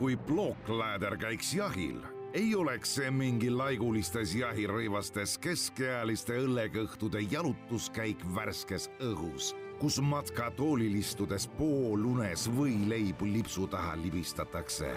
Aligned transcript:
kui 0.00 0.16
plookläder 0.16 1.16
käiks 1.20 1.50
jahil, 1.54 1.98
ei 2.32 2.54
oleks 2.54 2.94
see 2.96 3.10
mingi 3.12 3.50
laigulistes 3.52 4.30
jahirõivastes 4.32 5.34
keskealiste 5.44 6.38
õllekõhtude 6.40 7.20
jalutuskäik 7.28 8.22
värskes 8.34 8.86
õhus, 9.04 9.50
kus 9.76 9.98
matkatoolil 10.00 10.96
istudes 11.02 11.44
poolunes 11.58 12.46
võileibu 12.56 13.28
lipsu 13.28 13.66
taha 13.68 13.98
libistatakse. 14.00 14.94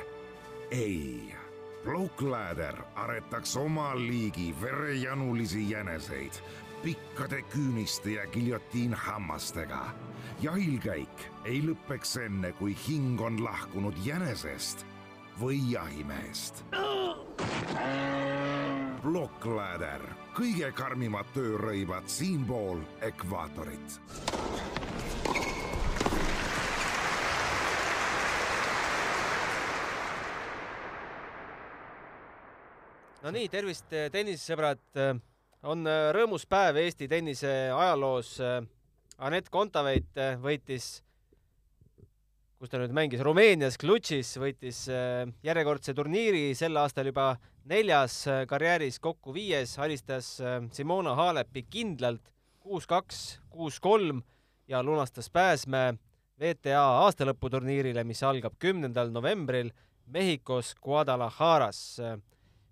ei, 0.71 1.35
plookläder 1.83 2.79
aretaks 2.95 3.57
oma 3.57 3.91
liigi 3.99 4.55
verejanulisi 4.61 5.69
jäneseid 5.71 6.39
pikkade 6.83 7.41
küüniste 7.51 8.15
ja 8.15 8.27
giljotiinhammastega. 8.27 9.83
jahilkäik 10.41 11.27
ei 11.45 11.61
lõpeks 11.61 12.17
enne, 12.25 12.51
kui 12.51 12.77
hing 12.87 13.21
on 13.21 13.43
lahkunud 13.43 13.99
jänesest 14.05 14.92
või 15.39 15.59
jahimehest. 15.71 16.63
plokkläder, 19.03 20.01
kõige 20.37 20.71
karmimad 20.71 21.27
töörõivad 21.33 22.07
siinpool 22.07 22.79
ekvaatorit. 23.01 23.99
no 33.23 33.31
nii, 33.31 33.49
tervist, 33.49 33.85
tennisesõbrad. 34.11 34.81
on 35.63 35.87
äh, 35.87 36.11
rõõmus 36.11 36.45
päev 36.45 36.75
Eesti 36.77 37.07
tennise 37.07 37.71
ajaloos. 37.71 38.37
Anett 39.17 39.49
Kontaveit 39.49 40.17
võitis, 40.41 41.03
kus 42.63 42.71
ta 42.71 42.79
nüüd 42.79 42.93
mängis, 42.95 43.19
Rumeenias 43.19 43.75
Klutšis, 43.75 44.37
võitis 44.39 44.77
äh, 44.87 45.25
järjekordse 45.43 45.91
turniiri, 45.97 46.53
sel 46.55 46.77
aastal 46.79 47.09
juba 47.09 47.33
neljas 47.67 48.21
karjääris, 48.47 49.01
kokku 49.03 49.33
viies, 49.35 49.73
alistas 49.83 50.37
Simona 50.71 51.11
Halepi 51.19 51.65
kindlalt 51.67 52.23
kuus-kaks, 52.63 53.17
kuus-kolm 53.51 54.21
ja 54.71 54.79
lunastas 54.79 55.27
pääsme 55.27 55.81
WTA 56.39 56.85
aastalõputurniirile, 57.03 58.05
mis 58.07 58.23
algab 58.23 58.55
kümnendal 58.63 59.11
novembril 59.11 59.73
Mehhikos 60.15 60.71
Guadalajaras. 60.79 61.83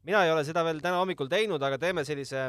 Mina 0.07 0.23
ei 0.23 0.31
ole 0.31 0.47
seda 0.47 0.63
veel 0.67 0.79
täna 0.79 1.03
hommikul 1.03 1.27
teinud, 1.31 1.59
aga 1.67 1.75
teeme 1.79 2.07
sellise 2.07 2.47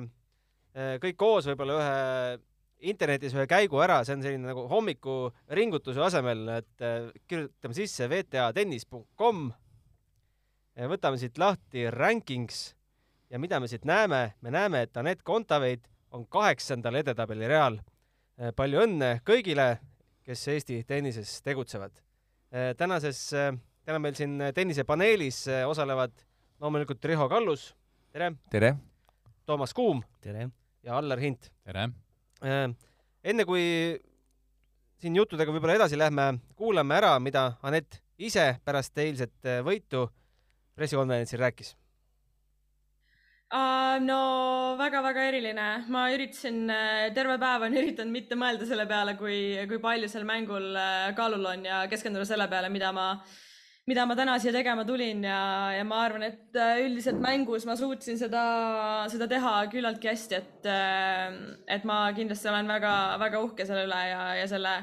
kõik 1.03 1.19
koos 1.19 1.51
võib-olla 1.51 1.83
ühe 1.83 2.39
internetis 2.83 3.35
ühe 3.37 3.47
käigu 3.51 3.81
ära, 3.83 4.01
see 4.05 4.17
on 4.17 4.25
selline 4.25 4.51
nagu 4.51 4.67
hommikuringutuse 4.71 6.03
asemel, 6.03 6.45
et 6.59 6.85
kirjutame 7.31 7.77
sisse 7.77 8.09
vtatennis.com, 8.11 9.49
võtame 10.91 11.21
siit 11.21 11.39
lahti 11.39 11.87
rankings 11.95 12.73
ja 13.33 13.41
mida 13.41 13.61
me 13.61 13.69
siit 13.71 13.87
näeme, 13.89 14.35
me 14.41 14.53
näeme, 14.53 14.83
et 14.87 14.97
Anett 14.97 15.23
Kontaveit 15.25 15.87
on 16.13 16.27
kaheksandal 16.27 17.01
edetabeli 17.01 17.49
real. 17.49 17.79
palju 18.57 18.85
õnne 18.85 19.21
kõigile, 19.25 19.79
kes 20.25 20.47
Eesti 20.49 20.83
tennises 20.85 21.41
tegutsevad. 21.43 21.93
tänases, 22.77 23.31
täna 23.85 23.99
meil 23.99 24.15
siin 24.15 24.39
tennisepaneelis 24.55 25.47
osalevad 25.67 26.13
loomulikult 26.61 27.05
Riho 27.05 27.29
Kallus, 27.29 27.75
tere! 28.13 28.33
tere! 28.51 28.77
Toomas 29.47 29.75
Kuum. 29.75 30.03
tere! 30.21 30.51
ja 30.83 30.99
Allar 30.99 31.19
Hint. 31.19 31.53
tere! 31.65 31.89
Enne 32.43 33.45
kui 33.47 33.65
siin 35.03 35.19
juttudega 35.19 35.53
võib-olla 35.55 35.77
edasi 35.81 35.99
lähme, 35.99 36.39
kuulame 36.59 36.97
ära, 36.99 37.13
mida 37.23 37.53
Anett 37.63 38.01
ise 38.23 38.57
pärast 38.65 38.99
eilset 38.99 39.51
võitu 39.67 40.07
pressikonverentsil 40.79 41.41
rääkis. 41.43 41.73
Uh, 43.53 43.99
no 44.01 44.19
väga-väga 44.79 45.27
eriline, 45.29 45.65
ma 45.93 46.07
üritasin, 46.15 46.63
terve 47.13 47.35
päev 47.43 47.67
on 47.67 47.75
üritanud 47.77 48.15
mitte 48.15 48.39
mõelda 48.41 48.65
selle 48.69 48.87
peale, 48.89 49.13
kui, 49.19 49.37
kui 49.69 49.81
palju 49.83 50.09
seal 50.09 50.25
mängul 50.25 50.71
kaalul 51.19 51.51
on 51.51 51.67
ja 51.69 51.83
keskenduda 51.93 52.25
selle 52.29 52.47
peale, 52.49 52.71
mida 52.73 52.95
ma, 52.97 53.11
mida 53.91 54.05
ma 54.07 54.15
täna 54.19 54.37
siia 54.39 54.53
tegema 54.55 54.85
tulin 54.87 55.25
ja, 55.27 55.39
ja 55.75 55.85
ma 55.87 56.03
arvan, 56.05 56.27
et 56.29 56.59
üldiselt 56.85 57.19
mängus 57.23 57.67
ma 57.67 57.75
suutsin 57.79 58.19
seda, 58.21 58.43
seda 59.11 59.27
teha 59.31 59.55
küllaltki 59.73 60.11
hästi, 60.13 60.39
et, 60.39 60.69
et 61.77 61.89
ma 61.89 62.05
kindlasti 62.15 62.51
olen 62.53 62.71
väga-väga 62.71 63.41
uhke 63.43 63.67
selle 63.67 63.89
üle 63.89 64.03
ja, 64.13 64.21
ja 64.39 64.47
selle 64.51 64.77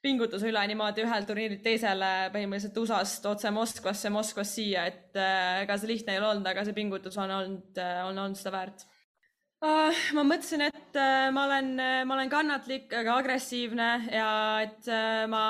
pingutuse 0.00 0.48
üle 0.48 0.62
niimoodi 0.70 1.04
ühelt 1.04 1.28
turniirilt 1.28 1.60
teisele 1.64 2.30
põhimõtteliselt 2.32 2.78
USA-st 2.80 3.28
otse 3.28 3.52
Moskvasse, 3.52 4.12
Moskvast 4.12 4.56
siia, 4.56 4.86
et 4.88 5.20
ega 5.20 5.76
see 5.76 5.92
lihtne 5.92 6.16
ei 6.16 6.22
ole 6.22 6.30
olnud, 6.32 6.48
aga 6.48 6.64
see 6.64 6.76
pingutus 6.76 7.20
on 7.20 7.34
olnud, 7.36 7.82
on 8.08 8.24
olnud 8.24 8.40
seda 8.40 8.54
väärt. 8.56 8.86
Ma 10.16 10.24
mõtlesin, 10.24 10.64
et 10.68 10.96
uh, 10.96 11.26
ma 11.34 11.44
olen, 11.48 11.74
ma 12.08 12.16
olen 12.16 12.30
kannatlik, 12.32 12.92
aga 12.96 13.18
agressiivne 13.20 13.90
ja 14.12 14.30
et 14.64 14.88
uh, 14.88 15.26
ma, 15.28 15.42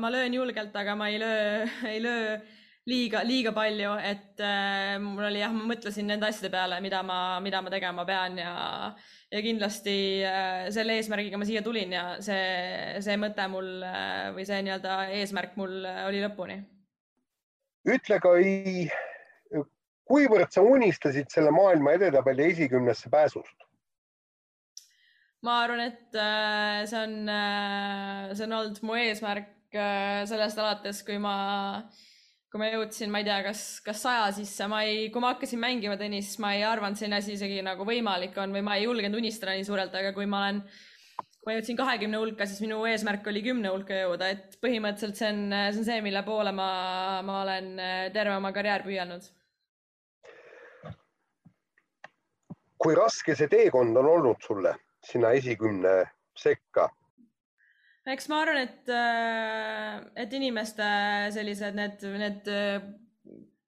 ma 0.00 0.10
löön 0.10 0.34
julgelt, 0.34 0.74
aga 0.76 0.96
ma 0.98 1.12
ei 1.12 1.22
löö, 1.22 1.62
ei 1.92 2.02
löö 2.02 2.40
liiga, 2.88 3.22
liiga 3.26 3.52
palju, 3.54 3.92
et 4.02 4.42
äh, 4.42 4.96
mul 5.02 5.26
oli 5.28 5.42
jah, 5.42 5.52
ma 5.54 5.66
mõtlesin 5.70 6.08
nende 6.10 6.26
asjade 6.26 6.50
peale, 6.52 6.80
mida 6.82 7.02
ma, 7.06 7.38
mida 7.44 7.62
ma 7.62 7.70
tegema 7.70 8.04
pean 8.08 8.38
ja, 8.40 8.54
ja 9.30 9.42
kindlasti 9.44 9.96
äh, 10.26 10.66
selle 10.74 10.98
eesmärgiga 10.98 11.38
ma 11.38 11.48
siia 11.48 11.62
tulin 11.62 11.94
ja 11.94 12.04
see, 12.24 12.98
see 13.04 13.18
mõte 13.20 13.46
mul 13.52 13.70
äh, 13.86 14.32
või 14.34 14.46
see 14.48 14.62
nii-öelda 14.66 14.98
eesmärk 15.20 15.56
mul 15.60 15.78
oli 16.08 16.24
lõpuni. 16.24 16.58
ütle, 17.92 18.18
Kai, 18.22 18.90
kuivõrd 20.08 20.52
sa 20.52 20.64
unistasid 20.66 21.30
selle 21.32 21.52
maailma 21.54 21.96
edetabeli 21.98 22.50
esikümnesse 22.52 23.10
pääsust? 23.10 23.68
ma 25.42 25.58
arvan, 25.64 25.80
et 25.90 26.14
äh, 26.14 26.84
see 26.86 27.02
on, 27.02 27.18
see 28.36 28.46
on 28.46 28.56
olnud 28.60 28.80
mu 28.86 28.94
eesmärk 29.00 29.50
sellest 29.72 30.58
alates, 30.60 31.00
kui 31.06 31.16
ma 31.18 31.36
äh, 31.80 32.02
kui 32.52 32.60
ma 32.60 32.68
jõudsin, 32.68 33.08
ma 33.08 33.22
ei 33.22 33.24
tea, 33.24 33.38
kas, 33.46 33.60
kas 33.80 34.02
saja 34.04 34.26
sisse, 34.36 34.66
ma 34.68 34.82
ei, 34.84 35.06
kui 35.12 35.22
ma 35.24 35.30
hakkasin 35.32 35.60
mängima 35.60 35.96
tennist, 35.96 36.36
ma 36.44 36.50
ei 36.52 36.66
arvanud 36.68 37.00
selline 37.00 37.16
asi 37.22 37.32
isegi 37.38 37.62
nagu 37.64 37.86
võimalik 37.88 38.36
on 38.42 38.52
või 38.52 38.60
ma 38.66 38.76
ei 38.76 38.84
julgenud 38.84 39.16
unistada 39.22 39.54
nii 39.56 39.64
suurelt, 39.64 39.94
aga 39.96 40.10
kui 40.12 40.28
ma 40.28 40.42
olen, 40.42 40.58
kui 41.40 41.48
ma 41.48 41.54
jõudsin 41.56 41.78
kahekümne 41.80 42.20
hulka, 42.20 42.44
siis 42.44 42.60
minu 42.60 42.82
eesmärk 42.90 43.30
oli 43.32 43.40
kümne 43.46 43.72
hulka 43.72 44.02
jõuda, 44.02 44.28
et 44.36 44.58
põhimõtteliselt 44.60 45.16
see 45.16 45.30
on, 45.32 45.40
see 45.48 45.80
on 45.80 45.88
see, 45.88 46.02
mille 46.04 46.22
poole 46.26 46.52
ma, 46.52 46.68
ma 47.24 47.38
olen 47.46 47.72
terve 48.12 48.36
oma 48.36 48.52
karjäär 48.52 48.84
püüelnud. 48.84 49.32
Kui 52.82 52.96
raske 52.98 53.36
see 53.38 53.50
teekond 53.50 53.96
on 54.00 54.08
olnud 54.16 54.42
sulle 54.42 54.74
sinna 55.06 55.30
esikümne 55.38 56.02
sekka? 56.38 56.88
eks 58.12 58.26
ma 58.32 58.40
arvan, 58.42 58.58
et, 58.64 58.88
et 60.18 60.32
inimeste 60.34 60.86
sellised 61.36 61.76
need, 61.78 62.02
need 62.18 62.48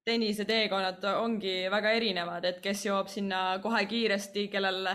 tenniseteekonnad 0.05 1.05
ongi 1.15 1.53
väga 1.71 1.93
erinevad, 1.97 2.45
et 2.45 2.59
kes 2.63 2.83
jõuab 2.85 3.07
sinna 3.09 3.45
kohe 3.63 3.85
kiiresti, 3.89 4.49
kellel, 4.53 4.91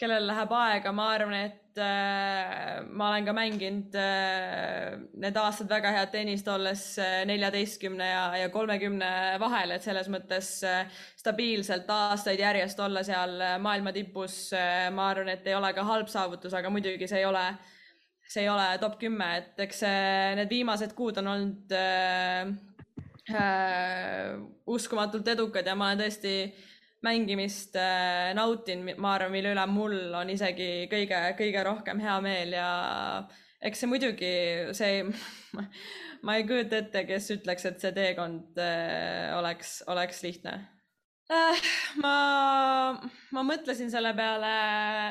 kellel 0.00 0.24
läheb 0.30 0.52
aega, 0.56 0.92
ma 0.96 1.08
arvan, 1.12 1.34
et 1.50 1.80
äh, 1.80 2.80
ma 2.88 3.10
olen 3.10 3.26
ka 3.28 3.34
mänginud 3.36 3.96
äh, 4.00 4.94
need 5.20 5.36
aastad 5.36 5.68
väga 5.70 5.92
head 5.94 6.12
tennist, 6.14 6.48
olles 6.48 6.84
neljateistkümne 7.28 8.08
ja, 8.08 8.22
ja 8.40 8.52
kolmekümne 8.54 9.10
vahel, 9.42 9.76
et 9.76 9.84
selles 9.84 10.08
mõttes 10.12 10.54
äh, 10.64 11.02
stabiilselt 11.20 11.90
aastaid 11.92 12.40
järjest 12.40 12.80
olla 12.80 13.04
seal 13.06 13.36
maailma 13.60 13.92
tipus, 13.96 14.46
ma 14.96 15.10
arvan, 15.12 15.34
et 15.36 15.46
ei 15.46 15.58
ole 15.58 15.74
ka 15.76 15.84
halb 15.84 16.08
saavutus, 16.08 16.56
aga 16.56 16.72
muidugi 16.72 17.10
see 17.10 17.20
ei 17.20 17.28
ole 17.28 17.44
see 18.30 18.44
ei 18.44 18.48
ole 18.48 18.66
top 18.78 18.98
kümme, 19.00 19.26
et 19.40 19.62
eks 19.66 19.82
need 20.38 20.50
viimased 20.52 20.94
kuud 20.98 21.18
on 21.18 21.30
olnud 21.32 21.72
äh, 21.74 22.52
äh, 23.34 24.36
uskumatult 24.70 25.28
edukad 25.34 25.66
ja 25.66 25.74
ma 25.78 25.90
olen 25.90 26.04
tõesti 26.04 26.34
mängimist 27.06 27.76
äh, 27.80 28.32
nautinud, 28.36 28.98
ma 29.00 29.14
arvan, 29.16 29.32
mille 29.32 29.54
üle 29.54 29.66
mul 29.70 29.96
on 30.16 30.32
isegi 30.32 30.88
kõige-kõige 30.90 31.62
rohkem 31.64 32.02
hea 32.02 32.16
meel 32.24 32.52
ja 32.56 32.66
eks 33.64 33.82
see 33.82 33.88
muidugi, 33.90 34.34
see 34.76 35.04
ma 36.26 36.36
ei 36.36 36.44
kujuta 36.48 36.82
ette, 36.82 37.06
kes 37.08 37.30
ütleks, 37.38 37.64
et 37.70 37.80
see 37.80 37.94
teekond 37.96 38.60
äh, 38.60 39.32
oleks, 39.38 39.80
oleks 39.88 40.20
lihtne. 40.26 40.58
Äh, 41.30 41.64
ma, 42.02 42.14
ma 43.32 43.46
mõtlesin 43.46 43.88
selle 43.92 44.12
peale 44.18 44.52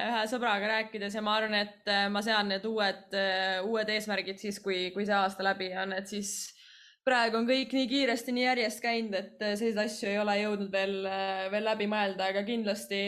ühe 0.09 0.23
sõbraga 0.29 0.69
rääkides 0.75 1.15
ja 1.15 1.25
ma 1.25 1.39
arvan, 1.39 1.57
et 1.63 1.93
ma 2.13 2.21
sean 2.25 2.51
need 2.51 2.67
uued, 2.69 3.17
uued 3.65 3.93
eesmärgid 3.95 4.41
siis, 4.41 4.61
kui, 4.61 4.89
kui 4.93 5.07
see 5.09 5.15
aasta 5.17 5.47
läbi 5.47 5.71
on, 5.79 5.95
et 5.95 6.11
siis 6.11 6.51
praegu 7.09 7.39
on 7.41 7.49
kõik 7.49 7.73
nii 7.75 7.89
kiiresti, 7.89 8.33
nii 8.35 8.45
järjest 8.45 8.83
käinud, 8.85 9.17
et 9.17 9.41
selliseid 9.41 9.83
asju 9.83 10.09
ei 10.11 10.21
ole 10.21 10.37
jõudnud 10.43 10.73
veel, 10.73 10.95
veel 11.51 11.65
läbi 11.65 11.89
mõelda, 11.89 12.29
aga 12.29 12.43
kindlasti 12.47 12.99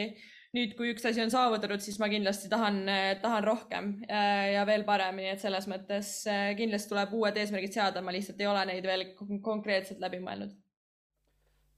nüüd, 0.57 0.73
kui 0.75 0.91
üks 0.91 1.05
asi 1.07 1.21
on 1.23 1.31
saavutatud, 1.31 1.79
siis 1.83 1.99
ma 2.01 2.09
kindlasti 2.11 2.49
tahan, 2.51 2.81
tahan 3.21 3.45
rohkem 3.45 3.93
ja 4.09 4.65
veel 4.67 4.83
paremini, 4.87 5.29
et 5.35 5.43
selles 5.43 5.69
mõttes 5.71 6.17
kindlasti 6.59 6.91
tuleb 6.91 7.13
uued 7.15 7.39
eesmärgid 7.39 7.77
seada, 7.77 8.03
ma 8.03 8.15
lihtsalt 8.15 8.41
ei 8.41 8.49
ole 8.51 8.65
neid 8.73 8.89
veel 8.89 9.05
konkreetselt 9.45 10.03
läbi 10.03 10.19
mõelnud 10.23 10.57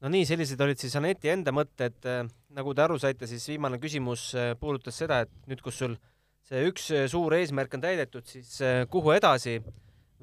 no 0.03 0.11
nii, 0.11 0.25
sellised 0.27 0.59
olid 0.63 0.81
siis 0.81 0.95
Aneti 0.99 1.31
enda 1.31 1.53
mõtted. 1.55 1.95
nagu 2.53 2.73
te 2.75 2.83
aru 2.83 2.97
saite, 2.99 3.27
siis 3.29 3.45
viimane 3.53 3.79
küsimus 3.79 4.31
puudutas 4.59 4.97
seda, 4.99 5.21
et 5.23 5.31
nüüd, 5.47 5.61
kus 5.63 5.79
sul 5.79 5.95
see 6.43 6.65
üks 6.67 6.89
suur 7.11 7.37
eesmärk 7.37 7.77
on 7.77 7.83
täidetud, 7.85 8.27
siis 8.27 8.57
kuhu 8.91 9.13
edasi 9.15 9.61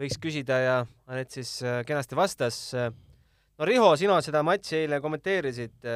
võiks 0.01 0.19
küsida 0.21 0.59
ja 0.63 0.77
Anett 1.11 1.35
siis 1.35 1.59
kenasti 1.87 2.17
vastas. 2.17 2.59
no 2.75 3.69
Riho, 3.69 3.91
sina 4.01 4.21
seda 4.25 4.43
matši 4.47 4.85
eile 4.85 5.01
kommenteerisid 5.05 5.89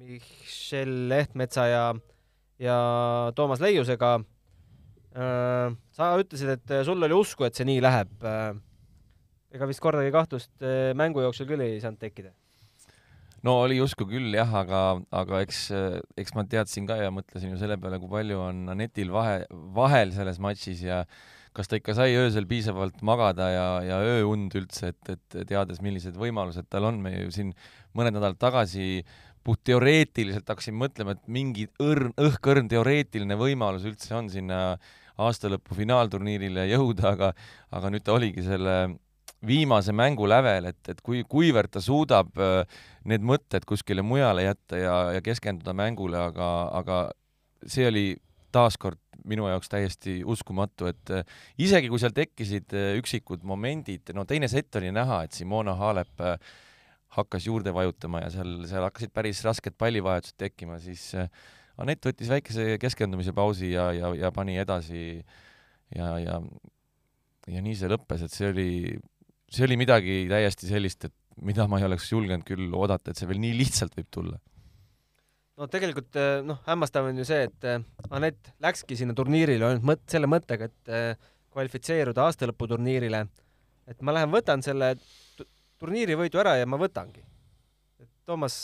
Michel 0.00 0.92
Lehtmetsa 1.08 1.66
ja, 1.70 1.84
ja 2.60 2.76
Toomas 3.36 3.62
Leiusega. 3.64 4.18
sa 5.96 6.10
ütlesid, 6.20 6.52
et 6.54 6.74
sul 6.86 7.02
oli 7.02 7.16
usku, 7.16 7.46
et 7.46 7.56
see 7.56 7.66
nii 7.66 7.80
läheb. 7.82 8.12
ega 9.50 9.66
vist 9.66 9.82
kordagi 9.82 10.12
kahtlust 10.14 10.68
mängu 10.94 11.24
jooksul 11.24 11.48
küll 11.48 11.64
ei 11.64 11.80
saanud 11.82 11.98
tekkida? 11.98 12.30
no 13.46 13.56
oli 13.64 13.80
usku 13.80 14.04
küll 14.08 14.34
jah, 14.36 14.52
aga, 14.62 15.00
aga 15.10 15.40
eks, 15.46 15.66
eks 16.20 16.36
ma 16.36 16.44
teadsin 16.44 16.86
ka 16.88 16.98
ja 17.00 17.10
mõtlesin 17.14 17.54
ju 17.54 17.60
selle 17.60 17.78
peale, 17.80 17.98
kui 18.02 18.10
palju 18.12 18.40
on 18.44 18.68
Anetil 18.74 19.12
vahe, 19.14 19.44
vahel 19.76 20.12
selles 20.16 20.40
matšis 20.42 20.84
ja 20.84 21.04
kas 21.56 21.70
ta 21.70 21.80
ikka 21.80 21.96
sai 21.98 22.14
öösel 22.18 22.46
piisavalt 22.50 23.00
magada 23.06 23.48
ja, 23.50 23.66
ja 23.82 23.98
ööund 24.18 24.54
üldse, 24.58 24.92
et, 24.94 25.10
et 25.16 25.48
teades, 25.50 25.80
millised 25.82 26.16
võimalused 26.18 26.68
tal 26.70 26.86
on, 26.90 27.00
me 27.02 27.14
ju 27.16 27.34
siin 27.34 27.52
mõned 27.96 28.14
nädalad 28.14 28.38
tagasi 28.40 29.02
puht 29.44 29.62
teoreetiliselt 29.64 30.48
hakkasin 30.48 30.76
mõtlema, 30.78 31.16
et 31.16 31.28
mingi 31.32 31.66
õrn, 31.82 32.12
õhkõrn 32.20 32.68
teoreetiline 32.70 33.38
võimalus 33.40 33.86
üldse 33.88 34.14
on 34.18 34.28
sinna 34.32 34.60
aastalõpu 35.20 35.76
finaalturniirile 35.76 36.66
jõuda, 36.70 37.14
aga 37.14 37.30
aga 37.76 37.92
nüüd 37.92 38.04
ta 38.04 38.14
oligi 38.16 38.44
selle 38.44 38.76
viimase 39.46 39.92
mängu 39.96 40.28
lävel, 40.28 40.68
et, 40.68 40.80
et 40.92 41.00
kui, 41.04 41.22
kuivõrd 41.28 41.72
ta 41.72 41.80
suudab 41.80 42.36
äh, 42.40 42.80
need 43.08 43.24
mõtted 43.24 43.64
kuskile 43.68 44.04
mujale 44.04 44.44
jätta 44.44 44.80
ja, 44.80 44.96
ja 45.16 45.22
keskenduda 45.24 45.72
mängule, 45.76 46.18
aga, 46.20 46.50
aga 46.76 46.98
see 47.64 47.86
oli 47.88 48.04
taaskord 48.52 49.00
minu 49.28 49.48
jaoks 49.50 49.70
täiesti 49.72 50.20
uskumatu, 50.24 50.88
et 50.90 51.12
äh, 51.14 51.36
isegi 51.60 51.90
kui 51.92 52.00
seal 52.02 52.14
tekkisid 52.16 52.74
äh, 52.76 52.90
üksikud 53.00 53.46
momendid, 53.46 54.12
no 54.16 54.26
teine 54.28 54.48
sett 54.50 54.80
oli 54.80 54.92
näha, 54.94 55.24
et 55.26 55.36
Simona 55.36 55.76
Halep 55.78 56.24
hakkas 57.16 57.46
juurde 57.48 57.72
vajutama 57.74 58.24
ja 58.24 58.34
seal, 58.36 58.60
seal 58.70 58.86
hakkasid 58.86 59.12
päris 59.14 59.40
rasked 59.46 59.74
pallivahetused 59.78 60.38
tekkima, 60.38 60.78
siis 60.82 61.10
Anett 61.80 62.04
võttis 62.04 62.28
väikese 62.28 62.74
keskendumise 62.76 63.32
pausi 63.32 63.70
ja, 63.72 63.86
ja, 63.96 64.10
ja 64.12 64.28
pani 64.36 64.58
edasi 64.60 65.00
ja, 65.96 66.10
ja 66.20 66.36
ja 67.50 67.62
nii 67.64 67.72
see 67.74 67.88
lõppes, 67.88 68.26
et 68.26 68.34
see 68.34 68.50
oli 68.50 68.68
see 69.50 69.66
oli 69.66 69.78
midagi 69.80 70.22
täiesti 70.30 70.68
sellist, 70.70 71.08
et 71.08 71.42
mida 71.46 71.66
ma 71.70 71.80
ei 71.80 71.86
oleks 71.88 72.10
julgenud 72.12 72.46
küll 72.46 72.74
oodata, 72.76 73.10
et 73.10 73.20
see 73.20 73.28
veel 73.30 73.40
nii 73.42 73.56
lihtsalt 73.58 73.96
võib 73.98 74.10
tulla. 74.12 74.38
No 75.60 75.68
tegelikult 75.68 76.16
eh, 76.16 76.40
noh, 76.46 76.60
hämmastav 76.66 77.10
on 77.10 77.20
ju 77.20 77.26
see, 77.28 77.44
et 77.50 77.68
eh, 77.68 77.82
Anett 78.16 78.52
läkski 78.64 78.96
sinna 78.98 79.14
turniirile 79.16 79.68
ainult 79.68 79.86
mõt-, 79.92 80.06
selle 80.10 80.30
mõttega, 80.30 80.70
et 80.70 80.92
eh, 80.92 81.30
kvalifitseeruda 81.52 82.24
aastalõputurniirile. 82.28 83.24
et 83.90 84.02
ma 84.06 84.14
lähen 84.14 84.30
võtan 84.32 84.62
selle 84.64 84.94
turniiri 85.80 86.16
võidu 86.18 86.38
ära 86.40 86.54
ja 86.60 86.66
ma 86.68 86.78
võtangi. 86.78 87.24
Toomas, 88.28 88.54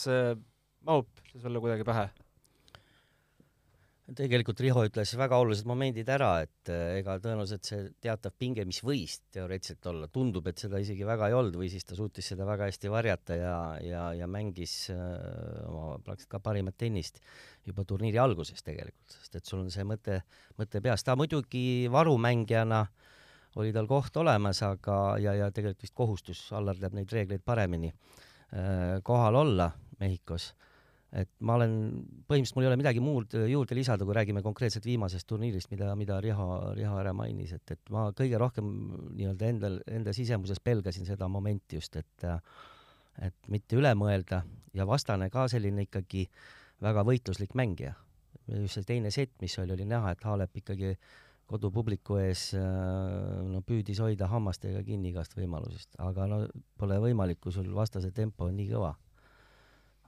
mahub 0.86 1.08
see 1.32 1.40
sulle 1.42 1.60
kuidagi 1.60 1.84
pähe? 1.88 2.06
Tegelikult 4.14 4.60
Riho 4.62 4.84
ütles 4.86 5.10
väga 5.18 5.38
olulised 5.42 5.66
momendid 5.66 6.08
ära, 6.12 6.30
et 6.44 6.70
eh, 6.70 6.98
ega 7.00 7.16
tõenäoliselt 7.22 7.66
see 7.66 7.86
teatav 8.02 8.34
pinge, 8.38 8.62
mis 8.68 8.78
võis 8.86 9.16
teoreetiliselt 9.34 9.88
olla, 9.90 10.08
tundub, 10.12 10.46
et 10.46 10.62
seda 10.62 10.78
isegi 10.82 11.06
väga 11.06 11.30
ei 11.30 11.34
olnud 11.34 11.58
või 11.58 11.70
siis 11.72 11.86
ta 11.88 11.98
suutis 11.98 12.30
seda 12.30 12.46
väga 12.46 12.68
hästi 12.70 12.92
varjata 12.92 13.38
ja, 13.38 13.56
ja, 13.82 14.04
ja 14.14 14.28
mängis 14.30 14.76
äh, 14.94 15.00
oma 15.66 15.96
praktiliselt 15.98 16.36
ka 16.36 16.42
parimat 16.44 16.78
tennist 16.78 17.18
juba 17.66 17.86
turniiri 17.88 18.20
alguses 18.22 18.62
tegelikult, 18.66 19.16
sest 19.16 19.40
et 19.40 19.50
sul 19.50 19.64
on 19.64 19.72
see 19.74 19.86
mõte, 19.88 20.20
mõte 20.60 20.82
peas. 20.84 21.02
ta 21.02 21.16
muidugi 21.18 21.88
varumängijana 21.90 22.84
oli 23.56 23.72
tal 23.74 23.88
koht 23.90 24.16
olemas, 24.20 24.60
aga, 24.62 25.16
ja, 25.22 25.34
ja 25.34 25.50
tegelikult 25.50 25.82
vist 25.82 25.96
kohustus, 25.96 26.46
Allar 26.54 26.78
teab 26.78 26.94
neid 26.94 27.10
reegleid 27.10 27.42
paremini 27.42 27.90
äh,, 27.90 29.02
kohal 29.02 29.42
olla 29.42 29.72
Mehhikos 29.98 30.52
et 31.16 31.30
ma 31.48 31.56
olen, 31.56 31.74
põhimõtteliselt 32.28 32.58
mul 32.58 32.66
ei 32.66 32.70
ole 32.70 32.78
midagi 32.80 33.02
muud 33.02 33.36
juurde 33.48 33.76
lisada, 33.78 34.04
kui 34.04 34.16
räägime 34.16 34.42
konkreetselt 34.44 34.84
viimasest 34.86 35.26
turniirist, 35.30 35.70
mida, 35.72 35.90
mida 35.98 36.18
Riho, 36.20 36.46
Riho 36.76 36.96
ära 37.00 37.14
mainis, 37.16 37.54
et, 37.56 37.72
et 37.72 37.92
ma 37.94 38.10
kõige 38.16 38.40
rohkem 38.40 38.72
nii-öelda 39.16 39.50
endal, 39.52 39.78
enda 39.88 40.12
sisemuses 40.16 40.60
pelgasin 40.64 41.08
seda 41.08 41.28
momenti 41.32 41.80
just, 41.80 41.96
et 41.96 42.30
et 43.16 43.48
mitte 43.48 43.78
üle 43.78 43.94
mõelda 43.96 44.42
ja 44.76 44.84
vastane 44.84 45.30
ka 45.32 45.46
selline 45.48 45.86
ikkagi 45.86 46.26
väga 46.84 47.00
võitluslik 47.08 47.54
mängija. 47.56 47.94
just 48.46 48.76
see 48.76 48.84
teine 48.84 49.10
sett, 49.10 49.32
mis 49.40 49.56
oli, 49.58 49.72
oli 49.72 49.86
näha, 49.88 50.12
et 50.12 50.24
Halep 50.24 50.60
ikkagi 50.60 50.92
kodupubliku 51.48 52.18
ees 52.20 52.50
no 52.54 53.62
püüdis 53.64 54.02
hoida 54.04 54.28
hammastega 54.28 54.82
kinni 54.84 55.14
igast 55.14 55.32
võimalusest, 55.38 55.96
aga 55.98 56.26
no 56.28 56.44
pole 56.76 57.00
võimalik, 57.00 57.40
kui 57.40 57.52
sul 57.54 57.72
vastase 57.74 58.12
tempo 58.12 58.50
on 58.50 58.56
nii 58.58 58.68
kõva 58.74 58.92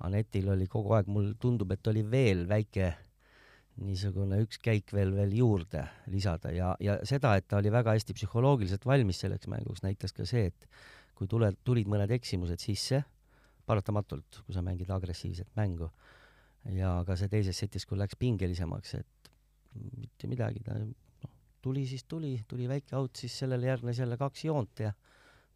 Anetil 0.07 0.49
oli 0.53 0.69
kogu 0.71 0.95
aeg, 0.95 1.09
mul 1.11 1.33
tundub, 1.41 1.73
et 1.75 1.87
oli 1.91 2.05
veel 2.07 2.45
väike 2.51 2.93
niisugune 3.83 4.41
üks 4.43 4.59
käik 4.63 4.93
veel, 4.95 5.13
veel 5.15 5.35
juurde 5.39 5.85
lisada 6.11 6.51
ja, 6.55 6.73
ja 6.83 6.99
seda, 7.07 7.37
et 7.39 7.47
ta 7.51 7.61
oli 7.61 7.71
väga 7.73 7.95
hästi 7.95 8.15
psühholoogiliselt 8.17 8.87
valmis 8.87 9.21
selleks 9.23 9.51
mänguks, 9.51 9.85
näitas 9.85 10.15
ka 10.15 10.27
see, 10.27 10.51
et 10.51 10.69
kui 11.19 11.31
tuled, 11.31 11.59
tulid 11.67 11.91
mõned 11.91 12.11
eksimused 12.15 12.63
sisse, 12.63 13.03
paratamatult, 13.69 14.43
kui 14.47 14.57
sa 14.57 14.63
mängid 14.65 14.91
agressiivset 14.95 15.51
mängu, 15.59 15.91
ja 16.75 16.99
ka 17.07 17.17
see 17.19 17.31
teises 17.33 17.59
setis, 17.59 17.87
kui 17.87 17.99
läks 17.99 18.19
pingelisemaks, 18.19 18.95
et 18.99 19.31
mitte 19.99 20.31
midagi, 20.31 20.63
ta 20.67 20.79
noh, 20.79 21.35
tuli 21.63 21.85
siis 21.87 22.07
tuli, 22.09 22.35
tuli 22.49 22.69
väike 22.71 22.97
out, 22.99 23.19
siis 23.19 23.35
sellele 23.45 23.71
järgnes 23.71 23.99
jälle 24.03 24.19
kaks 24.19 24.45
joont 24.49 24.83
ja 24.83 24.93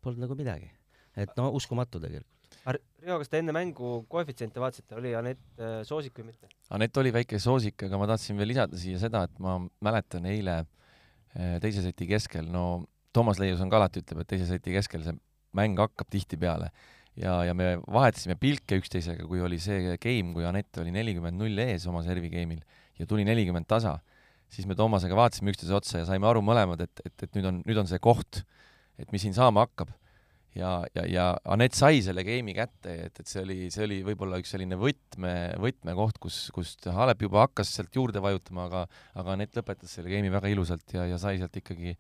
polnud 0.03 0.27
nagu 0.27 0.39
midagi. 0.39 0.71
et 1.17 1.35
no 1.37 1.51
uskumatu 1.53 2.01
tegelikult. 2.01 2.32
Riho, 3.03 3.17
kas 3.19 3.31
te 3.33 3.41
enne 3.43 3.55
mängu 3.55 4.05
koefitsiente 4.11 4.63
vaatasite, 4.63 4.95
oli 5.01 5.11
Anett 5.19 5.43
äh, 5.59 5.81
soosik 5.87 6.21
või 6.21 6.29
mitte? 6.31 6.51
Anett 6.75 6.99
oli 7.03 7.11
väike 7.15 7.41
soosik, 7.43 7.83
aga 7.89 7.99
ma 7.99 8.07
tahtsin 8.13 8.39
veel 8.39 8.53
lisada 8.53 8.79
siia 8.79 9.01
seda, 9.03 9.25
et 9.27 9.41
ma 9.43 9.57
mäletan 9.83 10.29
eile 10.31 10.61
äh, 10.63 11.57
teise 11.65 11.83
seti 11.83 12.07
keskel, 12.11 12.47
no 12.47 12.85
Toomas 13.13 13.41
Leius 13.43 13.61
on 13.61 13.73
ka 13.73 13.81
alati 13.81 14.05
ütleb, 14.05 14.23
et 14.23 14.31
teise 14.31 14.47
seti 14.49 14.75
keskel 14.77 15.03
see 15.05 15.17
mäng 15.59 15.81
hakkab 15.83 16.09
tihtipeale. 16.13 16.71
Ja, 17.19 17.43
ja 17.45 17.53
me 17.53 17.75
vahetasime 17.93 18.39
pilke 18.41 18.79
üksteisega, 18.81 19.27
kui 19.29 19.43
oli 19.45 19.59
see 19.61 19.99
game, 20.01 20.33
kui 20.33 20.47
Anett 20.49 20.79
oli 20.81 20.95
nelikümmend 20.95 21.37
null 21.37 21.59
ees 21.61 21.85
oma 21.91 22.01
servi 22.07 22.31
game'il 22.33 22.63
ja 23.03 23.09
tuli 23.09 23.27
nelikümmend 23.29 23.69
tasa, 23.69 23.99
siis 24.53 24.69
me 24.71 24.79
Toomasega 24.79 25.19
vaatasime 25.19 25.53
üksteise 25.53 25.75
otsa 25.77 26.01
ja 26.01 26.07
saime 26.09 26.31
aru 26.31 26.41
mõlemad, 26.47 26.87
et, 26.87 27.03
et, 27.05 27.27
et 27.27 27.37
nüüd 27.37 27.51
on, 27.51 27.61
nüüd 27.67 27.83
on 27.83 27.91
see 27.91 28.01
koht, 28.01 28.45
et 28.97 29.13
mis 29.13 29.27
siin 29.27 29.37
saama 29.37 29.67
hakkab 29.67 29.93
ja, 30.59 30.73
ja, 30.97 31.05
ja 31.09 31.27
Anett 31.55 31.77
sai 31.77 32.03
selle 32.05 32.25
game'i 32.27 32.55
kätte, 32.57 32.95
et, 33.07 33.19
et 33.23 33.29
see 33.29 33.43
oli, 33.45 33.59
see 33.73 33.87
oli 33.87 34.01
võib-olla 34.07 34.41
üks 34.43 34.53
selline 34.55 34.77
võtme, 34.81 35.35
võtmekoht, 35.63 36.21
kus, 36.23 36.45
kust 36.55 36.89
Halep 36.93 37.25
juba 37.25 37.47
hakkas 37.47 37.73
sealt 37.77 37.95
juurde 37.97 38.23
vajutama, 38.25 38.69
aga 38.69 38.87
aga 39.21 39.37
Anett 39.37 39.57
lõpetas 39.57 39.97
selle 39.97 40.13
game'i 40.13 40.33
väga 40.33 40.53
ilusalt 40.53 40.97
ja, 40.97 41.07
ja 41.09 41.21
sai 41.21 41.41
sealt 41.41 41.57
ikkagi 41.63 41.97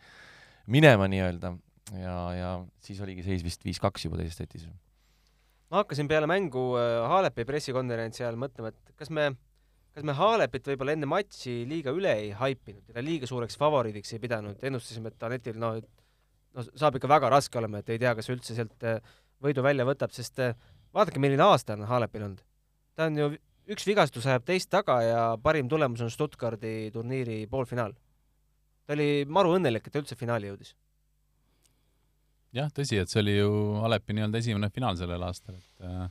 minema 0.72 1.08
nii-öelda 1.10 1.54
ja, 1.98 2.16
ja 2.36 2.50
siis 2.84 3.00
oligi 3.04 3.24
seis 3.26 3.44
vist 3.44 3.64
viis-kaks 3.66 4.06
juba 4.06 4.20
teises 4.20 4.38
setis. 4.38 4.68
ma 5.72 5.82
hakkasin 5.82 6.10
peale 6.10 6.28
mängu 6.30 6.72
äh, 6.78 7.00
Halepi 7.08 7.46
pressikonverentsi 7.48 8.26
ajal 8.26 8.38
mõtlema, 8.40 8.72
et 8.72 8.94
kas 8.98 9.10
me, 9.10 9.30
kas 9.96 10.04
me 10.06 10.14
Halepit 10.16 10.68
võib-olla 10.72 10.96
enne 10.96 11.08
matši 11.08 11.62
liiga 11.68 11.94
üle 11.96 12.12
ei 12.26 12.30
haipinud, 12.36 12.84
teda 12.90 13.04
liiga 13.04 13.28
suureks 13.30 13.56
favoriidiks 13.60 14.12
ei 14.12 14.22
pidanud, 14.22 14.60
ennustasime, 14.62 15.12
et 15.12 15.28
Anetil 15.28 15.58
noh, 15.60 15.80
no 16.56 16.64
saab 16.68 16.98
ikka 16.98 17.10
väga 17.10 17.30
raske 17.32 17.58
olema, 17.60 17.80
et 17.82 17.90
ei 17.92 18.00
tea, 18.02 18.14
kas 18.18 18.30
üldse 18.32 18.56
sealt 18.56 18.86
äh, 18.88 19.00
võidu 19.42 19.64
välja 19.64 19.86
võtab, 19.88 20.12
sest 20.14 20.40
äh, 20.42 20.54
vaadake, 20.94 21.22
milline 21.22 21.44
aasta 21.46 21.76
on 21.76 21.88
Halepil 21.88 22.28
olnud. 22.28 22.44
ta 22.96 23.08
on 23.08 23.18
ju, 23.18 23.32
üks 23.72 23.86
vigastus 23.88 24.26
ajab 24.28 24.46
teist 24.48 24.70
taga 24.72 25.00
ja 25.06 25.20
parim 25.42 25.68
tulemus 25.70 26.02
on 26.04 26.10
Stuttgardi 26.12 26.90
turniiri 26.94 27.44
poolfinaal. 27.50 27.94
ta 28.86 28.96
oli 28.96 29.24
maru 29.28 29.56
õnnelik, 29.58 29.86
et 29.86 29.92
ta 29.92 30.02
üldse 30.02 30.18
finaali 30.18 30.50
jõudis. 30.50 30.74
jah, 32.52 32.72
tõsi, 32.72 33.00
et 33.00 33.08
see 33.08 33.22
oli 33.24 33.38
ju 33.38 33.52
Alepi 33.84 34.16
nii-öelda 34.16 34.42
esimene 34.42 34.70
finaal 34.70 34.98
sellel 35.00 35.22
aastal, 35.28 35.56
et 35.56 35.86
äh, 35.88 36.10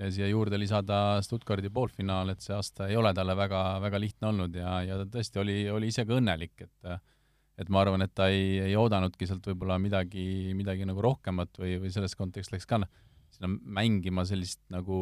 ja 0.00 0.10
siia 0.12 0.28
juurde 0.30 0.58
lisada 0.60 1.20
Stuttgardi 1.24 1.70
poolfinaal, 1.72 2.32
et 2.32 2.44
see 2.44 2.54
aasta 2.56 2.88
ei 2.88 2.96
ole 2.96 3.12
talle 3.16 3.36
väga, 3.36 3.62
väga 3.82 4.00
lihtne 4.00 4.28
olnud 4.30 4.54
ja, 4.56 4.80
ja 4.86 5.00
ta 5.00 5.08
tõesti 5.16 5.40
oli, 5.42 5.56
oli 5.70 5.90
ise 5.92 6.06
ka 6.08 6.16
õnnelik, 6.16 6.54
et 6.66 6.92
et 7.60 7.68
ma 7.72 7.82
arvan, 7.84 8.04
et 8.04 8.12
ta 8.16 8.30
ei, 8.32 8.58
ei 8.70 8.76
oodanudki 8.78 9.28
sealt 9.28 9.44
võib-olla 9.50 9.76
midagi, 9.82 10.54
midagi 10.56 10.86
nagu 10.88 11.02
rohkemat 11.04 11.60
või, 11.60 11.76
või 11.82 11.92
selles 11.94 12.16
kontekstis 12.16 12.54
läks 12.54 12.68
ka 12.68 12.80
sinna 13.30 13.50
mängima 13.50 14.24
sellist 14.26 14.62
nagu 14.72 14.96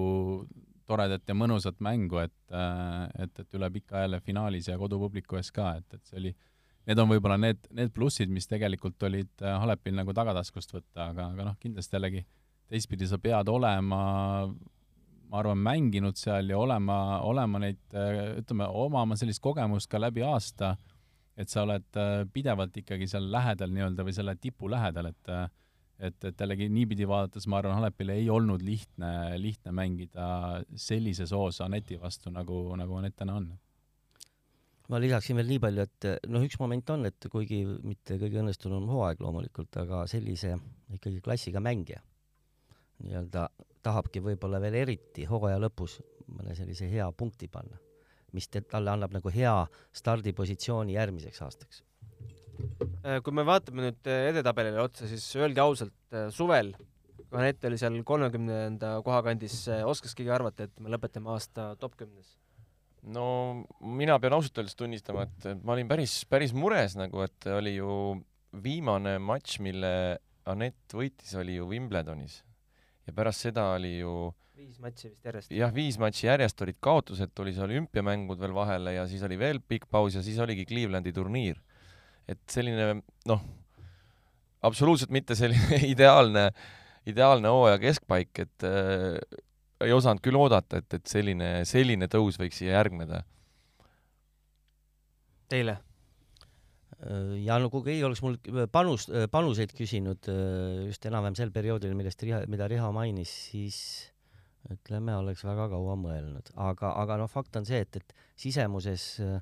toredat 0.88 1.28
ja 1.28 1.36
mõnusat 1.36 1.78
mängu, 1.84 2.20
et, 2.22 2.36
et, 3.20 3.40
et 3.42 3.56
üle 3.56 3.68
pika 3.72 4.04
jälle 4.04 4.20
finaalis 4.24 4.70
ja 4.70 4.78
kodupubliku 4.80 5.38
ees 5.38 5.52
ka, 5.54 5.74
et, 5.80 5.98
et 5.98 6.08
see 6.08 6.18
oli, 6.20 6.32
need 6.88 7.02
on 7.02 7.10
võib-olla 7.12 7.36
need, 7.40 7.60
need 7.76 7.92
plussid, 7.94 8.32
mis 8.32 8.48
tegelikult 8.48 9.02
olid 9.08 9.44
Halepil 9.44 9.96
nagu 10.00 10.16
tagataskust 10.16 10.72
võtta, 10.74 11.10
aga, 11.10 11.30
aga 11.34 11.48
noh, 11.50 11.58
kindlasti 11.60 11.96
jällegi 11.96 12.24
teistpidi 12.68 13.08
sa 13.08 13.20
pead 13.20 13.48
olema 13.52 14.02
ma 15.28 15.40
arvan, 15.42 15.60
mänginud 15.60 16.16
seal 16.16 16.48
ja 16.48 16.58
olema, 16.58 17.20
olema 17.28 17.60
neid, 17.60 17.80
ütleme, 18.40 18.68
omama 18.68 19.16
sellist 19.20 19.42
kogemust 19.44 19.90
ka 19.92 20.00
läbi 20.00 20.24
aasta, 20.24 20.74
et 21.38 21.50
sa 21.50 21.62
oled 21.62 21.98
pidevalt 22.34 22.76
ikkagi 22.80 23.06
seal 23.06 23.30
lähedal 23.30 23.70
nii-öelda 23.70 24.06
või 24.06 24.14
selle 24.16 24.34
tipu 24.42 24.70
lähedal, 24.70 25.12
et 25.12 25.32
et, 25.98 26.24
et 26.30 26.42
jällegi 26.42 26.68
niipidi 26.70 27.06
vaadates 27.10 27.46
ma 27.50 27.58
arvan, 27.58 27.78
Halepil 27.78 28.12
ei 28.14 28.28
olnud 28.30 28.62
lihtne, 28.62 29.10
lihtne 29.40 29.72
mängida 29.74 30.26
sellises 30.78 31.32
hoos 31.34 31.60
Aneti 31.64 31.98
vastu, 32.00 32.30
nagu, 32.34 32.60
nagu 32.78 33.00
Anett 33.00 33.16
täna 33.18 33.38
on. 33.40 33.48
ma 34.88 35.00
lisaksin 35.02 35.36
veel 35.36 35.50
nii 35.52 35.60
palju, 35.60 35.84
et 35.84 36.28
noh, 36.32 36.44
üks 36.46 36.56
moment 36.60 36.94
on, 36.94 37.08
et 37.10 37.26
kuigi 37.30 37.64
mitte 37.84 38.16
kõige 38.20 38.40
õnnestunum 38.40 38.86
hooaeg 38.88 39.20
loomulikult, 39.20 39.74
aga 39.82 40.06
sellise 40.08 40.54
ikkagi 40.94 41.20
klassiga 41.24 41.60
mängija 41.60 42.00
nii-öelda 43.04 43.48
tahabki 43.84 44.22
võib-olla 44.24 44.60
veel 44.62 44.78
eriti 44.80 45.26
hooaja 45.28 45.60
lõpus 45.60 45.98
mõne 46.32 46.56
sellise 46.56 46.88
hea 46.90 47.06
punkti 47.12 47.50
panna, 47.52 47.76
mis 48.36 48.48
talle 48.52 48.90
annab 48.92 49.14
nagu 49.16 49.32
hea 49.32 49.54
stardipositsiooni 49.96 50.96
järgmiseks 50.98 51.42
aastaks 51.46 51.82
Äh, 53.06 53.20
kui 53.22 53.34
me 53.34 53.44
vaatame 53.46 53.84
nüüd 53.86 54.08
äh, 54.10 54.28
edetabelile 54.32 54.80
otsa, 54.82 55.06
siis 55.10 55.24
öelge 55.38 55.62
ausalt, 55.62 55.94
äh, 56.10 56.26
suvel, 56.34 56.72
kui 57.20 57.38
Anett 57.38 57.64
oli 57.68 57.78
seal 57.80 57.96
kolmekümnenda 58.06 58.96
koha 59.06 59.20
kandis, 59.26 59.60
oskas 59.86 60.16
keegi 60.18 60.32
arvata, 60.34 60.66
et 60.66 60.82
me 60.82 60.90
lõpetame 60.92 61.30
aasta 61.34 61.72
top 61.80 61.96
kümnes? 62.00 62.36
no 63.14 63.24
mina 63.78 64.16
pean 64.20 64.34
ausalt 64.36 64.58
öeldes 64.58 64.74
tunnistama, 64.76 65.28
et 65.28 65.62
ma 65.62 65.76
olin 65.76 65.88
päris, 65.88 66.18
päris 66.28 66.52
mures 66.56 66.96
nagu, 66.98 67.22
et 67.24 67.46
oli 67.54 67.76
ju 67.76 67.92
viimane 68.64 69.16
matš, 69.22 69.60
mille 69.64 69.92
Anett 70.48 70.96
võitis, 70.96 71.34
oli 71.38 71.58
ju 71.58 71.68
Wimbledonis. 71.70 72.40
ja 73.06 73.14
pärast 73.14 73.46
seda 73.46 73.70
oli 73.76 73.98
ju 74.00 74.32
viis 74.58 74.82
matši 74.82 75.12
vist 75.12 75.24
järjest. 75.24 75.54
jah, 75.54 75.72
viis 75.74 75.96
matši 76.02 76.26
järjest 76.26 76.66
olid 76.66 76.82
kaotused, 76.82 77.32
tuli 77.34 77.54
see 77.56 77.64
olümpiamängud 77.64 78.40
veel 78.42 78.54
vahele 78.56 78.98
ja 78.98 79.06
siis 79.10 79.22
oli 79.26 79.38
veel 79.38 79.62
pikk 79.62 79.86
paus 79.90 80.18
ja 80.18 80.22
siis 80.26 80.38
oligi 80.42 80.66
Clevelandi 80.68 81.14
turniir 81.14 81.62
et 82.28 82.40
selline 82.52 83.00
noh, 83.28 83.42
absoluutselt 84.66 85.12
mitte 85.14 85.36
selline 85.38 85.80
ideaalne, 85.94 86.48
ideaalne 87.08 87.52
hooaja 87.52 87.80
keskpaik, 87.82 88.44
et 88.44 88.68
äh, 88.68 89.18
ei 89.84 89.94
osanud 89.94 90.22
küll 90.24 90.38
oodata, 90.38 90.82
et, 90.82 90.98
et 90.98 91.10
selline, 91.10 91.50
selline 91.68 92.08
tõus 92.10 92.38
võiks 92.40 92.60
siia 92.60 92.76
järgneda. 92.76 93.22
Teile? 95.48 95.78
Äh, 96.98 97.38
ja 97.46 97.56
no 97.62 97.72
kui 97.72 97.86
keegi 97.86 98.04
oleks 98.04 98.22
mul 98.24 98.36
panus, 98.74 99.08
panuseid 99.32 99.72
küsinud 99.78 100.28
äh, 100.32 100.84
just 100.90 101.08
enam-vähem 101.08 101.38
sel 101.38 101.54
perioodil, 101.54 101.96
millest 101.96 102.22
Riha, 102.26 102.44
mida 102.50 102.68
Riho 102.68 102.92
mainis, 102.92 103.32
siis 103.48 103.80
ütleme, 104.72 105.14
oleks 105.16 105.44
väga 105.46 105.68
kaua 105.72 105.94
mõelnud, 105.96 106.52
aga, 106.60 106.92
aga 107.02 107.16
noh, 107.22 107.30
fakt 107.30 107.56
on 107.56 107.68
see, 107.68 107.80
et, 107.84 108.00
et 108.00 108.14
sisemuses 108.36 109.06
äh, 109.24 109.38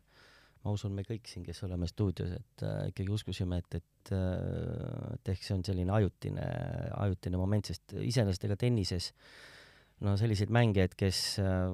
ma 0.66 0.74
usun, 0.74 0.94
me 0.96 1.04
kõik 1.06 1.28
siin, 1.30 1.44
kes 1.46 1.62
oleme 1.66 1.86
stuudios, 1.90 2.32
et 2.34 2.64
äh, 2.66 2.88
ikkagi 2.90 3.12
uskusime, 3.14 3.60
et, 3.62 3.78
et 3.78 4.14
äh, 4.14 5.12
et 5.16 5.30
ehk 5.34 5.44
see 5.46 5.54
on 5.54 5.62
selline 5.66 5.94
ajutine, 5.94 6.46
ajutine 6.98 7.38
moment, 7.38 7.70
sest 7.70 7.94
iseenesest 8.00 8.48
ega 8.48 8.58
tennises 8.58 9.12
no 10.04 10.16
selliseid 10.18 10.50
mängijaid, 10.52 10.96
kes 10.98 11.20
äh, 11.42 11.70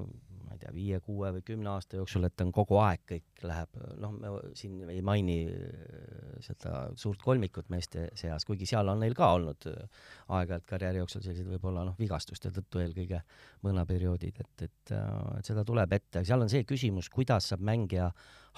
ma 0.53 0.59
ei 0.59 0.61
tea, 0.61 0.73
viie, 0.75 0.99
kuue 1.01 1.31
või 1.33 1.41
kümne 1.45 1.71
aasta 1.71 1.97
jooksul, 1.97 2.27
et 2.27 2.41
on 2.43 2.51
kogu 2.53 2.77
aeg 2.77 3.01
kõik 3.09 3.43
läheb, 3.49 3.79
noh, 4.03 4.13
me 4.13 4.33
siin 4.57 4.83
ei 4.91 5.01
maini 5.05 5.37
äh, 5.49 6.35
seda 6.45 6.83
suurt 6.99 7.23
kolmikut 7.25 7.71
meeste 7.73 8.05
seas, 8.19 8.45
kuigi 8.45 8.67
seal 8.69 8.91
on 8.93 9.01
neil 9.01 9.17
ka 9.17 9.31
olnud 9.39 9.65
äh, 9.71 10.05
aeg-ajalt 10.37 10.67
karjääri 10.69 11.01
jooksul 11.01 11.25
sellised 11.25 11.49
võib-olla 11.55 11.87
noh, 11.87 11.97
vigastuste 11.97 12.53
tõttu 12.53 12.83
eelkõige 12.83 13.23
mõõnaperioodid, 13.65 14.39
et, 14.45 14.65
et, 14.69 14.93
et 14.93 15.49
seda 15.49 15.65
tuleb 15.65 15.97
ette, 15.97 16.21
seal 16.21 16.45
on 16.45 16.53
see 16.53 16.67
küsimus, 16.69 17.09
kuidas 17.09 17.49
saab 17.49 17.65
mängija 17.65 18.11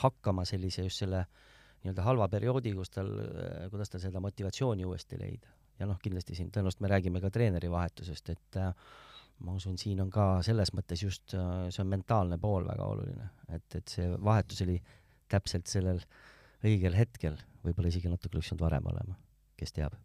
hakkama 0.04 0.44
sellise 0.46 0.90
just 0.90 1.06
selle 1.06 1.24
nii-öelda 1.86 2.04
halva 2.04 2.28
perioodi, 2.28 2.76
kus 2.76 2.92
tal, 2.92 3.12
kuidas 3.72 3.94
tal 3.94 4.04
seda 4.04 4.20
motivatsiooni 4.24 4.86
uuesti 4.86 5.22
leida. 5.22 5.54
ja 5.80 5.88
noh, 5.88 5.98
kindlasti 6.00 6.36
siin 6.36 6.52
tõenäoliselt 6.52 6.84
me 6.84 6.92
räägime 6.92 7.20
ka 7.24 7.30
treeneri 7.32 7.72
vahetusest, 7.72 8.30
et 8.36 8.60
äh, 8.60 8.72
ma 9.44 9.56
usun, 9.58 9.78
siin 9.80 10.00
on 10.04 10.12
ka 10.14 10.40
selles 10.46 10.72
mõttes 10.76 11.04
just 11.04 11.36
äh, 11.36 11.68
see 11.74 11.84
on 11.84 11.92
mentaalne 11.92 12.38
pool 12.42 12.66
väga 12.68 12.88
oluline, 12.88 13.30
et, 13.50 13.68
et 13.76 13.92
see 13.98 14.08
vahetus 14.16 14.64
oli 14.66 14.80
täpselt 15.32 15.68
sellel 15.70 16.02
õigel 16.66 16.96
hetkel, 16.98 17.38
võib-olla 17.66 17.92
isegi 17.92 18.12
natuke 18.12 18.38
oleks 18.38 18.52
pidanud 18.52 18.66
varem 18.66 18.92
olema, 18.94 19.18
kes 19.60 19.76
teab. 19.76 19.98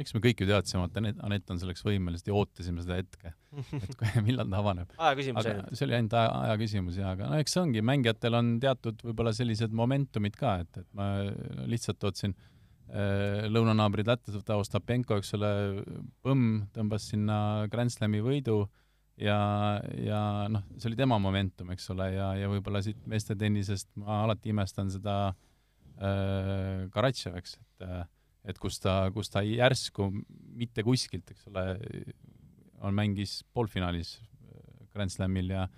eks 0.00 0.14
me 0.16 0.22
kõik 0.24 0.40
ju 0.42 0.48
teadsime, 0.48 0.86
et 0.88 0.96
Anett, 0.98 1.20
Anett 1.28 1.52
on 1.52 1.60
selleks 1.60 1.84
võimeline 1.84 2.26
ja 2.26 2.36
ootasime 2.38 2.84
seda 2.84 2.96
hetke, 3.02 3.34
et 3.82 3.92
kui, 3.98 4.14
millal 4.28 4.48
ta 4.48 4.62
avaneb. 4.62 4.96
aja 4.96 5.18
küsimus 5.18 5.50
ainult. 5.50 5.74
see 5.76 5.88
oli 5.88 5.98
ainult 5.98 6.16
aja, 6.22 6.32
aja 6.46 6.56
küsimus 6.64 7.02
jaa, 7.02 7.12
aga 7.18 7.28
no 7.28 7.42
eks 7.42 7.58
see 7.58 7.64
ongi, 7.66 7.84
mängijatel 7.92 8.40
on 8.40 8.54
teatud 8.62 9.04
võib-olla 9.10 9.34
sellised 9.36 9.76
momentumid 9.82 10.38
ka, 10.38 10.56
et, 10.64 10.80
et 10.84 10.88
ma 10.96 11.12
lihtsalt 11.68 12.00
tootsin 12.02 12.32
äh, 12.32 12.48
Äh, 12.52 12.61
lõunanaabrid 12.92 14.04
lätlased, 14.04 14.50
Ostapenko, 14.52 15.16
eks 15.16 15.32
ole, 15.38 15.50
põmm 16.20 16.66
tõmbas 16.74 17.06
sinna 17.08 17.36
Grand 17.72 17.92
Slami 17.92 18.20
võidu 18.20 18.66
ja, 19.16 19.38
ja 19.96 20.20
noh, 20.52 20.66
see 20.76 20.90
oli 20.90 20.98
tema 20.98 21.16
momentum, 21.22 21.70
eks 21.72 21.88
ole, 21.94 22.10
ja, 22.18 22.32
ja 22.36 22.50
võib-olla 22.52 22.82
siit 22.84 23.00
meeste 23.08 23.36
tennisest 23.38 23.88
ma 24.00 24.22
alati 24.26 24.52
imestan 24.52 24.92
seda 24.92 25.16
äh, 25.32 26.90
Karatšev, 26.92 27.38
eks, 27.40 27.56
et 27.62 27.86
äh, 27.88 28.04
et 28.48 28.58
kus 28.58 28.80
ta, 28.82 29.06
kus 29.14 29.30
ta 29.30 29.42
järsku 29.46 30.08
mitte 30.58 30.82
kuskilt, 30.86 31.30
eks 31.30 31.46
ole, 31.50 31.64
on, 32.82 32.94
mängis 32.96 33.40
poolfinaalis 33.54 34.16
äh, 34.18 34.86
Grand 34.94 35.14
Slamil 35.14 35.52
ja 35.54 35.68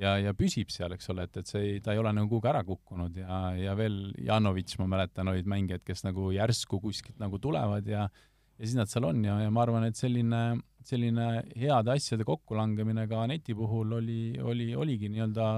ja, 0.00 0.16
ja 0.20 0.32
püsib 0.36 0.70
seal, 0.72 0.94
eks 0.96 1.10
ole, 1.12 1.26
et, 1.26 1.40
et 1.40 1.50
see 1.50 1.64
ei, 1.64 1.82
ta 1.84 1.94
ei 1.94 2.00
ole 2.00 2.12
nagu 2.16 2.28
kuhugi 2.30 2.50
ära 2.52 2.62
kukkunud 2.66 3.16
ja, 3.22 3.40
ja 3.58 3.74
veel 3.78 4.00
Janovitš, 4.22 4.78
ma 4.82 4.88
mäletan, 4.96 5.32
olid 5.32 5.48
mängijad, 5.50 5.84
kes 5.86 6.04
nagu 6.06 6.30
järsku 6.34 6.80
kuskilt 6.82 7.20
nagu 7.22 7.40
tulevad 7.42 7.88
ja 7.90 8.08
ja 8.56 8.64
siis 8.64 8.76
nad 8.78 8.88
seal 8.88 9.04
on 9.04 9.24
ja, 9.24 9.36
ja 9.44 9.52
ma 9.52 9.62
arvan, 9.66 9.84
et 9.88 9.98
selline, 9.98 10.42
selline 10.86 11.26
heade 11.60 11.92
asjade 11.92 12.24
kokkulangemine 12.24 13.04
ka 13.10 13.22
Aneti 13.26 13.54
puhul 13.56 13.98
oli, 13.98 14.20
oli, 14.40 14.70
oligi 14.76 15.10
nii-öelda 15.12 15.48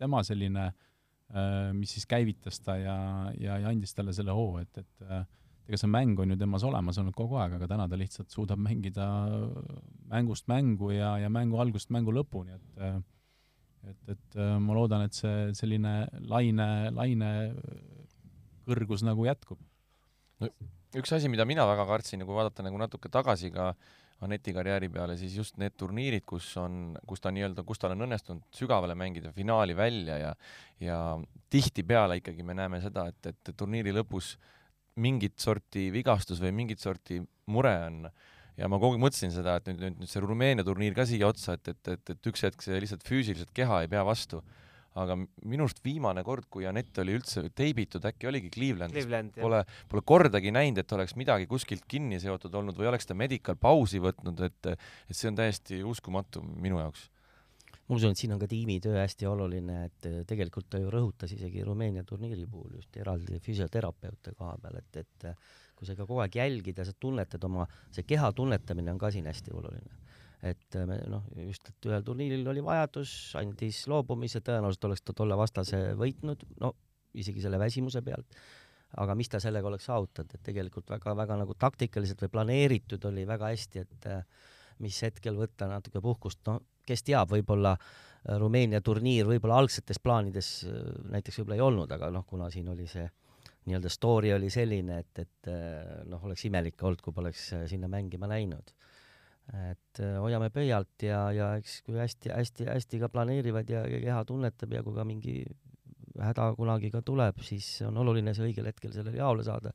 tema 0.00 0.22
selline 0.24 0.64
äh, 0.68 1.74
mis 1.76 1.92
siis 1.96 2.08
käivitas 2.08 2.62
ta 2.64 2.78
ja, 2.80 2.96
ja, 3.36 3.58
ja 3.64 3.72
andis 3.72 3.92
talle 3.96 4.16
selle 4.16 4.32
hoo, 4.36 4.56
et, 4.62 4.80
et 4.80 5.04
äh, 5.04 5.26
ega 5.68 5.80
see 5.80 5.92
mäng 5.92 6.16
on 6.24 6.32
ju 6.32 6.38
temas 6.40 6.64
olemas 6.64 6.96
olnud 7.00 7.16
kogu 7.16 7.36
aeg, 7.36 7.58
aga 7.58 7.68
täna 7.68 7.84
ta 7.88 8.00
lihtsalt 8.00 8.32
suudab 8.32 8.60
mängida 8.64 9.10
mängust 10.08 10.48
mängu 10.48 10.94
ja, 10.94 11.18
ja 11.20 11.28
mängu 11.28 11.60
algusest 11.60 11.92
mängu 11.92 12.16
lõpuni, 12.16 12.56
et 12.56 12.80
äh, 12.80 12.96
et, 13.86 14.00
et 14.14 14.38
äh, 14.38 14.56
ma 14.62 14.76
loodan, 14.76 15.04
et 15.06 15.16
see 15.16 15.52
selline 15.56 15.94
laine, 16.30 16.68
laine 16.94 17.30
kõrgus 18.68 19.04
nagu 19.06 19.24
jätkub. 19.28 19.60
no 20.42 20.50
üks 20.98 21.14
asi, 21.14 21.30
mida 21.30 21.46
mina 21.48 21.66
väga 21.68 21.86
kartsin 21.88 22.22
ja 22.22 22.28
kui 22.28 22.36
vaadata 22.36 22.66
nagu 22.66 22.80
natuke 22.80 23.12
tagasi 23.12 23.52
ka 23.54 23.72
Aneti 24.18 24.50
karjääri 24.50 24.88
peale, 24.90 25.14
siis 25.14 25.36
just 25.38 25.60
need 25.62 25.76
turniirid, 25.78 26.24
kus 26.26 26.48
on, 26.58 26.96
kus 27.06 27.20
ta 27.22 27.30
nii-öelda, 27.30 27.62
kus 27.62 27.78
tal 27.78 27.92
on 27.94 28.00
õnnestunud 28.02 28.48
sügavale 28.50 28.96
mängida 28.98 29.30
finaali 29.30 29.76
välja 29.78 30.16
ja 30.18 30.32
ja 30.82 30.96
tihtipeale 31.50 32.16
ikkagi 32.18 32.42
me 32.42 32.56
näeme 32.58 32.80
seda, 32.82 33.06
et, 33.12 33.30
et 33.30 33.52
turniiri 33.54 33.94
lõpus 33.94 34.32
mingit 34.98 35.38
sorti 35.38 35.86
vigastus 35.94 36.42
või 36.42 36.50
mingit 36.50 36.82
sorti 36.82 37.20
mure 37.46 37.76
on 37.86 38.08
äh, 38.10 38.26
ja 38.58 38.68
ma 38.70 38.78
kogu 38.80 38.96
aeg 38.96 39.02
mõtlesin 39.02 39.34
seda, 39.34 39.58
et 39.58 39.68
nüüd, 39.70 39.82
nüüd, 39.84 39.98
nüüd 40.02 40.10
see 40.10 40.22
Rumeenia 40.24 40.66
turniir 40.66 40.96
ka 40.96 41.06
siia 41.08 41.28
otsa, 41.30 41.58
et, 41.58 41.74
et, 41.74 41.92
et, 41.94 42.14
et 42.14 42.30
üks 42.30 42.42
hetk 42.46 42.64
see 42.64 42.78
lihtsalt 42.82 43.04
füüsiliselt 43.06 43.52
keha 43.54 43.84
ei 43.84 43.92
pea 43.92 44.04
vastu. 44.06 44.42
aga 44.98 45.14
minu 45.46 45.62
arust 45.62 45.78
viimane 45.84 46.24
kord, 46.26 46.48
kui 46.50 46.64
Anett 46.66 46.96
oli 46.98 47.12
üldse 47.14 47.44
teibitud, 47.54 48.02
äkki 48.08 48.26
oligi 48.26 48.48
Clevelandis 48.50 49.04
Cleveland, 49.04 49.36
pole, 49.38 49.60
pole 49.86 50.02
kordagi 50.02 50.50
näinud, 50.50 50.80
et 50.82 50.94
oleks 50.96 51.14
midagi 51.14 51.46
kuskilt 51.46 51.84
kinni 51.86 52.18
seotud 52.18 52.56
olnud 52.58 52.74
või 52.74 52.88
oleks 52.90 53.06
ta 53.06 53.14
medical 53.14 53.54
pausi 53.60 54.00
võtnud, 54.02 54.42
et 54.48 54.72
et 54.72 55.14
see 55.14 55.30
on 55.30 55.38
täiesti 55.38 55.84
uskumatu 55.86 56.42
minu 56.42 56.80
jaoks. 56.82 57.04
Ma 57.88 57.94
usun, 57.94 58.16
et 58.16 58.20
siin 58.20 58.34
on 58.34 58.40
ka 58.42 58.48
tiimitöö 58.50 58.98
hästi 58.98 59.28
oluline, 59.30 59.78
et 59.86 60.10
tegelikult 60.28 60.66
ta 60.72 60.80
ju 60.82 60.90
rõhutas 60.90 61.30
isegi 61.36 61.62
Rumeenia 61.64 62.02
turniiri 62.04 62.48
puhul 62.50 62.80
just 62.80 62.98
eraldi 62.98 63.38
füsioterapeute 63.44 64.34
koha 64.34 64.58
peal, 64.60 64.82
et, 64.82 65.04
et 65.04 65.30
kui 65.78 65.86
sa 65.86 65.94
ikka 65.94 66.06
kogu 66.08 66.24
aeg 66.24 66.36
jälgid 66.40 66.80
ja 66.80 66.86
sa 66.86 66.94
tunnetad 66.98 67.44
oma, 67.46 67.66
see 67.94 68.06
keha 68.06 68.32
tunnetamine 68.34 68.90
on 68.90 68.98
ka 68.98 69.12
siin 69.14 69.28
hästi 69.30 69.54
oluline. 69.54 69.94
et 70.42 70.76
me 70.86 71.00
noh, 71.10 71.24
just, 71.42 71.66
et 71.66 71.86
ühel 71.90 72.04
turniiril 72.06 72.46
oli 72.46 72.62
vajadus, 72.62 73.12
andis 73.40 73.80
loobumise, 73.90 74.38
tõenäoliselt 74.46 74.84
oleks 74.86 75.02
ta 75.02 75.14
tolle 75.18 75.34
vastase 75.38 75.80
võitnud, 75.98 76.44
no 76.62 76.74
isegi 77.18 77.42
selle 77.42 77.58
väsimuse 77.58 78.04
pealt, 78.06 78.38
aga 79.02 79.16
mis 79.18 79.30
ta 79.32 79.40
sellega 79.42 79.66
oleks 79.66 79.88
saavutanud, 79.90 80.36
et 80.36 80.44
tegelikult 80.46 80.90
väga-väga 80.94 81.40
nagu 81.40 81.56
taktikaliselt 81.58 82.22
või 82.22 82.34
planeeritud 82.36 83.08
oli 83.10 83.26
väga 83.26 83.50
hästi, 83.50 83.82
et 83.82 84.08
mis 84.78 85.00
hetkel 85.02 85.34
võtta 85.40 85.66
natuke 85.66 86.02
puhkust, 86.04 86.44
no 86.46 86.60
kes 86.86 87.02
teab, 87.02 87.34
võib-olla 87.34 87.74
Rumeenia 88.38 88.80
turniir 88.84 89.26
võib-olla 89.28 89.60
algsetes 89.62 90.00
plaanides 90.02 90.50
näiteks 91.10 91.40
võib-olla 91.40 91.58
ei 91.58 91.64
olnud, 91.66 91.92
aga 91.98 92.10
noh, 92.14 92.26
kuna 92.28 92.50
siin 92.52 92.68
oli 92.70 92.86
see 92.90 93.06
nii-öelda 93.68 93.92
story 93.92 94.32
oli 94.34 94.50
selline, 94.52 95.00
et, 95.04 95.24
et 95.24 95.50
äh, 95.52 96.02
noh, 96.08 96.22
oleks 96.26 96.44
imelik 96.48 96.82
olnud, 96.82 97.02
kui 97.04 97.14
poleks 97.14 97.50
äh, 97.56 97.64
sinna 97.70 97.90
mängima 97.90 98.30
läinud. 98.30 98.74
et 99.48 100.00
äh, 100.04 100.18
hoiame 100.20 100.50
pöialt 100.52 101.02
ja, 101.06 101.22
ja 101.32 101.54
eks 101.56 101.78
kui 101.86 101.96
hästi-hästi-hästi 101.96 103.00
ka 103.00 103.08
planeerivad 103.08 103.70
ja, 103.72 103.86
keha 103.88 104.20
tunnetab 104.28 104.74
ja 104.76 104.82
kui 104.84 104.92
ka 104.96 105.06
mingi 105.08 105.38
häda 106.18 106.50
kunagi 106.58 106.90
ka 106.92 107.00
tuleb, 107.06 107.40
siis 107.46 107.66
on 107.86 107.96
oluline 108.02 108.34
see 108.36 108.50
õigel 108.50 108.68
hetkel 108.68 108.92
sellele 108.92 109.16
jaole 109.16 109.44
saada. 109.46 109.72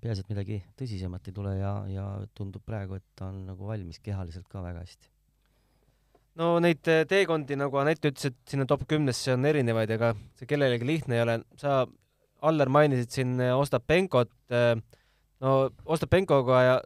peaasi, 0.00 0.24
et 0.24 0.30
midagi 0.32 0.56
tõsisemat 0.80 1.26
ei 1.28 1.34
tule 1.36 1.54
ja, 1.58 1.72
ja 1.90 2.04
tundub 2.34 2.64
praegu, 2.64 2.96
et 2.96 3.04
ta 3.16 3.28
on 3.28 3.42
nagu 3.50 3.66
valmis 3.68 4.00
kehaliselt 4.00 4.48
ka 4.48 4.62
väga 4.64 4.86
hästi. 4.86 5.10
no 6.40 6.54
neid 6.64 6.80
teekondi, 7.08 7.58
nagu 7.60 7.76
Anett 7.82 8.06
ütles, 8.08 8.30
et 8.30 8.38
sinna 8.48 8.64
top 8.64 8.86
kümnesse 8.88 9.34
on 9.34 9.44
erinevaid, 9.44 9.90
ega 9.98 10.14
see 10.38 10.48
kellelegi 10.48 10.88
lihtne 10.88 11.18
ei 11.18 11.26
ole. 11.26 11.40
sa, 11.60 11.82
Aller, 12.42 12.68
mainisid 12.72 13.10
siin 13.12 13.36
äh, 13.40 13.52
Ostapenkot. 13.56 14.32
no 15.40 15.50
Ostapenkoga 15.84 16.62
ja 16.64 16.80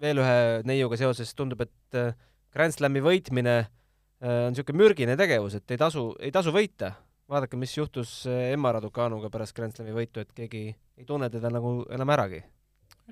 veel 0.00 0.20
ühe 0.22 0.38
neiuga 0.68 0.98
seoses 1.00 1.32
tundub, 1.36 1.62
et 1.66 1.98
äh, 1.98 2.16
Grand 2.54 2.74
Slami 2.74 3.02
võitmine 3.04 3.56
äh, 3.60 4.46
on 4.48 4.54
niisugune 4.54 4.80
mürgine 4.80 5.16
tegevus, 5.20 5.58
et 5.58 5.74
ei 5.74 5.80
tasu, 5.80 6.10
ei 6.20 6.32
tasu 6.34 6.54
võita. 6.54 6.94
vaadake, 7.30 7.58
mis 7.60 7.76
juhtus 7.76 8.24
äh, 8.26 8.52
Emma 8.54 8.72
Raducanuga 8.74 9.30
pärast 9.30 9.54
Grand 9.56 9.76
Slami 9.76 9.94
võitu, 9.94 10.24
et 10.24 10.32
keegi 10.34 10.64
ei 10.72 11.06
tunne 11.06 11.30
teda 11.30 11.52
nagu 11.52 11.84
enam 11.92 12.16
äragi. 12.16 12.42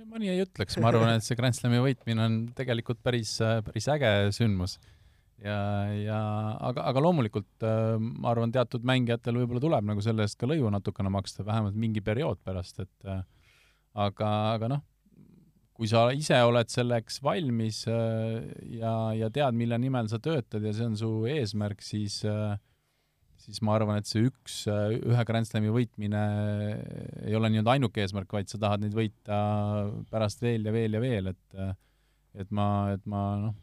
ma 0.06 0.18
nii 0.18 0.32
ei 0.32 0.44
ütleks, 0.44 0.78
ma 0.80 0.92
arvan, 0.92 1.16
et 1.18 1.26
see 1.26 1.38
Grand 1.38 1.56
Slami 1.56 1.82
võitmine 1.84 2.24
on 2.24 2.38
tegelikult 2.56 3.02
päris, 3.02 3.36
päris 3.66 3.88
äge 3.92 4.12
sündmus. 4.34 4.78
Ja, 5.44 5.58
ja 5.94 6.20
aga, 6.70 6.84
aga 6.90 7.02
loomulikult 7.04 7.66
ma 8.02 8.32
arvan, 8.32 8.52
teatud 8.54 8.86
mängijatel 8.86 9.40
võib-olla 9.42 9.64
tuleb 9.64 9.90
nagu 9.92 10.04
selle 10.04 10.26
eest 10.26 10.38
ka 10.40 10.50
lõivu 10.50 10.70
natukene 10.74 11.12
maksta, 11.12 11.46
vähemalt 11.46 11.78
mingi 11.78 12.02
periood 12.04 12.40
pärast, 12.44 12.80
et 12.84 13.10
aga, 13.98 14.30
aga 14.54 14.72
noh, 14.74 14.86
kui 15.78 15.86
sa 15.86 16.08
ise 16.10 16.38
oled 16.42 16.70
selleks 16.72 17.20
valmis 17.22 17.84
äh, 17.86 18.40
ja, 18.80 18.94
ja 19.14 19.28
tead, 19.30 19.54
mille 19.58 19.78
nimel 19.78 20.10
sa 20.10 20.18
töötad 20.22 20.64
ja 20.66 20.72
see 20.74 20.88
on 20.90 20.96
su 20.98 21.10
eesmärk, 21.30 21.84
siis 21.86 22.18
äh, 22.26 22.56
siis 23.38 23.62
ma 23.64 23.76
arvan, 23.78 24.00
et 24.00 24.10
see 24.10 24.26
üks, 24.26 24.64
äh, 24.66 24.96
ühe 24.98 25.26
Grand 25.28 25.46
Slami 25.46 25.70
võitmine 25.72 26.22
ei 27.22 27.38
ole 27.38 27.52
nii-öelda 27.54 27.76
ainuke 27.76 28.02
eesmärk, 28.02 28.34
vaid 28.34 28.50
sa 28.50 28.58
tahad 28.64 28.82
neid 28.82 28.96
võita 28.98 29.38
pärast 30.10 30.42
veel 30.42 30.66
ja 30.66 30.74
veel 30.74 30.98
ja 30.98 31.04
veel, 31.04 31.30
et 31.30 31.62
et 32.38 32.50
ma, 32.54 32.66
et 32.94 33.06
ma 33.08 33.22
noh, 33.40 33.54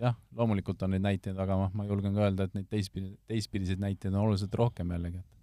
jah, 0.00 0.16
loomulikult 0.36 0.82
on 0.86 0.94
neid 0.94 1.04
näiteid, 1.04 1.38
aga 1.38 1.58
ma, 1.60 1.70
ma 1.74 1.86
julgen 1.88 2.16
ka 2.16 2.26
öelda, 2.26 2.48
et 2.48 2.58
neid 2.58 2.68
teistpidi, 2.70 3.14
teistpidiseid 3.30 3.82
näiteid 3.82 4.14
on 4.14 4.26
oluliselt 4.26 4.54
rohkem 4.58 4.90
jällegi, 4.94 5.22
et 5.22 5.34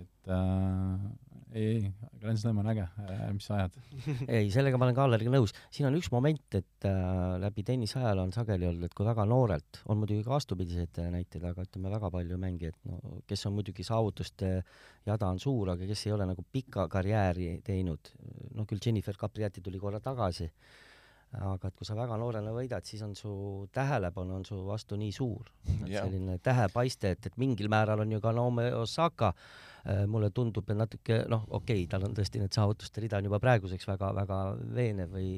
et 0.00 0.30
äh, 0.32 0.98
ei, 1.54 1.66
ei, 1.76 1.92
Grand 2.20 2.38
Slam 2.38 2.58
on 2.58 2.68
äge 2.72 2.82
äh,, 2.82 3.26
mis 3.34 3.46
sa 3.46 3.58
ajad 3.60 3.76
ei, 4.36 4.48
sellega 4.52 4.78
ma 4.78 4.88
olen 4.88 4.96
ka 4.96 5.04
Alleriga 5.06 5.32
nõus. 5.34 5.54
siin 5.74 5.88
on 5.88 5.98
üks 5.98 6.10
moment, 6.14 6.58
et 6.58 6.88
äh, 6.88 7.36
läbi 7.42 7.64
tennise 7.66 8.00
ajal 8.00 8.24
on 8.24 8.32
sageli 8.34 8.66
olnud, 8.68 8.88
et 8.88 8.96
kui 8.96 9.06
väga 9.06 9.26
noorelt, 9.28 9.82
on 9.90 10.00
muidugi 10.00 10.24
ka 10.26 10.34
vastupidiseid 10.34 11.02
näiteid, 11.14 11.44
aga 11.50 11.66
ütleme, 11.66 11.92
väga 11.94 12.10
palju 12.14 12.40
mängijaid, 12.42 12.80
no 12.90 13.20
kes 13.28 13.46
on 13.50 13.56
muidugi 13.58 13.86
saavutuste 13.86 14.54
jada 15.06 15.30
on 15.30 15.42
suur, 15.42 15.74
aga 15.74 15.88
kes 15.90 16.06
ei 16.08 16.16
ole 16.16 16.28
nagu 16.30 16.46
pikka 16.52 16.88
karjääri 16.92 17.50
teinud, 17.66 18.14
no 18.56 18.66
küll 18.68 18.82
Jennifer 18.82 19.18
Capriati 19.20 19.62
tuli 19.64 19.82
korra 19.82 20.02
tagasi, 20.02 20.50
aga 21.40 21.70
et 21.70 21.76
kui 21.78 21.86
sa 21.88 21.96
väga 21.98 22.16
noorena 22.20 22.52
võidad, 22.54 22.86
siis 22.86 23.02
on 23.06 23.14
su 23.18 23.34
tähelepanu 23.74 24.38
on 24.38 24.46
su 24.46 24.60
vastu 24.66 24.98
nii 25.00 25.12
suur, 25.14 25.50
selline 25.66 26.38
tähepaiste, 26.44 27.14
et, 27.16 27.28
et 27.30 27.36
mingil 27.40 27.70
määral 27.72 28.04
on 28.04 28.14
ju 28.14 28.22
ka 28.22 28.32
Naomi 28.36 28.68
Osaka 28.78 29.32
äh, 29.32 30.04
mulle 30.10 30.30
tundub, 30.34 30.68
et 30.70 30.78
natuke 30.78 31.20
noh, 31.30 31.46
okei 31.50 31.84
okay,, 31.84 31.90
tal 31.90 32.08
on 32.08 32.16
tõesti 32.16 32.42
need 32.42 32.54
saavutuste 32.54 33.04
rida 33.04 33.20
on 33.20 33.30
juba 33.30 33.40
praeguseks 33.42 33.88
väga-väga 33.90 34.40
veenev 34.76 35.14
või 35.18 35.30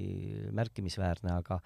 märkimisväärne, 0.57 1.37
aga 1.37 1.61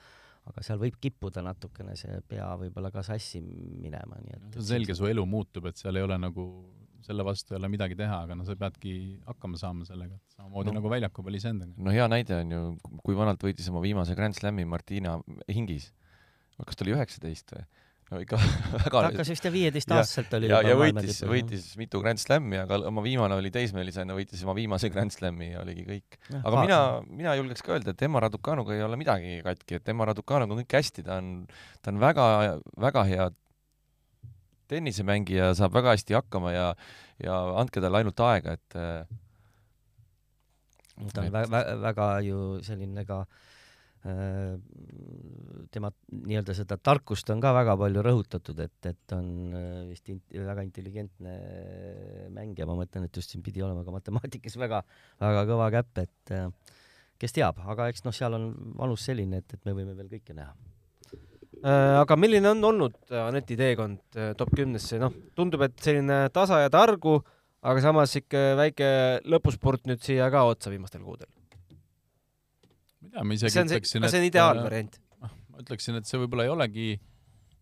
aga 0.50 0.62
seal 0.64 0.80
võib 0.80 0.96
kippuda 1.00 1.42
natukene 1.44 1.94
see 2.00 2.16
pea 2.26 2.46
võib-olla 2.58 2.90
ka 2.94 3.02
sassi 3.06 3.42
minema, 3.42 4.18
nii 4.24 4.36
et 4.38 4.60
selge, 4.66 4.96
su 4.96 5.06
elu 5.06 5.24
muutub, 5.28 5.68
et 5.70 5.78
seal 5.78 6.00
ei 6.00 6.06
ole 6.06 6.16
nagu 6.18 6.46
selle 7.06 7.24
vastu 7.26 7.54
ei 7.54 7.60
ole 7.60 7.70
midagi 7.72 7.96
teha, 7.98 8.22
aga 8.26 8.36
no 8.38 8.46
sa 8.46 8.56
peadki 8.58 8.94
hakkama 9.28 9.60
saama 9.60 9.86
sellega, 9.88 10.18
samamoodi 10.36 10.72
no. 10.72 10.78
nagu 10.80 10.92
väljaku 10.92 11.24
peal 11.26 11.38
iseendaga. 11.40 11.74
no 11.76 11.94
hea 11.94 12.06
näide 12.12 12.40
on 12.42 12.56
ju, 12.56 12.62
kui 13.04 13.18
vanalt 13.18 13.42
võitis 13.44 13.68
oma 13.72 13.82
viimase 13.84 14.16
Grand 14.18 14.36
Slami 14.36 14.66
Martina 14.68 15.18
Hingis. 15.48 15.90
kas 16.60 16.76
ta 16.76 16.84
oli 16.84 16.96
üheksateist 16.96 17.54
või? 17.56 17.64
no 18.10 18.20
ikka 18.24 18.38
väga 18.74 18.90
ta 18.90 19.02
hakkas 19.06 19.30
vist 19.30 19.44
ja 19.46 19.52
viieteistaastaselt 19.54 20.32
oli 20.38 20.50
ja, 20.50 20.60
ja 20.66 20.76
võitis, 20.78 21.20
võitis 21.30 21.66
mitu 21.78 22.00
Grand 22.02 22.20
Slami, 22.20 22.58
aga 22.64 22.80
oma 22.90 23.04
viimane 23.04 23.36
oli 23.38 23.52
teismelisena, 23.54 24.16
võitis 24.18 24.42
oma 24.46 24.56
viimase 24.58 24.90
Grand 24.90 25.14
Slami 25.14 25.52
ja 25.52 25.62
oligi 25.62 25.86
kõik. 25.86 26.18
aga 26.40 26.56
ha, 26.56 26.64
mina, 26.64 26.80
mina 27.06 27.36
julgeks 27.38 27.62
ka 27.66 27.76
öelda, 27.76 27.94
et 27.94 28.02
Emma 28.06 28.22
Raducanuga 28.26 28.74
ei 28.74 28.82
ole 28.86 28.98
midagi 29.00 29.38
katki, 29.46 29.78
et 29.78 29.92
Emma 29.94 30.10
Raducanuga 30.10 30.56
on 30.56 30.64
kõik 30.64 30.80
hästi, 30.80 31.06
ta 31.06 31.20
on, 31.22 31.30
ta 31.80 31.94
on 31.94 32.02
väga, 32.02 32.26
väga 32.88 33.06
hea 33.12 33.30
tennisemängija 34.70 35.52
saab 35.58 35.74
väga 35.76 35.96
hästi 35.96 36.16
hakkama 36.18 36.54
ja, 36.54 36.68
ja 37.22 37.40
andke 37.60 37.82
talle 37.82 38.00
ainult 38.00 38.22
aega, 38.26 38.56
et 38.58 38.78
ta 41.14 41.24
on 41.24 41.32
väga, 41.32 41.62
väga 41.80 42.08
ju 42.26 42.40
selline 42.64 43.04
ka 43.08 43.20
äh, 43.24 44.56
tema 45.74 45.90
nii-öelda 46.10 46.56
seda 46.56 46.78
tarkust 46.80 47.30
on 47.32 47.42
ka 47.42 47.52
väga 47.56 47.76
palju 47.80 48.04
rõhutatud, 48.06 48.60
et, 48.64 48.90
et 48.90 49.16
on 49.16 49.30
äh, 49.56 49.70
vist 49.90 50.10
int, 50.12 50.24
väga 50.34 50.64
intelligentne 50.66 51.36
mängija, 52.36 52.68
ma 52.68 52.78
mõtlen, 52.80 53.06
et 53.08 53.16
just 53.16 53.32
siin 53.32 53.44
pidi 53.46 53.64
olema 53.64 53.84
ka 53.86 53.94
matemaatikas 53.94 54.58
väga, 54.60 54.82
väga 55.22 55.46
kõva 55.52 55.70
käpp, 55.76 56.04
et 56.04 56.34
äh, 56.36 56.76
kes 57.20 57.36
teab, 57.36 57.62
aga 57.68 57.90
eks 57.92 58.04
noh, 58.06 58.16
seal 58.16 58.36
on 58.36 58.52
vanus 58.80 59.08
selline, 59.08 59.42
et, 59.42 59.56
et 59.56 59.68
me 59.68 59.76
võime 59.76 59.96
veel 59.98 60.12
kõike 60.12 60.36
näha. 60.36 60.54
Äh, 60.56 60.79
aga 61.66 62.16
milline 62.16 62.48
on 62.54 62.64
olnud 62.70 62.96
äh, 63.10 63.20
Aneti 63.26 63.56
teekond 63.58 64.16
äh, 64.16 64.32
top 64.38 64.52
kümnesse, 64.56 65.00
noh, 65.02 65.12
tundub, 65.36 65.64
et 65.66 65.76
selline 65.84 66.22
tasa 66.34 66.62
ja 66.62 66.70
targu, 66.72 67.18
aga 67.60 67.84
samas 67.84 68.16
ikka 68.16 68.44
väike 68.60 68.88
lõpuspurt 69.28 69.84
nüüd 69.90 70.00
siia 70.04 70.30
ka 70.32 70.46
otsa 70.48 70.72
viimastel 70.72 71.04
kuudel. 71.04 71.28
ma 73.00 73.04
ei 73.04 73.12
tea, 73.12 73.24
ma 73.26 73.36
isegi 73.36 73.64
ütleksin, 73.66 74.04
et 74.06 74.14
see 74.14 74.22
on 74.22 74.28
ideaalvariant? 74.30 75.00
noh, 75.20 75.36
ma 75.52 75.64
ütleksin, 75.64 76.00
et 76.00 76.08
see 76.08 76.20
võib-olla 76.22 76.48
ei 76.48 76.54
olegi 76.54 76.88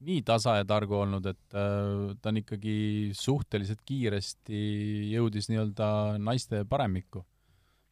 nii 0.06 0.20
tasa 0.22 0.60
ja 0.60 0.68
targu 0.68 1.00
olnud, 1.00 1.26
et 1.26 1.58
äh, 1.58 2.14
ta 2.22 2.30
on 2.30 2.38
ikkagi 2.38 2.76
suhteliselt 3.18 3.82
kiiresti 3.88 4.62
jõudis 5.10 5.50
nii-öelda 5.50 5.90
naiste 6.22 6.62
paremikku. 6.70 7.24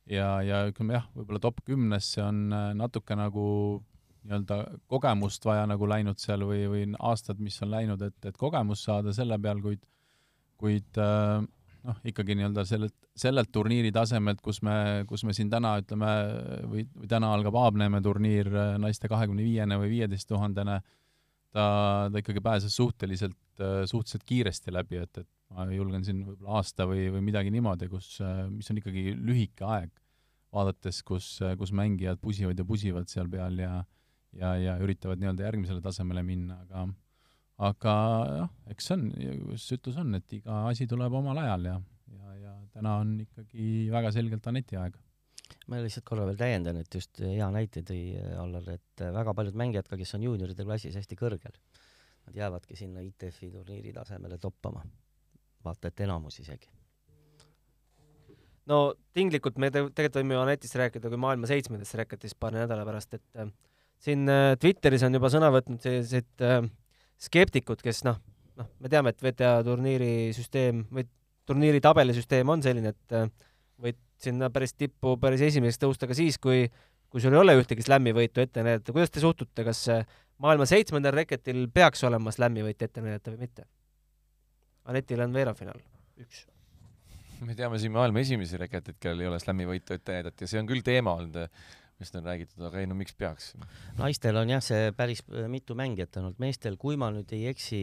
ja, 0.07 0.39
ja 0.47 0.63
ütleme 0.71 1.01
jah, 1.01 1.11
võib-olla 1.19 1.43
top 1.43 1.65
kümnesse 1.67 2.23
on 2.23 2.47
natuke 2.79 3.19
nagu 3.19 3.47
nii-öelda 4.27 4.59
kogemust 4.91 5.45
vaja 5.47 5.67
nagu 5.71 5.89
läinud 5.89 6.19
seal 6.21 6.45
või, 6.47 6.65
või 6.71 6.87
aastad, 6.99 7.41
mis 7.43 7.59
on 7.65 7.73
läinud, 7.73 8.03
et, 8.03 8.19
et 8.27 8.37
kogemust 8.39 8.89
saada 8.89 9.15
selle 9.17 9.39
peal, 9.43 9.63
kuid, 9.63 9.83
kuid 10.61 11.01
äh, 11.01 11.45
noh, 11.87 12.01
ikkagi 12.11 12.37
nii-öelda 12.39 12.65
sellelt, 12.69 12.95
sellelt 13.17 13.53
turniiri 13.55 13.93
tasemelt, 13.95 14.43
kus 14.45 14.61
me, 14.67 15.05
kus 15.09 15.25
me 15.27 15.35
siin 15.37 15.51
täna 15.53 15.77
ütleme, 15.83 16.13
või, 16.67 16.87
või 16.97 17.11
täna 17.11 17.33
algab 17.37 17.59
Aabneeme 17.63 18.03
turniir 18.05 18.51
äh, 18.53 18.77
naiste 18.83 19.11
kahekümne 19.13 19.47
viiene 19.47 19.79
või 19.81 19.93
viieteist 19.95 20.29
tuhandene, 20.31 20.81
ta, 21.55 21.67
ta 22.13 22.23
ikkagi 22.23 22.43
pääses 22.45 22.77
suhteliselt, 22.77 23.39
äh, 23.61 23.85
suhteliselt 23.89 24.27
kiiresti 24.27 24.75
läbi, 24.75 25.03
et, 25.07 25.23
et 25.23 25.31
ma 25.55 25.69
julgen 25.71 26.03
siin 26.05 26.25
võib-olla 26.27 26.59
aasta 26.59 26.89
või, 26.91 27.07
või 27.15 27.23
midagi 27.29 27.53
niimoodi, 27.55 27.87
kus, 27.93 28.17
mis 28.51 28.73
on 28.73 28.83
ikkagi 28.83 29.13
lühike 29.15 29.67
aeg, 29.67 29.93
vaadates, 30.57 31.03
kus, 31.07 31.37
kus 31.59 31.73
mängijad 31.77 32.19
pusivad 32.23 32.59
ja 32.59 32.65
pusivad 32.67 33.11
seal 33.13 33.29
peal 33.31 33.61
ja 33.61 33.77
ja, 34.41 34.53
ja 34.61 34.77
üritavad 34.83 35.21
nii-öelda 35.21 35.47
järgmisele 35.47 35.83
tasemele 35.85 36.23
minna, 36.27 36.61
aga 36.67 36.87
aga 37.67 37.95
jah, 38.43 38.53
eks 38.73 38.91
see 38.91 38.97
on, 38.99 39.07
kus 39.49 39.67
ütlus 39.79 39.99
on, 40.03 40.13
et 40.19 40.37
iga 40.37 40.67
asi 40.71 40.87
tuleb 40.91 41.15
omal 41.17 41.41
ajal 41.41 41.69
ja, 41.71 41.77
ja, 42.13 42.37
ja 42.43 42.55
täna 42.75 42.99
on 43.01 43.17
ikkagi 43.25 43.89
väga 43.93 44.13
selgelt 44.15 44.47
Aneti 44.51 44.77
aeg. 44.81 44.99
ma 45.71 45.81
lihtsalt 45.81 46.07
korra 46.07 46.27
veel 46.29 46.39
täiendan, 46.41 46.81
et 46.83 46.95
just 47.01 47.23
hea 47.23 47.49
näite 47.55 47.83
tõi 47.87 48.01
Allar, 48.43 48.69
et 48.77 49.05
väga 49.19 49.35
paljud 49.35 49.57
mängijad 49.57 49.89
ka, 49.89 49.99
kes 49.99 50.17
on 50.19 50.27
juunioride 50.29 50.67
klassis 50.69 50.97
hästi 50.99 51.19
kõrgel, 51.19 51.57
nad 52.27 52.41
jäävadki 52.43 52.77
sinna 52.77 53.05
ITF-i 53.07 53.53
turniiri 53.55 53.95
tasemele 53.97 54.39
toppama. 54.43 54.85
vaata 55.65 55.89
et 55.89 56.01
enamus 56.05 56.37
isegi 56.43 56.69
no 58.71 58.81
tinglikult 59.17 59.57
me 59.63 59.71
tegelikult 59.71 60.19
võime 60.21 60.37
ju 60.37 60.43
Anetist 60.43 60.77
rääkida 60.79 61.11
kui 61.11 61.21
maailma 61.23 61.49
seitsmendast 61.51 61.97
racketist 61.99 62.39
paari 62.39 62.61
nädala 62.61 62.85
pärast, 62.87 63.15
et 63.15 63.43
siin 64.03 64.29
äh, 64.31 64.55
Twitteris 64.61 65.05
on 65.07 65.17
juba 65.17 65.31
sõna 65.33 65.51
võtnud 65.55 65.83
sellised 65.83 66.45
äh, 66.45 66.63
skeptikud, 67.27 67.83
kes 67.85 68.03
noh, 68.07 68.19
noh, 68.61 68.71
me 68.83 68.93
teame, 68.93 69.13
et 69.13 69.23
WTA 69.23 69.59
turniirisüsteem 69.67 70.87
või 70.93 71.07
turniiri 71.47 71.83
tabelisüsteem 71.85 72.51
on 72.53 72.65
selline, 72.65 72.93
et 72.95 73.17
äh, 73.17 73.31
võid 73.83 74.01
sinna 74.23 74.51
päris 74.53 74.75
tippu 74.77 75.17
päris 75.21 75.45
esimeseks 75.49 75.83
tõusta 75.83 76.09
ka 76.09 76.17
siis, 76.17 76.41
kui, 76.43 76.67
kui 77.13 77.23
sul 77.23 77.37
ei 77.37 77.43
ole 77.43 77.57
ühtegi 77.61 77.85
slam'i 77.85 78.15
võitu 78.17 78.43
ette 78.45 78.65
näidata. 78.65 78.95
kuidas 78.97 79.13
te 79.13 79.23
suhtute, 79.23 79.65
kas 79.67 79.85
maailma 80.43 80.69
seitsmendal 80.69 81.17
reketil 81.17 81.67
peaks 81.73 82.05
olema 82.09 82.33
slam'i 82.35 82.65
võit 82.67 82.83
ette 82.83 83.05
näidata 83.05 83.35
või 83.35 83.47
mitte? 83.47 83.69
Anetil 84.87 85.25
on 85.25 85.33
veerandfinaal, 85.35 85.81
üks 86.23 86.47
me 87.45 87.55
teame 87.57 87.79
siin 87.81 87.93
maailma 87.93 88.23
esimesi 88.23 88.57
reketeid, 88.61 88.97
kellel 89.01 89.25
ei 89.25 89.29
ole 89.29 89.39
slam'i 89.43 89.67
võitu 89.69 89.97
ette 89.97 90.15
näidata 90.15 90.45
ja 90.45 90.51
see 90.51 90.61
on 90.63 90.69
küll 90.71 90.85
teema 90.87 91.13
olnud 91.19 91.37
millest 91.97 92.17
on 92.19 92.27
räägitud, 92.27 92.61
aga 92.69 92.81
ei 92.81 92.89
no 92.89 92.95
miks 92.99 93.15
peaks? 93.17 93.51
naistel 93.97 94.37
on 94.37 94.51
jah, 94.53 94.63
see 94.65 94.93
päris 94.97 95.23
äh, 95.31 95.47
mitu 95.53 95.77
mängijat 95.79 96.19
olnud, 96.21 96.37
meestel, 96.43 96.77
kui 96.81 96.99
ma 97.01 97.09
nüüd 97.15 97.33
ei 97.33 97.47
eksi, 97.53 97.81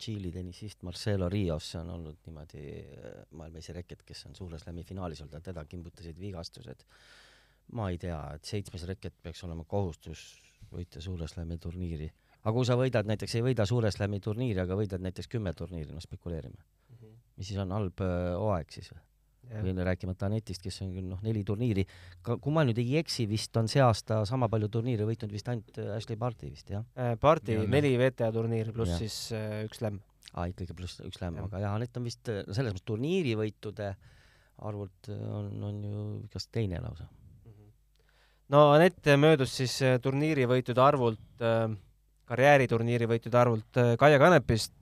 Tšiili 0.00 0.32
tennisist 0.32 0.82
Marcelo 0.88 1.28
Rios 1.32 1.74
on 1.80 1.92
olnud 1.98 2.22
niimoodi 2.26 2.64
äh, 2.80 3.18
maailma 3.36 3.60
esireket, 3.60 4.04
kes 4.08 4.24
on 4.30 4.38
suure 4.38 4.60
slam'i 4.62 4.84
finaalis 4.88 5.20
olnud 5.24 5.36
ja 5.36 5.42
teda 5.50 5.64
kimbutasid 5.68 6.20
vigastused. 6.20 6.86
ma 7.76 7.90
ei 7.92 7.98
tea, 8.00 8.18
et 8.34 8.48
seitsmes 8.48 8.86
reket 8.88 9.18
peaks 9.22 9.44
olema 9.44 9.64
kohustus 9.68 10.30
võita 10.72 11.02
suure 11.04 11.28
slam'i 11.28 11.58
turniiri. 11.60 12.08
aga 12.42 12.54
kui 12.56 12.64
sa 12.64 12.78
võidad 12.80 13.08
näiteks, 13.08 13.34
ei 13.36 13.44
võida 13.44 13.66
suure 13.68 13.92
slam'i 13.92 14.20
turniiri, 14.24 14.64
aga 14.64 14.76
võidad 14.78 15.04
näiteks 15.04 15.28
kümme 15.28 15.52
turniiri, 15.52 15.92
no 15.92 16.00
spekuleerime. 16.00 16.64
mis 17.36 17.52
siis 17.52 17.60
on 17.60 17.76
halb 17.76 18.00
äh, 18.00 18.32
hooaeg 18.40 18.72
siis 18.72 18.88
või? 18.94 19.04
No 19.48 19.86
rääkimata 19.88 20.28
Anetist, 20.28 20.62
kes 20.64 20.82
on 20.84 20.92
küll 20.96 21.08
noh, 21.08 21.22
neli 21.24 21.44
turniiri, 21.46 21.86
kui 22.28 22.52
ma 22.54 22.66
nüüd 22.68 22.78
ei 22.82 22.98
eksi, 23.00 23.28
vist 23.30 23.56
on 23.60 23.70
see 23.70 23.82
aasta 23.84 24.20
sama 24.28 24.50
palju 24.52 24.68
turniire 24.72 25.06
võitnud 25.08 25.32
vist 25.32 25.48
ainult 25.48 25.80
äh, 25.80 25.94
Ashley 25.96 26.20
Barti 26.20 26.50
vist 26.52 26.70
jah? 26.74 26.84
Nii 27.54 27.64
on, 27.64 27.66
jah. 27.68 27.74
neli 27.78 27.94
VTA 28.00 28.30
turniiri 28.34 28.76
pluss 28.76 28.94
Jah. 28.94 29.02
siis 29.04 29.32
äh, 29.36 29.64
üks 29.68 29.82
lämm. 29.84 30.02
aa, 30.34 30.50
ikkagi 30.52 30.76
pluss 30.76 31.00
üks 31.06 31.22
lämm, 31.22 31.40
aga 31.46 31.64
jah, 31.64 31.78
Anett 31.78 31.96
on 32.00 32.08
vist 32.08 32.28
äh, 32.32 32.44
selles 32.52 32.76
mõttes 32.76 32.88
turniirivõitude 32.88 33.92
arvult 34.58 35.08
äh, 35.08 35.22
on, 35.38 35.50
on 35.62 35.78
ju 35.84 36.04
kas 36.32 36.48
teine 36.52 36.80
lausa. 36.82 37.06
no 38.48 38.68
Anett 38.72 39.06
möödus 39.16 39.54
siis 39.60 39.78
äh, 39.82 39.98
turniirivõitude 40.02 40.82
arvult, 40.82 41.44
karjääriturniiri 42.28 43.08
võitude 43.08 43.38
arvult 43.40 43.80
äh, 43.80 43.94
Kaia 44.00 44.18
Kanepist. 44.18 44.74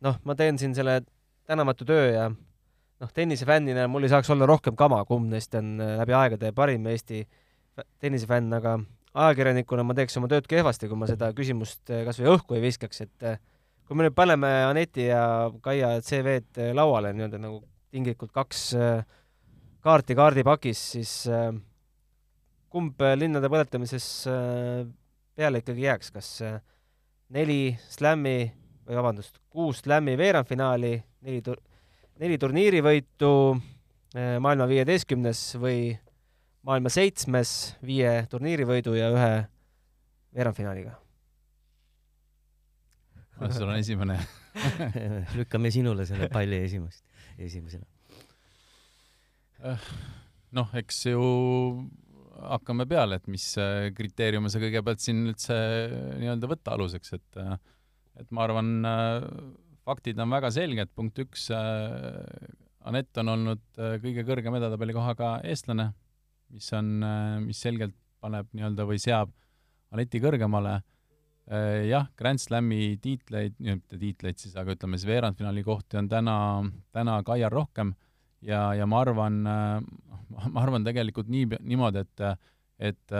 noh, 0.00 0.20
ma 0.24 0.34
teen 0.38 0.58
siin 0.58 0.74
selle 0.74 1.00
tänamatu 1.48 1.84
töö 1.88 2.10
ja 2.12 2.28
noh, 3.02 3.10
tennisefännina 3.14 3.86
mul 3.90 4.06
ei 4.06 4.12
saaks 4.12 4.30
olla 4.34 4.46
rohkem 4.48 4.76
kama, 4.78 5.02
kumb 5.08 5.30
neist 5.32 5.54
on 5.58 5.76
äh, 5.82 5.96
läbi 6.00 6.16
aegade 6.18 6.52
parim 6.56 6.86
Eesti 6.90 7.22
fä- 7.24 7.86
tennisefänn, 8.02 8.52
aga 8.58 8.78
ajakirjanikuna 9.18 9.84
ma 9.86 9.96
teeks 9.98 10.18
oma 10.20 10.30
tööd 10.30 10.48
kehvasti, 10.50 10.90
kui 10.90 10.98
ma 10.98 11.08
seda 11.10 11.30
küsimust 11.36 11.92
äh, 11.94 12.04
kas 12.08 12.20
või 12.22 12.32
õhku 12.34 12.58
ei 12.58 12.64
viskaks, 12.64 13.04
et 13.06 13.26
äh, 13.26 13.38
kui 13.88 13.98
me 13.98 14.06
nüüd 14.06 14.16
paneme 14.18 14.50
Aneti 14.68 15.08
ja 15.08 15.22
Kaia 15.64 15.96
CV-d 16.04 16.72
lauale 16.76 17.14
nii-öelda 17.16 17.40
nagu 17.40 17.62
tinglikult 17.88 18.34
kaks 18.34 18.66
kaarti 19.80 20.12
kaardipakis, 20.18 20.80
siis 20.92 21.12
kumb 22.68 23.00
linnade 23.16 23.48
põletamises 23.48 24.04
peale 25.32 25.62
ikkagi 25.62 25.86
jääks, 25.86 26.10
kas 26.12 26.28
neli 27.32 27.72
slam'i 27.88 28.50
või 28.84 28.98
vabandust, 28.98 29.40
kuus 29.48 29.80
slam'i 29.86 30.18
veerandfinaali, 30.20 30.92
neli 31.24 31.40
tur-, 31.46 31.62
neli 32.18 32.38
turniirivõitu, 32.40 33.32
maailma 34.42 34.66
viieteistkümnes 34.70 35.42
või 35.60 35.92
maailma 36.66 36.90
seitsmes 36.90 37.52
viie 37.84 38.24
turniirivõidu 38.30 38.96
ja 38.98 39.10
ühe 39.14 39.30
veerandfinaaliga? 40.34 40.96
sul 43.54 43.68
on 43.68 43.76
esimene. 43.78 44.18
lükkame 45.38 45.70
sinule 45.70 46.06
selle 46.08 46.26
palli 46.32 46.58
esimest, 46.66 47.04
esimesena. 47.38 47.86
noh, 50.56 50.74
eks 50.80 51.04
ju 51.06 51.22
hakkame 52.38 52.86
peale, 52.88 53.18
et 53.18 53.26
mis 53.30 53.44
äh, 53.60 53.88
kriteeriume 53.94 54.50
sa 54.50 54.60
kõigepealt 54.62 55.02
siin 55.02 55.24
üldse 55.30 55.56
äh, 55.56 55.96
nii-öelda 56.22 56.50
võtta 56.50 56.74
aluseks, 56.76 57.14
et 57.18 57.40
äh, 57.42 57.56
et 58.18 58.30
ma 58.34 58.42
arvan, 58.48 58.70
faktid 59.88 60.20
on 60.20 60.32
väga 60.36 60.50
selged, 60.54 60.92
punkt 60.96 61.18
üks, 61.24 61.48
Anett 62.88 63.18
on 63.20 63.28
olnud 63.34 63.80
äh, 63.82 63.96
kõige 64.00 64.22
kõrgema 64.24 64.60
edetabeli 64.60 64.94
kohaga 64.96 65.38
eestlane, 65.44 65.90
mis 66.54 66.68
on, 66.72 66.86
mis 67.44 67.58
selgelt 67.60 67.96
paneb 68.22 68.48
nii-öelda 68.56 68.86
või 68.88 69.00
seab 69.02 69.34
Aneti 69.92 70.20
kõrgemale. 70.20 70.78
jah, 71.88 72.06
Grand 72.16 72.40
Slami 72.40 72.98
tiitleid, 73.00 73.54
mitte 73.56 73.96
tiitleid 74.00 74.36
siis, 74.36 74.52
aga 74.60 74.74
ütleme 74.76 74.98
siis 74.98 75.08
veerandfinaali 75.08 75.62
kohti 75.64 75.96
on 75.96 76.08
täna, 76.08 76.34
täna 76.92 77.14
Kaial 77.24 77.52
rohkem 77.52 77.94
ja, 78.44 78.74
ja 78.76 78.86
ma 78.86 79.00
arvan, 79.00 79.38
ma 79.48 80.60
arvan 80.60 80.84
tegelikult 80.84 81.30
nii, 81.32 81.48
niimoodi, 81.64 82.04
et, 82.04 82.24
et 82.90 83.16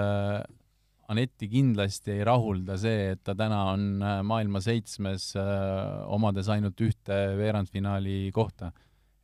Anetti 1.08 1.48
kindlasti 1.48 2.12
ei 2.18 2.24
rahulda 2.26 2.76
see, 2.76 3.14
et 3.14 3.22
ta 3.24 3.32
täna 3.36 3.62
on 3.72 4.02
äh, 4.04 4.18
maailma 4.26 4.60
seitsmes 4.60 5.30
äh,, 5.40 6.04
omades 6.12 6.50
ainult 6.52 6.80
ühte 6.84 7.16
veerandfinaali 7.38 8.28
kohta. 8.36 8.72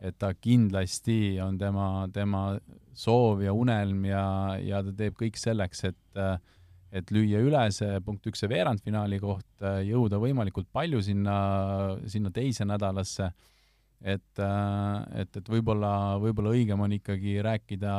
et 0.04 0.16
ta 0.18 0.34
kindlasti 0.34 1.38
on 1.40 1.56
tema, 1.56 2.08
tema 2.12 2.58
soov 2.92 3.40
ja 3.44 3.52
unelm 3.56 4.02
ja, 4.04 4.24
ja 4.60 4.82
ta 4.84 4.92
teeb 4.92 5.14
kõik 5.16 5.38
selleks, 5.40 5.84
et 5.84 6.18
äh, 6.20 6.36
et 6.94 7.10
lüüa 7.10 7.40
üle 7.42 7.62
see 7.74 7.98
punkt 8.06 8.26
üks, 8.30 8.38
see 8.38 8.50
veerandfinaali 8.52 9.18
koht, 9.18 9.64
jõuda 9.82 10.20
võimalikult 10.22 10.68
palju 10.70 11.00
sinna, 11.02 11.36
sinna 12.06 12.30
teise 12.30 12.62
nädalasse 12.68 13.32
et, 14.04 14.40
et, 14.40 15.38
et 15.40 15.48
võib-olla, 15.48 15.92
võib-olla 16.20 16.52
õigem 16.52 16.82
on 16.84 16.92
ikkagi 16.96 17.38
rääkida, 17.44 17.94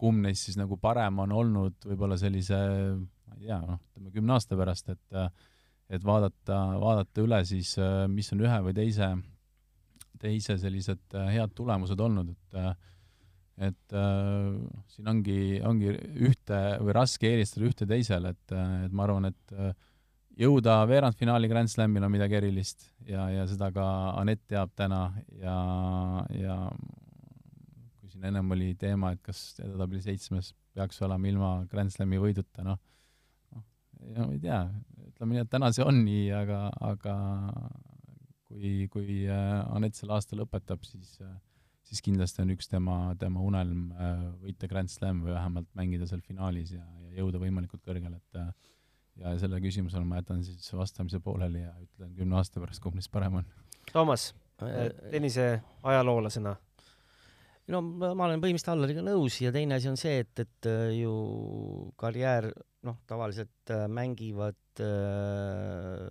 kumb 0.00 0.24
neist 0.24 0.48
siis 0.48 0.56
nagu 0.60 0.78
parem 0.80 1.20
on 1.26 1.34
olnud 1.36 1.84
võib-olla 1.84 2.16
sellise, 2.20 2.56
ma 2.96 3.36
ei 3.36 3.50
tea, 3.50 3.60
noh, 3.60 3.82
ütleme 3.92 4.14
kümne 4.14 4.38
aasta 4.38 4.58
pärast, 4.60 4.94
et 4.94 5.20
et 5.92 6.00
vaadata, 6.00 6.58
vaadata 6.80 7.20
üle 7.20 7.42
siis, 7.44 7.74
mis 8.08 8.32
on 8.32 8.40
ühe 8.40 8.56
või 8.64 8.72
teise, 8.74 9.10
teise 10.18 10.56
sellised 10.58 11.12
head 11.12 11.52
tulemused 11.54 12.00
olnud, 12.00 12.32
et 12.32 12.78
et 13.62 13.94
äh, 13.94 14.54
siin 14.90 15.10
ongi, 15.10 15.40
ongi 15.62 15.92
ühte 16.26 16.60
või 16.82 16.94
raske 16.96 17.28
eelistada 17.30 17.68
ühte 17.68 17.86
teisele, 17.86 18.34
et, 18.34 18.54
et 18.86 18.94
ma 18.94 19.06
arvan, 19.06 19.28
et 19.30 19.54
äh, 19.54 19.74
jõuda 20.38 20.80
veerandfinaali 20.90 21.48
Grand 21.50 21.70
Slamil 21.70 22.04
on 22.06 22.12
midagi 22.12 22.38
erilist 22.38 22.88
ja, 23.06 23.28
ja 23.30 23.46
seda 23.50 23.70
ka 23.74 23.84
Anett 24.18 24.42
teab 24.50 24.72
täna 24.76 25.06
ja, 25.38 25.56
ja 26.34 26.58
kui 28.00 28.10
siin 28.10 28.26
ennem 28.30 28.50
oli 28.56 28.72
teema, 28.80 29.14
et 29.14 29.22
kas 29.24 29.60
edetabeli 29.62 30.02
seitsmes 30.04 30.52
peaks 30.74 31.00
olema 31.06 31.30
ilma 31.30 31.54
Grand 31.70 31.94
Slami 31.94 32.18
võiduta, 32.22 32.66
noh, 32.66 32.80
no 34.16 34.28
ei 34.34 34.42
tea, 34.42 34.64
ütleme 35.12 35.36
nii, 35.36 35.44
et 35.46 35.52
täna 35.52 35.70
see 35.74 35.86
on 35.86 36.02
nii, 36.06 36.28
aga, 36.34 36.60
aga 36.92 37.16
kui, 38.50 38.76
kui 38.92 39.24
äh, 39.30 39.58
Anett 39.74 39.98
selle 39.98 40.16
aasta 40.18 40.38
lõpetab, 40.38 40.82
siis 40.88 41.18
äh, 41.22 41.34
siis 41.84 42.00
kindlasti 42.02 42.42
on 42.42 42.52
üks 42.54 42.70
tema, 42.70 42.98
tema 43.20 43.42
unelm 43.44 43.90
äh, 43.92 44.22
võita 44.42 44.68
Grand 44.70 44.90
Slam 44.90 45.22
või 45.24 45.34
vähemalt 45.36 45.68
mängida 45.78 46.08
seal 46.10 46.24
finaalis 46.24 46.74
ja, 46.74 46.84
ja 47.04 47.20
jõuda 47.20 47.42
võimalikult 47.42 47.84
kõrgele, 47.86 48.18
et 48.18 48.40
ja 49.20 49.34
sellele 49.38 49.60
küsimusele 49.62 50.04
ma 50.08 50.22
jätan 50.22 50.42
siis 50.46 50.72
vastamise 50.74 51.20
pooleli 51.22 51.62
ja 51.62 51.74
ütlen 51.82 52.14
kümne 52.16 52.40
aasta 52.40 52.62
pärast, 52.62 52.82
kumb 52.82 52.98
neist 52.98 53.12
parem 53.14 53.42
on. 53.42 53.52
Toomas, 53.92 54.32
Äh, 54.62 54.92
tennise 55.10 55.44
ajaloolasena, 55.82 56.52
no 57.74 57.80
ma 57.82 58.12
olen 58.12 58.38
põhimõtteliselt 58.38 58.70
Allariga 58.70 59.02
nõus 59.02 59.40
ja 59.42 59.50
teine 59.54 59.80
asi 59.80 59.88
on 59.90 59.98
see, 59.98 60.20
et, 60.22 60.42
et 60.44 60.68
äh, 60.70 60.92
ju 60.94 61.14
karjäär, 61.98 62.52
noh, 62.86 63.00
tavaliselt 63.10 63.72
äh, 63.74 63.88
mängivad 63.90 64.84
äh, 64.84 66.06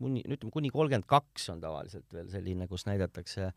kuni, 0.00 0.24
ütleme 0.24 0.54
kuni 0.54 0.72
kolmkümmend 0.72 1.04
kaks 1.10 1.50
on 1.52 1.60
tavaliselt 1.60 2.08
veel 2.16 2.30
selline, 2.32 2.68
kus 2.70 2.86
näidatakse 2.88 3.50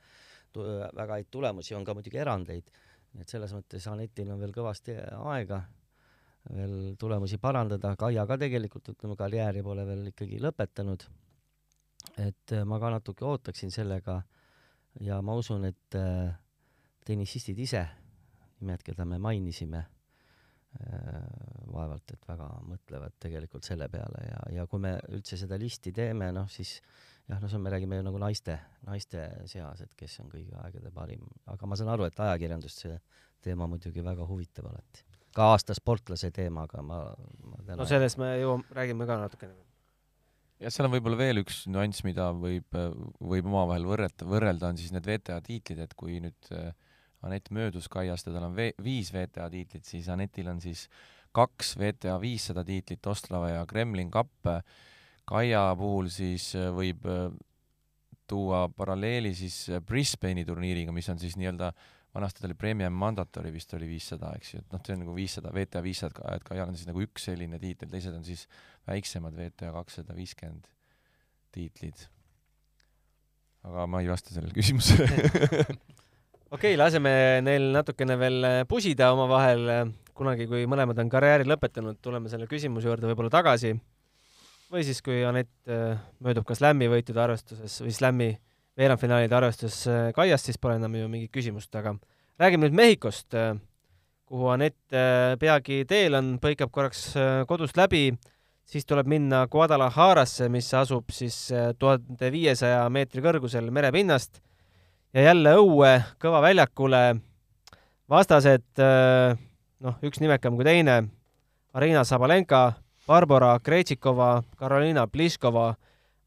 tu- 0.52 0.68
väga 0.68 1.22
häid 1.22 1.32
tulemusi, 1.32 1.78
on 1.80 1.88
ka 1.88 1.96
muidugi 1.96 2.20
erandeid, 2.20 2.68
et 3.16 3.32
selles 3.32 3.56
mõttes 3.56 3.88
Anetil 3.88 4.36
on 4.36 4.44
veel 4.44 4.52
kõvasti 4.60 5.00
aega 5.24 5.64
veel 6.54 6.96
tulemusi 7.00 7.40
parandada, 7.42 7.96
Kaia 8.00 8.26
ka 8.28 8.38
tegelikult, 8.40 8.94
ütleme, 8.94 9.18
karjääri 9.20 9.64
pole 9.64 9.86
veel 9.88 10.08
ikkagi 10.14 10.42
lõpetanud. 10.44 11.08
et 12.18 12.52
äh, 12.54 12.64
ma 12.66 12.80
ka 12.80 12.90
natuke 12.90 13.26
ootaksin 13.26 13.72
sellega 13.72 14.22
ja 15.02 15.22
ma 15.22 15.36
usun, 15.36 15.66
et 15.66 15.96
äh, 15.96 16.34
tennisistid 17.06 17.60
ise, 17.60 17.84
nimed, 18.60 18.84
keda 18.84 19.06
me 19.06 19.20
mainisime, 19.20 19.86
vaevalt 21.72 22.12
et 22.14 22.26
väga 22.28 22.48
mõtlevad 22.68 23.16
tegelikult 23.24 23.66
selle 23.66 23.88
peale 23.90 24.26
ja, 24.28 24.42
ja 24.60 24.66
kui 24.70 24.82
me 24.84 24.92
üldse 25.16 25.40
seda 25.40 25.58
listi 25.58 25.94
teeme, 25.96 26.28
noh 26.36 26.50
siis 26.52 26.76
jah, 27.28 27.40
no 27.42 27.50
see 27.50 27.58
on, 27.58 27.64
me 27.66 27.72
räägime 27.74 28.00
ju 28.00 28.06
nagu 28.06 28.20
naiste, 28.22 28.58
naiste 28.88 29.24
seas, 29.50 29.82
et 29.84 29.96
kes 30.00 30.20
on 30.24 30.32
kõigi 30.32 30.54
aegade 30.64 30.92
parim, 30.96 31.24
aga 31.52 31.70
ma 31.70 31.80
saan 31.80 31.92
aru, 31.96 32.08
et 32.08 32.20
ajakirjandust 32.28 32.86
see 32.86 33.00
teema 33.44 33.68
muidugi 33.70 34.04
väga 34.04 34.28
huvitab 34.28 34.70
alati. 34.72 35.07
Ka 35.38 35.54
aasta 35.54 35.76
sportlase 35.78 36.32
teemaga 36.34 36.82
ma, 36.82 37.04
ma 37.46 37.62
täna 37.62 37.82
no 37.84 37.88
sellest 37.90 38.20
me 38.22 38.34
jõuame, 38.42 38.68
räägime 38.74 39.08
ka 39.10 39.20
natukene. 39.22 39.54
ja 40.64 40.74
seal 40.74 40.90
on 40.90 40.96
võib-olla 40.98 41.22
veel 41.22 41.44
üks 41.44 41.64
nüanss, 41.70 42.04
mida 42.08 42.32
võib, 42.34 42.82
võib 43.22 43.54
omavahel 43.54 43.86
võrrelda, 43.88 44.28
võrrelda, 44.28 44.74
on 44.74 44.82
siis 44.82 44.96
need 44.96 45.08
VTA 45.08 45.40
tiitlid, 45.46 45.86
et 45.86 45.96
kui 45.98 46.20
nüüd 46.24 46.52
äh, 46.58 46.74
Anett 47.26 47.50
möödus 47.50 47.88
Kaiast 47.90 48.28
ja 48.30 48.34
tal 48.36 48.46
on 48.46 48.56
viis 48.56 49.10
VTA 49.14 49.48
tiitlit, 49.50 49.86
siis 49.90 50.08
Anetil 50.14 50.52
on 50.52 50.60
siis 50.62 50.86
kaks 51.36 51.76
VTA 51.80 52.18
viissada 52.22 52.64
tiitlit, 52.66 53.06
Ostrava 53.10 53.50
ja 53.50 53.66
Kremlin 53.70 54.12
kapp. 54.12 54.48
Kaia 55.28 55.64
puhul 55.76 56.08
siis 56.14 56.54
äh, 56.56 56.70
võib 56.72 57.04
äh, 57.10 57.28
tuua 58.30 58.68
paralleeli 58.70 59.34
siis 59.36 59.66
äh, 59.70 59.82
Brisbane'i 59.84 60.46
turniiriga, 60.48 60.94
mis 60.96 61.10
on 61.12 61.20
siis 61.20 61.36
nii-öelda 61.40 61.74
vanasti 62.16 62.42
ta 62.42 62.48
oli 62.48 62.58
Premium 62.58 62.94
Mandatory 62.94 63.52
vist 63.54 63.74
oli 63.78 63.88
viissada, 63.90 64.32
eks 64.38 64.54
ju, 64.54 64.62
et 64.64 64.74
noh, 64.74 64.82
see 64.86 64.96
on 64.96 65.04
nagu 65.04 65.16
viissada, 65.16 65.52
VTA 65.54 65.84
viissada, 65.86 66.36
et 66.36 66.46
Kaial 66.48 66.72
on 66.72 66.78
siis 66.78 66.90
nagu 66.90 67.02
üks 67.04 67.28
selline 67.30 67.60
tiitel, 67.62 67.92
teised 67.92 68.16
on 68.16 68.24
siis 68.26 68.48
väiksemad 68.88 69.36
VTA 69.38 69.74
kakssada 69.76 70.16
viiskümmend 70.18 70.70
tiitlid. 71.56 72.08
aga 73.68 73.86
ma 73.90 74.02
ei 74.02 74.10
vasta 74.10 74.32
sellele 74.32 74.56
küsimusele 74.56 75.08
okei 76.52 76.74
okay,, 76.74 76.78
laseme 76.80 77.12
neil 77.44 77.72
natukene 77.76 78.18
veel 78.20 78.50
pusida 78.70 79.12
omavahel. 79.16 79.94
kunagi, 80.18 80.48
kui 80.50 80.64
mõlemad 80.66 80.98
on 80.98 81.12
karjääri 81.14 81.46
lõpetanud, 81.46 82.00
tuleme 82.02 82.30
selle 82.32 82.48
küsimuse 82.50 82.90
juurde 82.90 83.06
võib-olla 83.12 83.30
tagasi. 83.30 83.76
või 84.72 84.84
siis, 84.84 85.02
kui 85.06 85.22
Anett 85.26 85.70
äh, 85.70 86.00
möödub 86.24 86.48
ka 86.48 86.56
slam'i 86.58 86.90
võitude 86.90 87.22
arvestuses 87.22 87.82
või 87.84 87.94
slam'i 87.94 88.32
veerandfinaalide 88.78 89.36
arvestus 89.36 89.82
äh, 89.90 90.12
Kaiast, 90.16 90.48
siis 90.48 90.60
pole 90.62 90.78
enam 90.78 90.96
ju 90.96 91.10
mingit 91.10 91.34
küsimust, 91.34 91.74
aga 91.76 91.96
räägime 92.40 92.68
nüüd 92.68 92.78
Mehhikost, 92.78 93.34
äh, 93.38 93.56
kuhu 94.30 94.52
Anett 94.54 94.78
äh, 94.94 95.34
peagi 95.42 95.84
teel 95.90 96.18
on, 96.18 96.36
põikab 96.44 96.72
korraks 96.74 97.10
kodust 97.50 97.78
läbi, 97.80 98.12
siis 98.68 98.86
tuleb 98.86 99.10
minna 99.10 99.46
Guadalajarasse, 99.50 100.50
mis 100.54 100.70
asub 100.78 101.10
siis 101.16 101.48
tuhande 101.80 102.32
viiesaja 102.34 102.84
meetri 102.94 103.24
kõrgusel 103.24 103.72
merepinnast. 103.74 104.42
Ja 105.16 105.30
jälle 105.30 105.54
õue 105.58 105.94
kõva 106.22 106.42
väljakule. 106.44 107.22
vastased, 108.12 108.66
noh, 109.80 109.96
üks 110.04 110.20
nimekam 110.20 110.60
kui 110.60 110.68
teine, 110.68 111.08
Arina 111.74 112.04
Sabalenka, 112.04 112.74
Barbara 113.08 113.58
Krejtšikova, 113.64 114.44
Karolina 114.60 115.08
Pliškova, 115.08 115.74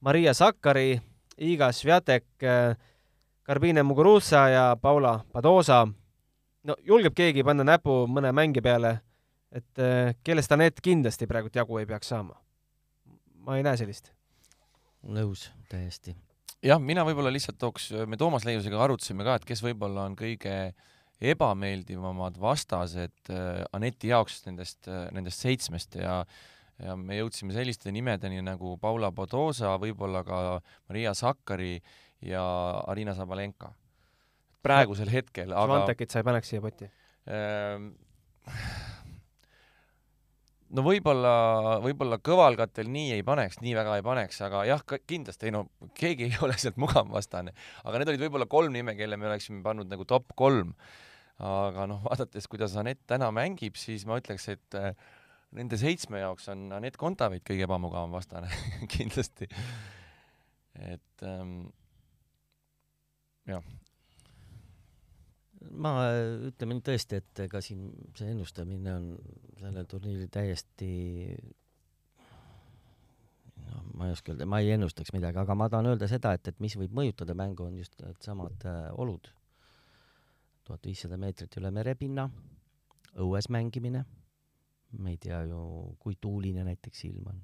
Maria 0.00 0.32
Sakkari 0.34 0.98
Iga 1.40 1.70
Sviatek, 1.72 2.26
Karbine 3.50 3.83
Muguruza 3.83 4.48
ja 4.48 4.76
Paula 4.76 5.24
Padosa. 5.33 5.88
no 6.64 6.74
julgeb 6.87 7.14
keegi 7.16 7.42
panna 7.42 7.64
näpu 7.64 8.05
mõne 8.07 8.31
mängija 8.37 8.62
peale, 8.62 8.92
et 9.50 9.81
eh, 9.83 10.12
kellest 10.22 10.53
Anett 10.53 10.79
kindlasti 10.85 11.26
praegult 11.26 11.57
jagu 11.57 11.81
ei 11.81 11.88
peaks 11.88 12.12
saama? 12.12 12.37
ma 13.40 13.57
ei 13.57 13.64
näe 13.66 13.81
sellist. 13.81 14.12
nõus, 15.03 15.48
täiesti. 15.72 16.14
jah, 16.62 16.79
mina 16.79 17.03
võib-olla 17.09 17.33
lihtsalt 17.33 17.59
tooks, 17.59 17.90
me 18.07 18.20
Toomas 18.20 18.46
Leiusega 18.46 18.85
arutasime 18.85 19.26
ka, 19.26 19.40
et 19.40 19.48
kes 19.48 19.64
võib-olla 19.66 20.07
on 20.07 20.14
kõige 20.14 20.55
ebameeldivamad 21.20 22.38
vastased 22.38 23.35
eh, 23.35 23.64
Aneti 23.72 24.12
jaoks 24.12 24.44
nendest, 24.46 24.87
eh, 24.87 25.09
nendest 25.16 25.42
seitsmest 25.42 25.98
ja 25.98 26.20
ja 26.84 26.96
me 26.96 27.18
jõudsime 27.18 27.54
selliste 27.56 27.92
nimedeni 27.94 28.40
nagu 28.44 28.76
Paula 28.80 29.12
Podosa, 29.12 29.76
võib-olla 29.80 30.22
ka 30.26 30.60
Maria 30.88 31.14
Sakkari 31.14 31.76
ja 32.26 32.44
Arina 32.90 33.14
Sabalenka. 33.16 33.74
praegusel 34.62 35.08
hetkel, 35.08 35.52
aga 35.52 35.66
Svantekit 35.66 36.12
sa 36.12 36.20
ei 36.20 36.30
paneks 36.30 36.52
siia 36.52 36.64
potti 36.64 36.88
ähm,? 37.28 37.92
no 40.76 40.84
võib-olla, 40.86 41.34
võib-olla 41.84 42.18
kõvalkatel 42.22 42.90
nii 42.92 43.14
ei 43.16 43.22
paneks, 43.26 43.60
nii 43.64 43.74
väga 43.76 43.98
ei 43.98 44.04
paneks, 44.06 44.40
aga 44.46 44.64
jah, 44.68 44.82
kindlasti 45.08 45.48
ei 45.48 45.54
no 45.54 45.64
keegi 45.98 46.28
ei 46.28 46.36
ole 46.46 46.56
sealt 46.60 46.78
mugav 46.80 47.10
vastane. 47.12 47.54
aga 47.84 48.00
need 48.00 48.12
olid 48.12 48.26
võib-olla 48.26 48.48
kolm 48.50 48.74
nime, 48.76 48.96
kelle 48.98 49.18
me 49.20 49.30
oleksime 49.30 49.62
pannud 49.66 49.90
nagu 49.90 50.06
top 50.08 50.32
kolm. 50.38 50.74
aga 51.40 51.86
noh, 51.88 52.02
vaadates, 52.04 52.46
kuidas 52.52 52.76
Anett 52.76 53.00
täna 53.08 53.30
mängib, 53.32 53.78
siis 53.80 54.04
ma 54.06 54.20
ütleks, 54.20 54.46
et 54.52 54.76
äh, 54.78 54.92
nende 55.56 55.78
seitsme 55.80 56.22
jaoks 56.22 56.48
on 56.52 56.68
Anett 56.76 56.98
Kontaveit 57.00 57.44
kõige 57.46 57.66
ebamugavam 57.66 58.12
vastane 58.14 58.50
kindlasti. 58.94 59.48
et 60.78 61.24
ähm, 61.26 61.54
jah. 63.50 63.64
ma 65.70 65.94
ütleme 66.50 66.78
nüüd 66.78 66.86
tõesti, 66.86 67.20
et 67.20 67.42
ega 67.46 67.62
siin 67.64 67.88
see 68.16 68.30
ennustamine 68.34 68.94
on 68.94 69.08
sellel 69.60 69.88
turniiril 69.90 70.30
täiesti 70.32 70.92
noh, 73.66 73.82
ma 73.98 74.06
ei 74.06 74.14
oska 74.14 74.32
öelda, 74.32 74.46
ma 74.48 74.62
ei 74.62 74.70
ennustaks 74.76 75.12
midagi, 75.16 75.42
aga 75.42 75.58
ma 75.58 75.68
tahan 75.72 75.90
öelda 75.92 76.08
seda, 76.10 76.32
et, 76.38 76.46
et 76.48 76.62
mis 76.62 76.78
võib 76.78 76.94
mõjutada 76.96 77.34
mängu, 77.36 77.66
on 77.66 77.76
just 77.82 77.98
needsamad 78.00 78.70
äh, 78.70 78.86
olud. 78.94 79.32
tuhat 80.64 80.86
viissada 80.86 81.18
meetrit 81.18 81.58
üle 81.58 81.74
merepinna, 81.74 82.30
õues 83.18 83.50
mängimine 83.50 84.06
me 84.98 85.14
ei 85.14 85.20
tea 85.22 85.42
ju, 85.48 85.61
kui 86.03 86.16
tuuline 86.20 86.64
näiteks 86.66 87.05
ilm 87.11 87.31
on 87.31 87.40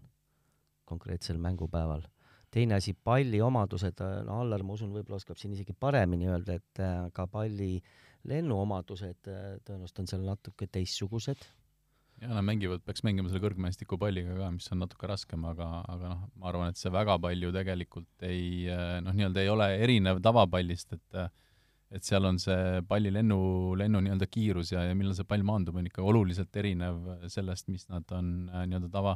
konkreetsel 0.87 1.39
mängupäeval. 1.43 2.03
teine 2.51 2.77
asi, 2.79 2.95
palli 2.95 3.41
omadused, 3.43 4.01
no 4.25 4.41
Allar, 4.41 4.63
ma 4.65 4.77
usun, 4.77 4.93
võib-olla 4.95 5.19
oskab 5.19 5.37
siin 5.37 5.53
isegi 5.53 5.75
paremini 5.77 6.29
öelda, 6.31 6.55
et 6.57 6.81
äh, 6.81 7.09
ka 7.13 7.27
palli 7.29 7.83
lennuomadused 8.31 9.29
äh, 9.29 9.49
tõenäoliselt 9.67 10.01
on 10.01 10.09
seal 10.13 10.25
natuke 10.25 10.69
teistsugused. 10.73 11.45
ja 12.23 12.31
nad 12.31 12.47
mängivad, 12.47 12.81
peaks 12.87 13.05
mängima 13.05 13.29
selle 13.29 13.43
kõrgmäestikupalliga 13.45 14.39
ka, 14.39 14.51
mis 14.55 14.71
on 14.73 14.81
natuke 14.81 15.11
raskem, 15.11 15.45
aga, 15.51 15.69
aga 15.93 16.15
noh, 16.15 16.23
ma 16.39 16.49
arvan, 16.53 16.73
et 16.73 16.81
see 16.81 16.93
väga 16.95 17.19
palju 17.27 17.53
tegelikult 17.59 18.29
ei 18.31 18.47
äh, 18.73 18.97
noh, 19.05 19.13
nii-öelda 19.19 19.43
ei 19.43 19.53
ole 19.53 19.69
erinev 19.83 20.23
tavapallist, 20.25 20.97
et 20.97 21.21
et 21.95 22.07
seal 22.07 22.27
on 22.27 22.39
see 22.43 22.81
palli 22.89 23.13
lennu, 23.15 23.39
lennu 23.79 24.01
nii-öelda 24.03 24.27
kiirus 24.31 24.73
ja, 24.75 24.83
ja 24.89 24.95
millal 24.99 25.15
see 25.15 25.29
pall 25.29 25.45
maandub, 25.47 25.77
on 25.79 25.87
ikka 25.87 26.03
oluliselt 26.03 26.57
erinev 26.59 27.29
sellest, 27.33 27.69
mis 27.71 27.87
nad 27.93 28.11
on 28.17 28.49
äh, 28.51 28.65
nii-öelda 28.67 28.91
tava 28.93 29.15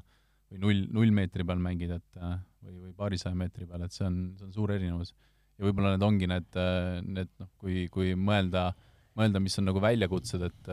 või 0.51 0.63
null, 0.63 0.85
null 0.95 1.15
meetri 1.15 1.47
peal 1.47 1.63
mängida, 1.63 1.99
et 1.99 2.23
äh, 2.23 2.37
või, 2.63 2.77
või 2.85 2.95
paarisaja 2.99 3.35
meetri 3.39 3.67
peal, 3.71 3.87
et 3.87 3.97
see 3.97 4.07
on, 4.07 4.21
see 4.39 4.47
on 4.49 4.55
suur 4.55 4.75
erinevus. 4.75 5.15
ja 5.59 5.67
võib-olla 5.67 5.97
need 5.97 6.07
ongi 6.07 6.31
need, 6.31 6.51
äh, 6.59 7.01
need 7.07 7.33
noh, 7.43 7.51
kui, 7.59 7.89
kui 7.93 8.15
mõelda, 8.19 8.71
mõelda, 9.19 9.43
mis 9.43 9.59
on 9.59 9.71
nagu 9.71 9.83
väljakutsed, 9.83 10.47
et 10.47 10.71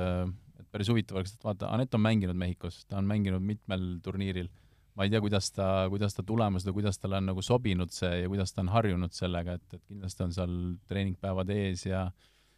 et 0.58 0.70
päris 0.74 0.90
huvitav 0.90 1.20
oleks, 1.20 1.34
et 1.36 1.44
vaata, 1.46 1.70
Anett 1.74 1.94
on 1.94 2.02
mänginud 2.02 2.38
Mehhikos, 2.38 2.84
ta 2.90 2.98
on 2.98 3.10
mänginud 3.10 3.44
mitmel 3.46 3.98
turniiril 4.06 4.50
ma 4.98 5.06
ei 5.06 5.12
tea, 5.14 5.22
kuidas 5.22 5.52
ta, 5.54 5.68
kuidas 5.94 6.18
ta 6.18 6.26
tulemused 6.26 6.68
või 6.72 6.80
kuidas 6.80 6.98
talle 6.98 7.20
on 7.22 7.30
nagu 7.30 7.44
sobinud 7.46 7.94
see 7.94 8.24
ja 8.24 8.32
kuidas 8.32 8.54
ta 8.54 8.64
on 8.64 8.72
harjunud 8.74 9.14
sellega, 9.14 9.58
et, 9.60 9.78
et 9.78 9.84
kindlasti 9.86 10.26
on 10.26 10.34
seal 10.34 10.56
treeningpäevad 10.90 11.54
ees 11.54 11.86
ja 11.86 12.08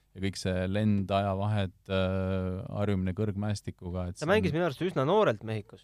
ja 0.10 0.24
kõik 0.24 0.40
see 0.42 0.66
lend, 0.72 1.12
ajavahed 1.14 1.92
äh,, 1.94 2.62
harjumine 2.80 3.14
kõrgmäestikuga, 3.18 4.10
et 4.10 4.22
ta 4.22 4.30
mängis 4.30 4.54
on... 4.54 4.58
minu 4.58 4.68
arust 4.68 4.86
üsna 4.86 5.06
noorelt 5.06 5.44
Mehhikos. 5.46 5.84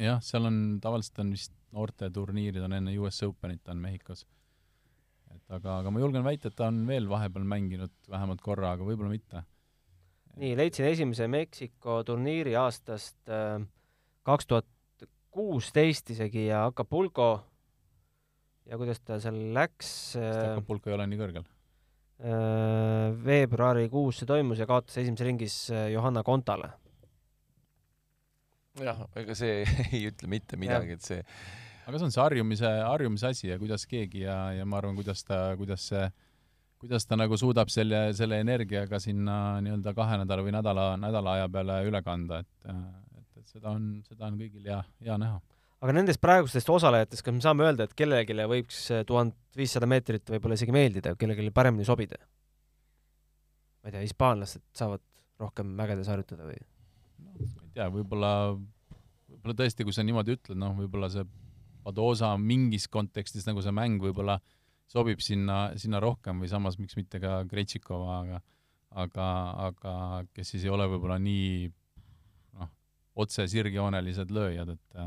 jah, 0.00 0.22
seal 0.24 0.48
on, 0.48 0.56
tavaliselt 0.82 1.20
on 1.22 1.34
vist 1.36 1.54
noorteturniirid 1.74 2.64
on 2.66 2.74
enne 2.80 2.96
US 3.02 3.22
Openit 3.26 3.68
on 3.70 3.82
Mehhikos. 3.82 4.24
et 5.34 5.54
aga, 5.54 5.80
aga 5.82 5.94
ma 5.94 6.02
julgen 6.02 6.26
väita, 6.26 6.50
et 6.50 6.58
ta 6.58 6.70
on 6.72 6.82
veel 6.88 7.06
vahepeal 7.10 7.46
mänginud 7.54 7.94
vähemalt 8.10 8.42
korra, 8.42 8.74
aga 8.74 8.86
võib-olla 8.88 9.12
mitte. 9.12 9.44
nii, 10.40 10.56
leidsin 10.58 10.90
esimese 10.90 11.30
Meksiko 11.30 12.02
turniiri 12.08 12.56
aastast 12.58 13.20
äh, 13.30 13.60
kaks 14.26 14.50
tuhat 14.50 14.70
kuusteist 15.34 16.14
isegi 16.14 16.46
ja 16.46 16.64
Acapulco 16.68 17.28
ja 18.70 18.78
kuidas 18.80 19.02
ta 19.02 19.18
seal 19.22 19.40
läks. 19.56 19.90
Acapulco 20.20 20.90
ei 20.90 20.96
ole 20.96 21.08
nii 21.10 21.20
kõrgel? 21.20 21.50
Äh, 22.24 23.10
veebruarikuus 23.26 24.22
see 24.22 24.30
toimus 24.30 24.62
ja 24.62 24.68
kaotas 24.70 24.96
esimeses 25.02 25.26
ringis 25.26 25.58
äh, 25.74 25.88
Johanna 25.92 26.22
Kontale. 26.26 26.70
jah, 28.78 29.04
ega 29.18 29.34
see 29.38 29.60
ei 29.94 30.06
ütle 30.08 30.30
mitte 30.30 30.58
midagi, 30.58 30.96
et 30.96 31.02
see 31.04 31.20
aga 31.84 31.98
see 31.98 32.06
on 32.06 32.14
see 32.14 32.22
harjumise, 32.22 32.70
harjumise 32.88 33.30
asi 33.30 33.48
ja 33.50 33.58
kuidas 33.60 33.84
keegi 33.90 34.24
ja, 34.24 34.38
ja 34.56 34.64
ma 34.66 34.78
arvan, 34.80 34.96
kuidas 34.98 35.24
ta, 35.26 35.40
kuidas 35.58 35.84
see, 35.90 36.06
kuidas 36.80 37.06
ta 37.06 37.18
nagu 37.18 37.36
suudab 37.40 37.70
selle, 37.72 38.06
selle 38.16 38.40
energiaga 38.44 39.00
sinna 39.02 39.60
nii-öelda 39.64 39.94
kahe 39.96 40.20
nädala 40.22 40.46
või 40.46 40.54
nädala, 40.56 40.86
nädala 41.00 41.38
aja 41.38 41.50
peale 41.52 41.80
üle 41.88 42.02
kanda, 42.06 42.40
et 42.44 42.70
et 43.44 43.52
seda 43.58 43.74
on, 43.74 43.88
seda 44.08 44.28
on 44.28 44.38
kõigil 44.40 44.68
hea, 44.70 44.80
hea 45.04 45.16
näha. 45.20 45.40
aga 45.84 45.94
nendest 45.96 46.20
praegustest 46.24 46.70
osalejatest, 46.72 47.24
kas 47.24 47.36
me 47.36 47.44
saame 47.44 47.66
öelda, 47.66 47.86
et 47.86 47.96
kellelegi 47.98 48.36
võiks 48.50 48.86
tuhat 49.08 49.34
viissada 49.56 49.88
meetrit 49.90 50.32
võib-olla 50.32 50.56
isegi 50.58 50.74
meeldida, 50.74 51.14
kellelegi 51.20 51.52
paremini 51.54 51.86
sobida? 51.86 52.20
ma 53.82 53.90
ei 53.90 53.96
tea, 53.96 54.06
hispaanlased 54.06 54.64
saavad 54.76 55.04
rohkem 55.42 55.74
mägedes 55.76 56.08
harjutada 56.08 56.48
või? 56.48 56.58
no 57.20 57.36
ma 57.36 57.68
ei 57.68 57.72
tea, 57.76 57.88
võib-olla, 57.92 58.32
võib-olla 59.28 59.58
tõesti, 59.60 59.86
kui 59.86 59.96
sa 59.96 60.06
niimoodi 60.06 60.38
ütled, 60.38 60.60
noh, 60.60 60.76
võib-olla 60.80 61.12
see 61.12 61.26
Padosa 61.84 62.30
mingis 62.40 62.86
kontekstis 62.88 63.44
nagu 63.44 63.60
see 63.60 63.72
mäng 63.76 64.00
võib-olla 64.00 64.38
sobib 64.88 65.20
sinna, 65.20 65.74
sinna 65.76 65.98
rohkem 66.00 66.38
või 66.40 66.48
samas 66.48 66.78
miks 66.80 66.96
mitte 66.96 67.20
ka 67.20 67.42
Gretšikova, 67.50 68.14
aga 68.22 68.38
aga, 68.94 69.28
aga 69.68 69.94
kes 70.34 70.54
siis 70.54 70.64
ei 70.66 70.72
ole 70.72 70.86
võib-olla 70.90 71.18
nii 71.20 71.68
otse 73.14 73.46
sirgjoonelised 73.50 74.32
lööjad, 74.34 74.74
et 74.74 75.04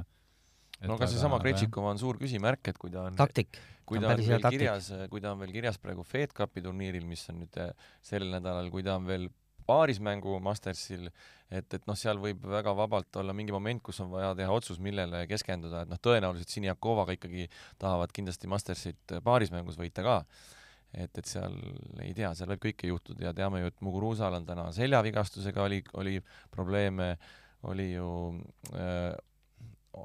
et 0.77 0.85
no 0.85 0.97
aga 0.97 1.07
seesama 1.09 1.39
Kretšikova 1.41 1.89
on 1.95 1.99
suur 2.01 2.19
küsimärk, 2.21 2.69
et 2.69 2.77
kui 2.77 2.93
ta 2.93 3.07
on 3.07 3.17
taktik. 3.17 3.57
kui 3.87 4.01
ta 4.01 4.11
on 4.13 4.21
veel 4.21 4.43
taktik. 4.43 4.59
kirjas, 4.59 4.91
kui 5.09 5.23
ta 5.23 5.33
on 5.33 5.41
veel 5.41 5.53
kirjas 5.55 5.79
praegu 5.81 6.05
Fed 6.05 6.35
Cupi 6.37 6.61
turniiril, 6.61 7.07
mis 7.09 7.23
on 7.31 7.41
nüüd 7.41 7.59
eh, 7.63 7.71
sel 8.05 8.27
nädalal, 8.29 8.69
kui 8.73 8.85
ta 8.85 8.97
on 8.99 9.07
veel 9.09 9.29
paarismängu 9.67 10.37
Mastersil, 10.43 11.09
et, 11.51 11.73
et 11.75 11.87
noh, 11.89 11.97
seal 11.99 12.19
võib 12.23 12.45
väga 12.47 12.73
vabalt 12.77 13.19
olla 13.19 13.35
mingi 13.35 13.55
moment, 13.55 13.81
kus 13.83 13.99
on 14.03 14.11
vaja 14.13 14.31
teha 14.37 14.53
otsus, 14.53 14.79
millele 14.83 15.25
keskenduda, 15.27 15.83
et 15.83 15.91
noh, 15.91 15.99
tõenäoliselt 16.03 16.53
Siniakovaga 16.53 17.17
ikkagi 17.17 17.49
tahavad 17.81 18.13
kindlasti 18.15 18.51
Mastersit 18.51 19.17
paarismängus 19.25 19.79
võita 19.79 20.05
ka. 20.05 20.21
et, 20.93 21.11
et 21.19 21.25
seal 21.27 21.57
ei 22.05 22.13
tea, 22.15 22.31
seal 22.37 22.53
võib 22.53 22.63
kõike 22.69 22.87
juhtuda 22.93 23.27
ja 23.27 23.33
teame 23.35 23.59
ju, 23.59 23.73
et 23.73 23.81
Muguruzal 23.83 24.37
on 24.37 24.45
täna 24.47 24.69
seljavigastusega 24.71 25.65
oli, 25.67 25.81
oli 25.99 26.15
probleeme, 26.53 27.17
oli 27.63 27.91
ju 27.93 28.09
äh, 28.77 29.15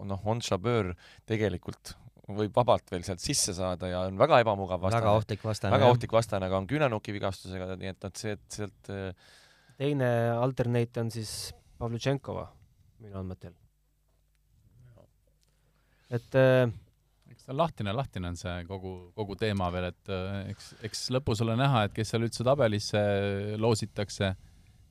noh, 0.08 0.24
on 0.24 0.40
Chabeur 0.40 0.92
tegelikult 1.28 1.96
võib 2.32 2.54
vabalt 2.54 2.90
veel 2.92 3.04
sealt 3.06 3.22
sisse 3.22 3.54
saada 3.56 3.88
ja 3.90 4.04
on 4.08 4.18
väga 4.20 4.40
ebamugav 4.44 4.80
vastane. 4.80 5.02
väga 5.02 5.16
ohtlik 5.18 5.42
vastane. 5.44 5.74
väga 5.74 5.88
ohtlik 5.90 6.12
vastane, 6.14 6.48
aga 6.48 6.60
on 6.60 6.68
küünanoki 6.70 7.14
vigastusega, 7.16 7.74
nii 7.80 7.90
et, 7.92 8.06
et 8.08 8.22
see, 8.22 8.36
et 8.38 8.58
sealt 8.58 8.92
äh, 8.94 9.32
teine 9.80 10.12
alternate 10.36 11.02
on 11.02 11.10
siis 11.12 11.52
Pavlutšenkova 11.82 12.46
minu 13.02 13.18
andmetel. 13.18 13.56
et 16.12 16.38
äh, 16.38 16.70
eks 17.32 17.48
ta 17.48 17.56
lahtine, 17.56 17.94
lahtine 17.96 18.30
on 18.30 18.38
see 18.38 18.54
kogu, 18.68 18.94
kogu 19.18 19.36
teema 19.40 19.70
veel, 19.74 19.90
et 19.90 20.14
äh, 20.14 20.52
eks, 20.54 20.72
eks 20.88 21.04
lõpus 21.16 21.42
ole 21.44 21.58
näha, 21.58 21.86
et 21.88 21.96
kes 21.96 22.14
seal 22.14 22.28
üldse 22.28 22.46
tabelisse 22.46 23.02
loositakse 23.58 24.34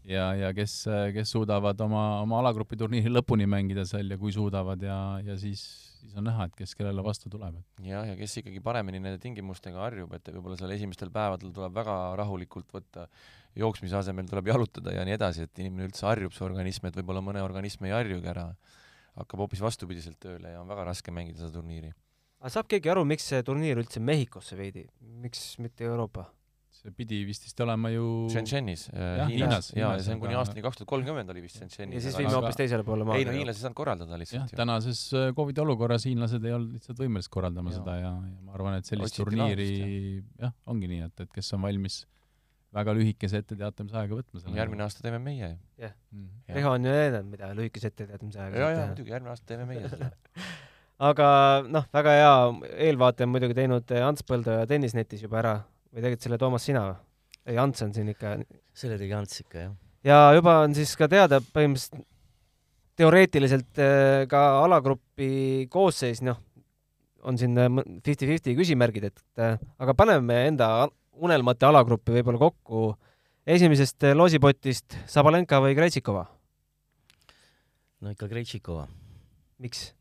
ja, 0.10 0.32
ja 0.38 0.50
kes, 0.56 0.84
kes 1.16 1.32
suudavad 1.34 1.80
oma, 1.86 2.04
oma 2.24 2.40
alagrupi 2.42 2.78
turniiri 2.80 3.12
lõpuni 3.12 3.48
mängida 3.50 3.86
seal 3.88 4.10
ja 4.12 4.18
kui 4.22 4.34
suudavad 4.34 4.82
ja, 4.86 4.98
ja 5.26 5.38
siis, 5.40 5.64
siis 6.00 6.16
on 6.18 6.26
näha, 6.28 6.48
et 6.50 6.58
kes 6.58 6.74
kellele 6.78 7.04
vastu 7.06 7.30
tuleb. 7.30 7.60
jah, 7.86 8.08
ja 8.10 8.18
kes 8.20 8.40
ikkagi 8.42 8.62
paremini 8.64 9.02
nende 9.02 9.22
tingimustega 9.22 9.82
harjub, 9.86 10.14
et 10.18 10.34
võib-olla 10.34 10.58
seal 10.60 10.74
esimestel 10.78 11.14
päevadel 11.14 11.54
tuleb 11.56 11.76
väga 11.78 11.98
rahulikult 12.20 12.74
võtta, 12.74 13.08
jooksmise 13.58 14.00
asemel 14.00 14.30
tuleb 14.30 14.52
jalutada 14.54 14.96
ja 14.96 15.06
nii 15.08 15.18
edasi, 15.18 15.48
et 15.48 15.64
inimene 15.64 15.90
üldse 15.90 16.08
harjub, 16.08 16.34
see 16.36 16.46
organism, 16.48 16.88
et 16.88 16.98
võib-olla 17.02 17.24
mõne 17.26 17.44
organism 17.46 17.90
ei 17.90 17.96
harjugi 17.96 18.32
ära, 18.32 18.48
hakkab 19.20 19.46
hoopis 19.46 19.64
vastupidiselt 19.64 20.22
tööle 20.24 20.56
ja 20.56 20.62
on 20.62 20.72
väga 20.72 20.88
raske 20.88 21.14
mängida 21.14 21.44
seda 21.44 21.60
turniiri. 21.60 21.94
aga 22.42 22.54
saab 22.54 22.70
keegi 22.72 22.90
aru, 22.90 23.06
miks 23.06 23.28
see 23.28 23.44
turniir 23.46 23.82
üldse 23.84 24.02
Mehhikosse 24.02 24.58
veidi, 24.58 24.88
miks 25.22 25.60
mitte 25.60 25.86
Euroopa? 25.86 26.32
See 26.72 26.94
pidi 26.96 27.22
vist 27.28 27.44
vist 27.46 27.60
olema 27.64 27.92
ju 27.92 28.06
Shenzhenis 28.32 28.88
äh, 28.90 29.02
Jah, 29.20 29.32
Hiinas, 29.32 29.72
ja, 29.76 29.92
ja 29.98 30.06
see 30.06 30.16
on 30.16 30.22
kuni 30.24 30.38
aastani 30.40 30.64
kaks 30.66 30.80
tuhat 30.80 30.90
kolmkümmend 30.94 31.34
oli 31.34 31.44
vist 31.44 31.60
Shenzhenis. 31.60 31.98
ja 31.98 32.04
siis 32.06 32.18
viime 32.18 32.32
noh, 32.32 32.40
hoopis 32.40 32.60
teisele 32.60 32.86
poole 32.88 33.04
ei 33.04 33.10
maailma. 33.10 33.32
no 33.32 33.38
hiinlased 33.38 33.60
ei 33.60 33.66
saanud 33.68 33.78
korraldada 33.78 34.16
jah 34.16 34.22
lihtsalt, 34.24 34.54
ju. 34.54 34.60
tänases 34.62 35.02
äh, 35.18 35.28
Covidi 35.38 35.62
olukorras 35.64 36.08
hiinlased 36.08 36.48
ei 36.48 36.56
olnud 36.56 36.78
lihtsalt 36.78 37.04
võimelised 37.04 37.34
korraldama 37.34 37.74
Jaa. 37.74 37.82
seda 37.82 37.98
ja, 38.00 38.14
ja 38.16 38.48
ma 38.48 38.56
arvan, 38.58 38.80
et 38.80 38.90
sellist 38.90 39.12
Otsiti 39.12 39.28
turniiri 39.28 39.70
jah, 40.42 40.56
ongi 40.72 40.90
nii, 40.94 41.04
et, 41.10 41.26
et 41.28 41.36
kes 41.36 41.54
on 41.58 41.68
valmis 41.68 42.02
väga 42.76 42.96
lühikese 42.96 43.42
etteteatamisajaga 43.44 44.18
võtma 44.22 44.42
selle 44.42 44.60
järgmine 44.60 44.86
aasta 44.86 45.04
teeme 45.04 45.20
meie. 45.20 45.54
mm.. 45.78 46.28
Riho 46.56 46.76
on 46.78 46.88
ju 46.88 46.94
öelnud, 46.96 47.28
mida 47.34 47.52
lühikese 47.58 47.92
etteteatamise 47.92 48.40
ja, 48.40 48.48
ajaga 48.48 48.70
ja 48.72 48.86
muidugi 48.94 49.16
järgmine 49.16 49.34
aasta 49.36 49.52
teeme 49.52 49.68
meie 49.68 49.92
seda. 49.92 50.12
aga 51.12 51.28
noh, 51.68 51.88
väga 51.94 52.16
hea 52.16 52.34
eelvaate 52.88 53.28
on 53.28 53.34
muidugi 53.34 53.58
teinud 53.58 53.94
Ants 54.00 54.24
Põldo 54.28 54.56
ja 54.62 54.70
Tennisnetis 54.70 55.26
juba 55.26 55.42
ära 55.42 55.56
või 55.92 56.02
tegelikult 56.04 56.28
selle 56.28 56.40
Toomas 56.42 56.68
sina 56.68 56.86
või? 56.88 57.00
ei, 57.50 57.58
Ants 57.62 57.84
on 57.86 57.94
siin 57.96 58.12
ikka. 58.14 58.38
selle 58.78 58.98
tegi 59.02 59.14
Ants 59.18 59.44
ikka, 59.44 59.66
jah. 59.66 59.76
ja 60.08 60.22
juba 60.38 60.62
on 60.66 60.76
siis 60.78 60.94
ka 61.00 61.10
teada 61.12 61.42
põhimõtteliselt 61.44 62.08
teoreetiliselt 63.02 63.80
eh, 63.82 64.24
ka 64.30 64.42
alagrupi 64.62 65.68
koosseis, 65.72 66.20
noh, 66.26 66.38
on 67.26 67.38
siin 67.40 67.56
fifty-fifty 68.04 68.54
küsimärgid, 68.58 69.08
et 69.10 69.42
eh, 69.42 69.56
aga 69.82 69.96
paneme 69.98 70.42
enda 70.50 70.90
unelmate 71.22 71.66
alagruppi 71.70 72.14
võib-olla 72.18 72.42
kokku 72.42 72.92
esimesest 73.48 74.12
loosipotist 74.16 74.98
Sabalenka 75.10 75.62
või 75.64 75.78
Krejtšikova? 75.78 76.28
no 78.02 78.14
ikka 78.14 78.30
Krejtšikova. 78.30 78.88
miks? 79.62 79.92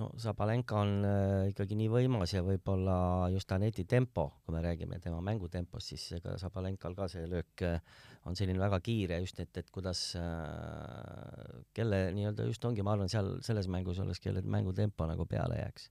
No 0.00 0.08
Sabalenka 0.20 0.78
on 0.80 0.92
äh, 1.04 1.50
ikkagi 1.50 1.76
nii 1.76 1.88
võimas 1.92 2.32
ja 2.32 2.42
võib-olla 2.44 3.28
just 3.32 3.50
Aneti 3.52 3.84
tempo, 3.88 4.28
kui 4.44 4.54
me 4.54 4.62
räägime 4.64 4.98
tema 5.04 5.20
mängutempost, 5.24 5.92
siis 5.92 6.06
ega 6.18 6.38
Sabalenkal 6.40 6.96
ka 6.96 7.08
see 7.12 7.26
löök 7.28 7.64
äh, 7.68 7.80
on 8.28 8.38
selline 8.38 8.60
väga 8.62 8.80
kiire 8.84 9.18
just, 9.20 9.40
et, 9.42 9.52
et 9.58 9.68
kuidas 9.74 10.04
äh,, 10.16 11.64
kelle 11.76 12.06
nii-öelda 12.16 12.46
just 12.48 12.64
ongi, 12.64 12.84
ma 12.86 12.96
arvan, 12.96 13.10
seal 13.12 13.34
selles 13.44 13.68
mängus 13.72 14.00
oleks, 14.00 14.22
kelle 14.22 14.44
mängutempo 14.44 15.08
nagu 15.10 15.26
peale 15.28 15.60
jääks. 15.60 15.90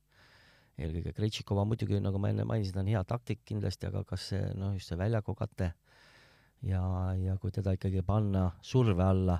eelkõige 0.82 1.14
Krejtšikova 1.14 1.66
muidugi, 1.68 2.00
nagu 2.02 2.18
ma 2.18 2.32
enne 2.32 2.48
mainisin, 2.48 2.80
on 2.82 2.90
hea 2.90 3.04
taktik 3.06 3.44
kindlasti, 3.46 3.92
aga 3.92 4.06
kas 4.08 4.32
see, 4.32 4.42
noh, 4.58 4.74
just 4.74 4.90
see 4.90 4.98
väljaku 4.98 5.36
kate 5.38 5.74
ja, 6.66 6.82
ja 7.20 7.38
kui 7.38 7.54
teda 7.54 7.76
ikkagi 7.78 8.02
panna 8.08 8.50
surve 8.66 9.04
alla 9.04 9.38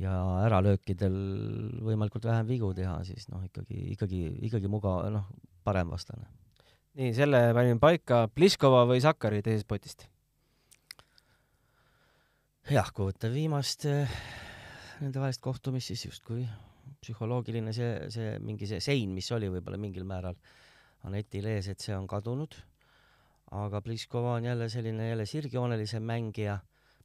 ja 0.00 0.14
äralöökidel 0.46 1.18
võimalikult 1.86 2.26
vähem 2.26 2.48
vigu 2.48 2.72
teha, 2.74 2.96
siis 3.06 3.28
noh, 3.30 3.44
ikkagi, 3.46 3.78
ikkagi, 3.94 4.22
ikkagi 4.48 4.70
mugav, 4.70 5.04
noh, 5.14 5.28
parem 5.66 5.92
vastane. 5.94 6.26
nii, 6.98 7.12
selle 7.14 7.46
panin 7.54 7.80
paika, 7.82 8.24
Pliskova 8.34 8.84
või 8.90 9.02
Sakari 9.04 9.42
teisest 9.42 9.68
potist? 9.70 10.08
jah, 12.70 12.90
kui 12.96 13.10
võtta 13.10 13.30
viimast 13.30 13.86
eh, 13.90 14.10
nende 15.02 15.20
vahelist 15.20 15.42
kohtumist, 15.44 15.92
siis 15.92 16.06
justkui 16.08 16.46
psühholoogiline 17.04 17.72
see, 17.76 18.10
see 18.12 18.36
mingi 18.44 18.68
see 18.68 18.80
sein, 18.82 19.12
mis 19.14 19.30
oli 19.36 19.50
võib-olla 19.52 19.80
mingil 19.80 20.06
määral 20.08 20.38
Anetil 21.04 21.44
ees, 21.50 21.68
et 21.68 21.82
see 21.84 21.92
on 21.92 22.06
kadunud. 22.08 22.54
aga 23.54 23.80
Pliskova 23.84 24.38
on 24.38 24.44
jälle 24.44 24.68
selline 24.72 25.08
jälle 25.08 25.26
sirgjoonelisem 25.26 26.02
mängija, 26.02 26.58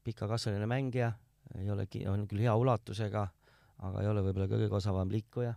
pikakasvaline 0.04 0.66
mängija, 0.66 1.12
ei 1.58 1.70
ole, 1.74 1.88
on 2.12 2.28
küll 2.30 2.44
hea 2.46 2.54
ulatusega, 2.56 3.26
aga 3.88 4.04
ei 4.04 4.12
ole 4.12 4.22
võib-olla 4.28 4.50
kõige 4.52 4.76
osavam 4.78 5.10
liikuja. 5.10 5.56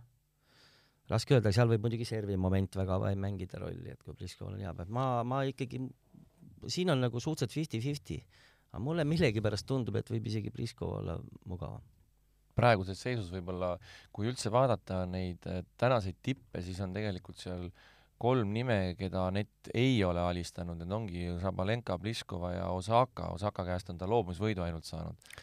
raske 1.09 1.35
öelda, 1.35 1.51
seal 1.51 1.67
võib 1.69 1.83
muidugi 1.83 2.05
servi 2.07 2.37
moment 2.37 2.75
väga 2.75 2.97
mängida 3.19 3.59
rolli, 3.59 3.91
et 3.91 4.01
kui 4.03 4.15
Pliskoval 4.15 4.55
on 4.55 4.63
hea 4.63 4.73
päev, 4.73 4.89
ma, 4.89 5.23
ma 5.23 5.43
ikkagi, 5.43 5.81
siin 6.67 6.89
on 6.89 7.03
nagu 7.03 7.19
suhteliselt 7.19 7.53
fifty-fifty 7.53 8.21
aga 8.73 8.81
mulle 8.81 9.05
millegipärast 9.05 9.67
tundub, 9.69 9.99
et 9.99 10.09
võib 10.09 10.27
isegi 10.31 10.51
Pliskov 10.53 10.97
olla 10.97 11.19
mugavam. 11.49 11.81
praeguses 12.53 12.99
seisus 13.01 13.31
võib-olla, 13.33 13.71
kui 14.13 14.27
üldse 14.29 14.51
vaadata 14.53 15.03
neid 15.09 15.45
äh, 15.49 15.63
tänaseid 15.77 16.19
tippe, 16.21 16.61
siis 16.61 16.79
on 16.85 16.91
tegelikult 16.93 17.39
seal 17.41 17.63
kolm 18.21 18.51
nime, 18.53 18.93
keda 18.97 19.27
Anett 19.27 19.69
ei 19.73 19.95
ole 20.05 20.21
alistanud, 20.21 20.77
need 20.77 20.93
ongi 20.93 21.25
Sabalenka, 21.41 21.97
Pliskova 22.01 22.51
ja 22.53 22.67
Osaka, 22.69 23.31
Osaka 23.33 23.65
käest 23.65 23.89
on 23.89 23.97
ta 23.97 24.09
loobumisvõidu 24.09 24.61
ainult 24.65 24.85
saanud. 24.85 25.33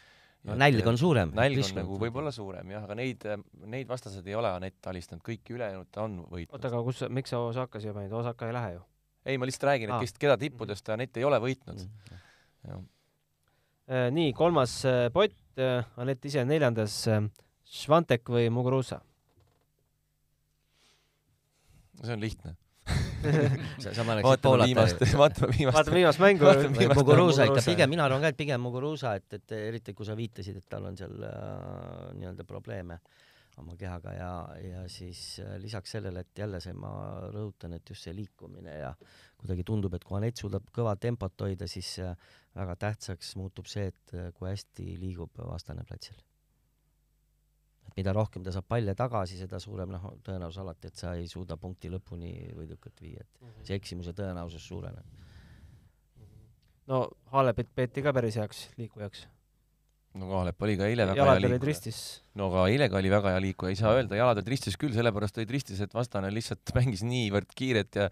No 0.49 0.57
nälg 0.57 0.87
on 0.87 0.97
suurem. 0.97 1.33
nälg 1.37 1.61
on 1.63 1.75
nagu 1.81 1.97
võib-olla 2.01 2.31
suurem 2.33 2.71
jah, 2.73 2.85
aga 2.87 2.97
neid, 2.97 3.27
neid 3.73 3.89
vastased 3.89 4.25
ei 4.27 4.37
ole 4.37 4.49
Anett 4.51 4.87
alistanud, 4.91 5.23
kõiki 5.25 5.57
ülejäänud 5.57 5.91
ta 5.93 6.05
on 6.07 6.21
võitnud. 6.23 6.55
oota, 6.57 6.71
aga 6.71 6.81
kus, 6.87 7.03
miks 7.13 7.33
sa 7.33 7.43
Osaka 7.45 7.81
siia 7.83 7.93
panid, 7.97 8.13
Osaka 8.21 8.49
ei 8.49 8.55
lähe 8.57 8.73
ju? 8.77 8.81
ei, 9.25 9.37
ma 9.37 9.49
lihtsalt 9.49 9.69
räägin, 9.69 9.93
et 9.93 10.07
kes, 10.07 10.17
keda 10.21 10.39
tippudest 10.41 10.89
Anett 10.93 11.21
ei 11.21 11.27
ole 11.27 11.37
võitnud. 11.43 11.85
Mm. 12.65 12.89
Äh, 13.91 14.09
nii, 14.13 14.33
kolmas 14.37 14.79
äh, 14.89 15.05
pott, 15.13 15.37
Anett 16.01 16.25
ise 16.25 16.45
neljandas, 16.47 17.03
Švantek 17.71 18.29
või 18.31 18.49
Muguruza? 18.53 19.01
see 22.01 22.15
on 22.15 22.23
lihtne. 22.23 22.55
vaatame 24.27 24.67
viimast, 24.67 25.03
vaatame 25.23 25.57
viimast. 25.57 25.77
vaatame 25.77 25.99
viimast 26.01 26.23
mängu. 26.23 26.53
Muguruza 26.95 27.47
ikka 27.49 27.65
pigem, 27.65 27.91
mina 27.93 28.05
arvan 28.07 28.23
ka, 28.23 28.31
et 28.33 28.39
pigem 28.39 28.63
Muguruza, 28.63 29.15
et, 29.19 29.39
et 29.39 29.57
eriti 29.57 29.95
kui 29.97 30.07
sa 30.07 30.17
viitasid, 30.17 30.61
et 30.61 30.69
tal 30.69 30.87
on 30.89 30.97
seal 30.99 31.27
äh, 31.27 31.35
nii-öelda 32.19 32.47
probleeme 32.47 33.01
oma 33.59 33.75
kehaga 33.77 34.13
ja, 34.15 34.31
ja 34.63 34.83
siis 34.89 35.41
äh, 35.43 35.55
lisaks 35.61 35.97
sellele, 35.97 36.23
et 36.23 36.43
jälle 36.43 36.61
see, 36.63 36.73
ma 36.77 36.91
rõhutan, 37.33 37.75
et 37.77 37.89
just 37.89 38.07
see 38.07 38.15
liikumine 38.15 38.77
ja 38.79 38.93
kuidagi 39.41 39.65
tundub, 39.67 39.95
et 39.97 40.05
kui 40.07 40.17
Anett 40.19 40.41
suudab 40.41 40.67
kõva 40.73 40.95
tempot 40.99 41.45
hoida, 41.45 41.67
siis 41.69 41.93
äh, 42.03 42.15
väga 42.55 42.77
tähtsaks 42.87 43.35
muutub 43.39 43.69
see, 43.71 43.89
et 43.91 44.15
äh, 44.15 44.31
kui 44.37 44.49
hästi 44.51 44.95
liigub 45.01 45.41
vastane 45.43 45.85
platsil. 45.87 46.17
Et 47.91 47.99
mida 47.99 48.13
rohkem 48.15 48.43
ta 48.43 48.53
saab 48.55 48.67
palle 48.71 48.95
tagasi, 48.97 49.39
seda 49.41 49.59
suurem 49.59 49.91
noh, 49.91 50.07
tõenäosus 50.25 50.61
alati, 50.63 50.91
et 50.91 51.03
sa 51.03 51.13
ei 51.19 51.27
suuda 51.31 51.57
punkti 51.59 51.91
lõpuni 51.91 52.31
võidukalt 52.55 53.03
viia, 53.03 53.25
et 53.25 53.67
see 53.67 53.77
eksimuse 53.77 54.15
tõenäosus 54.17 54.63
suureneb. 54.67 55.05
no 56.87 57.05
Haalepit 57.31 57.69
peeti 57.75 58.03
ka 58.03 58.13
päris 58.15 58.39
heaks 58.39 58.69
liikujaks. 58.79 59.25
no 60.15 60.29
Kaalep 60.31 60.61
oli 60.67 60.77
ka 60.77 60.87
eile 60.87 61.07
väga 61.07 61.15
hea 61.15 61.25
jalad 61.25 61.43
olid 61.43 61.51
liikuja. 61.55 61.67
ristis. 61.67 61.99
no 62.35 62.47
aga 62.51 62.69
eile 62.71 62.89
ka 62.89 62.97
oli 62.99 63.11
väga 63.11 63.35
hea 63.35 63.41
liikuja, 63.47 63.73
ei 63.75 63.81
saa 63.81 63.97
öelda, 63.97 64.15
jalad 64.15 64.39
olid 64.39 64.55
ristis 64.55 64.79
küll, 64.79 64.95
sellepärast 64.95 65.37
olid 65.37 65.51
ristis, 65.51 65.83
et 65.83 65.93
vastane 65.93 66.31
lihtsalt 66.31 66.71
mängis 66.79 67.03
niivõrd 67.07 67.51
kiiret 67.55 67.99
ja 67.99 68.09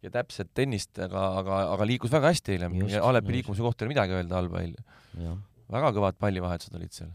ja 0.00 0.08
täpset 0.08 0.48
tennist, 0.56 0.96
aga, 0.96 1.26
aga, 1.42 1.56
aga 1.74 1.86
liikus 1.88 2.12
väga 2.12 2.30
hästi 2.32 2.54
eile. 2.54 2.70
Alepi 3.04 3.34
liikumise 3.34 3.60
kohta 3.60 3.84
ei 3.84 3.88
ole 3.88 3.92
midagi 3.92 4.14
öelda 4.16 4.38
halba 4.38 4.62
eile. 4.64 4.84
väga 5.70 5.90
kõvad 5.96 6.16
pallivahetused 6.16 6.76
olid 6.78 6.94
seal. 6.96 7.10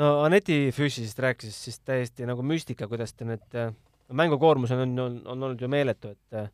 No 0.00 0.12
Aneti 0.26 0.70
füüsilisest 0.76 1.20
rääkides, 1.24 1.58
siis 1.68 1.80
täiesti 1.80 2.28
nagu 2.28 2.44
müstika, 2.46 2.88
kuidas 2.90 3.14
ta 3.14 3.28
need, 3.28 3.44
no 3.56 4.20
mängukoormus 4.22 4.72
on, 4.76 4.96
on, 4.98 5.20
on 5.24 5.48
olnud 5.48 5.60
ju 5.60 5.70
meeletu, 5.72 6.14
et 6.16 6.40
äh, 6.40 6.50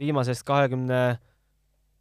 viimasest 0.00 0.44
kahekümne 0.46 1.00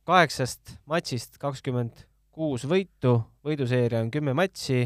kaheksast 0.06 0.76
matšist 0.90 1.40
kakskümmend 1.42 2.06
kuus 2.36 2.66
võitu, 2.70 3.18
võiduseeria 3.46 4.04
on 4.04 4.12
kümme 4.14 4.36
matši, 4.38 4.86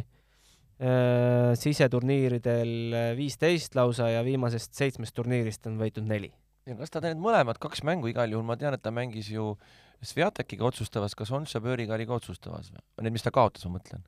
siseturniiridel 1.60 2.94
viisteist 3.18 3.74
lausa 3.76 4.08
ja 4.14 4.22
viimasest 4.24 4.78
seitsmest 4.80 5.12
turniirist 5.18 5.68
on 5.68 5.76
võitnud 5.82 6.08
neli. 6.08 6.30
ja 6.70 6.78
kas 6.80 6.94
ta 6.94 7.02
need 7.04 7.20
mõlemad 7.20 7.60
kaks 7.60 7.84
mängu 7.84 8.08
igal 8.08 8.32
juhul, 8.32 8.46
ma 8.48 8.56
tean, 8.56 8.78
et 8.78 8.84
ta 8.84 8.94
mängis 8.96 9.32
ju 9.34 9.58
Sviatekiga 10.00 10.64
otsustavas, 10.64 11.12
kas 11.12 11.32
on 11.36 11.44
Šabööriga 11.44 11.98
oli 11.98 12.06
ka 12.08 12.16
otsustavas 12.16 12.70
või? 12.72 12.80
Need, 13.04 13.18
mis 13.18 13.26
ta 13.26 13.34
kaotas, 13.36 13.66
ma 13.68 13.74
mõtlen. 13.76 14.06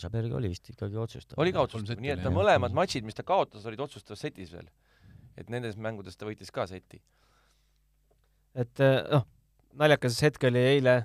Šabööriga 0.00 0.38
oli 0.38 0.50
vist 0.52 0.68
ikkagi 0.72 0.98
otsustav. 1.00 1.38
oli 1.42 1.52
ka 1.54 1.64
otsustav, 1.66 2.00
nii 2.02 2.14
et 2.16 2.22
ta 2.24 2.32
mõlemad 2.34 2.74
matšid, 2.76 3.06
mis 3.06 3.16
ta 3.16 3.24
kaotas, 3.26 3.66
olid 3.68 3.82
otsustavas 3.86 4.24
setis 4.24 4.52
veel. 4.52 4.68
et 5.36 5.50
nendes 5.52 5.76
mängudes 5.76 6.16
ta 6.16 6.28
võitis 6.28 6.52
ka 6.52 6.66
seti. 6.70 7.00
et 8.54 8.84
noh, 9.12 9.26
naljakas 9.76 10.20
hetk 10.24 10.48
oli 10.48 10.64
eile 10.76 10.98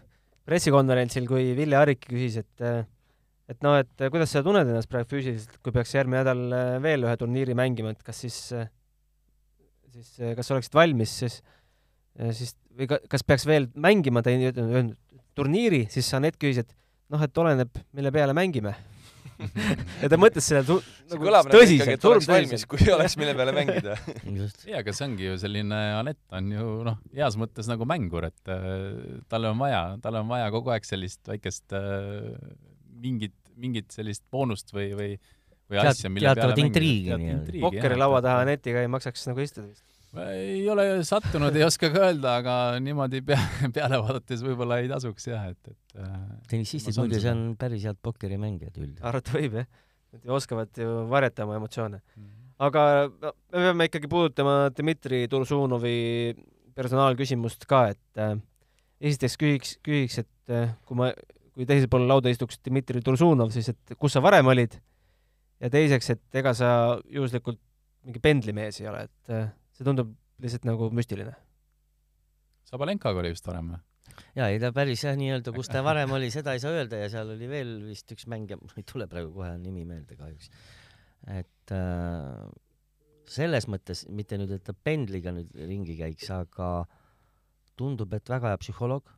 pressikonverentsil, 0.47 1.27
kui 1.29 1.53
Ville 1.57 1.77
Arik 1.77 2.05
küsis, 2.07 2.41
et 2.41 2.65
et 3.51 3.65
noh, 3.65 3.75
et 3.81 4.05
kuidas 4.11 4.31
sa 4.31 4.43
tunned 4.45 4.67
ennast 4.67 4.89
praegu 4.91 5.09
füüsiliselt, 5.11 5.57
kui 5.63 5.73
peaks 5.75 5.93
järgmine 5.95 6.21
nädal 6.23 6.81
veel 6.83 7.07
ühe 7.07 7.15
turniiri 7.19 7.55
mängima, 7.57 7.91
et 7.91 8.03
kas 8.07 8.23
siis, 8.23 8.37
siis 9.91 10.13
kas 10.37 10.51
oleksid 10.55 10.77
valmis 10.77 11.17
siis, 11.23 11.41
siis 12.37 12.55
või 12.77 12.87
ka, 12.91 13.01
kas 13.11 13.25
peaks 13.27 13.47
veel 13.49 13.67
mängima, 13.75 14.23
ta 14.23 14.31
ei 14.31 14.51
öelnud 14.51 14.95
turniiri, 15.35 15.85
siis 15.91 16.09
Anett 16.15 16.39
küsis, 16.39 16.63
et 16.63 16.80
noh, 17.11 17.21
et 17.27 17.37
oleneb, 17.43 17.81
mille 17.97 18.11
peale 18.15 18.33
mängime 18.37 18.73
ja 20.03 20.07
ta 20.11 20.17
mõtles 20.21 20.45
selle 20.45 20.61
tu- 20.67 20.79
nagu 21.09 21.25
nagu 21.49 21.49
tõsiselt. 21.55 22.29
valmis, 22.29 22.63
kui 22.69 22.85
oleks 22.93 23.15
mille 23.17 23.33
peale 23.37 23.53
mängida 23.57 23.95
jaa, 24.69 24.79
aga 24.83 24.93
see 24.93 25.07
ongi 25.07 25.25
ju 25.31 25.37
selline, 25.41 25.79
Anett 25.97 26.21
on 26.37 26.51
ju 26.53 26.65
noh, 26.87 26.99
heas 27.17 27.37
mõttes 27.41 27.69
nagu 27.71 27.87
mängur, 27.89 28.27
et 28.29 28.51
äh, 28.53 29.19
talle 29.33 29.49
on 29.53 29.57
vaja, 29.61 29.81
talle 30.03 30.21
on 30.21 30.29
vaja 30.31 30.49
kogu 30.53 30.73
aeg 30.75 30.85
sellist 30.87 31.25
väikest 31.31 31.73
äh, 31.77 32.31
mingit, 33.01 33.33
mingit 33.57 33.89
sellist 33.95 34.23
boonust 34.31 34.73
või, 34.77 34.91
või 34.97 35.11
või 35.71 35.79
asja, 35.87 36.09
mille 36.11 36.27
peale 36.35 36.51
nii-öelda. 36.53 36.67
intriigi, 36.67 37.61
Pokkeri 37.63 37.95
jah, 37.95 37.99
laua 38.03 38.17
et- 38.19 38.25
taha 38.27 38.41
Anetiga 38.45 38.81
ei 38.83 38.89
maksaks 38.91 39.23
nagu 39.29 39.39
istuda 39.39 39.69
vist. 39.71 39.85
Ma 40.11 40.25
ei 40.35 40.65
ole 40.67 40.85
sattunud, 41.07 41.55
ei 41.55 41.63
oska 41.63 41.87
ka 41.93 42.01
öelda, 42.09 42.33
aga 42.41 42.53
niimoodi 42.83 43.21
pea, 43.23 43.39
peale 43.75 43.99
vaadates 44.01 44.43
võib-olla 44.43 44.81
ei 44.83 44.89
tasuks 44.91 45.29
jah, 45.29 45.45
et, 45.53 45.71
et 45.71 46.03
äh, 46.03 46.17
tennisistid 46.51 46.97
muide, 46.99 47.21
see 47.23 47.31
on 47.31 47.45
päris 47.59 47.85
head 47.87 47.99
pokkerimängijad 48.03 48.75
üldiselt. 48.75 49.05
arvata 49.07 49.37
võib 49.37 49.55
jah, 49.61 49.69
nad 50.11 50.27
ju 50.27 50.35
oskavad 50.35 50.81
ju 50.83 50.95
varjata 51.11 51.47
oma 51.47 51.55
emotsioone. 51.61 52.01
aga 52.67 52.83
no, 53.07 53.31
me 53.55 53.63
peame 53.69 53.87
ikkagi 53.87 54.11
puudutama 54.11 54.55
Dmitri 54.75 55.23
Tursunovi 55.31 55.95
personaalküsimust 56.75 57.63
ka, 57.69 57.85
et 57.95 58.19
äh, 58.19 58.35
esiteks 58.99 59.39
küsiks, 59.39 59.73
küsiks, 59.85 60.19
et 60.25 60.53
äh, 60.53 60.75
kui 60.87 60.99
ma, 60.99 61.13
kui 61.55 61.67
teisel 61.69 61.87
pool 61.91 62.03
lauda 62.09 62.35
istuks 62.35 62.59
Dmitri 62.67 62.99
Tursunov, 63.05 63.55
siis 63.55 63.71
et 63.71 63.95
kus 63.95 64.17
sa 64.17 64.23
varem 64.23 64.51
olid? 64.51 64.75
ja 65.61 65.69
teiseks, 65.69 66.15
et 66.15 66.41
ega 66.41 66.55
sa 66.57 66.69
juhuslikult 67.05 67.59
mingi 68.03 68.19
pendlimees 68.19 68.79
ei 68.81 68.87
ole, 68.89 69.03
et 69.05 69.33
äh, 69.35 69.49
see 69.81 69.87
tundub 69.87 70.13
lihtsalt 70.41 70.67
nagu 70.69 70.91
müstiline. 70.93 71.33
Sabalenkaga 72.69 73.23
oli 73.23 73.33
vist 73.33 73.47
varem 73.49 73.73
või? 73.73 73.81
jaa, 74.35 74.49
ei 74.51 74.59
ta 74.61 74.69
päris 74.75 75.01
jah, 75.05 75.15
nii-öelda, 75.17 75.53
kus 75.55 75.69
ta 75.71 75.81
varem 75.87 76.11
oli, 76.13 76.29
seda 76.33 76.53
ei 76.53 76.61
saa 76.61 76.75
öelda 76.75 76.99
ja 77.01 77.09
seal 77.09 77.33
oli 77.33 77.47
veel 77.49 77.71
vist 77.89 78.11
üks 78.13 78.27
mängija, 78.29 78.59
mul 78.61 78.77
ei 78.77 78.85
tule 78.87 79.07
praegu 79.09 79.31
kohe 79.33 79.55
nimi 79.61 79.85
meelde 79.87 80.17
kahjuks. 80.19 80.51
et 81.31 81.73
äh, 81.73 82.43
selles 83.31 83.67
mõttes, 83.71 84.03
mitte 84.11 84.37
nüüd, 84.39 84.51
et 84.57 84.65
ta 84.67 84.75
pendliga 84.75 85.33
nüüd 85.33 85.55
ringi 85.55 85.95
käiks, 85.99 86.29
aga 86.35 86.69
tundub, 87.79 88.13
et 88.13 88.29
väga 88.29 88.51
hea 88.51 88.61
psühholoog, 88.61 89.09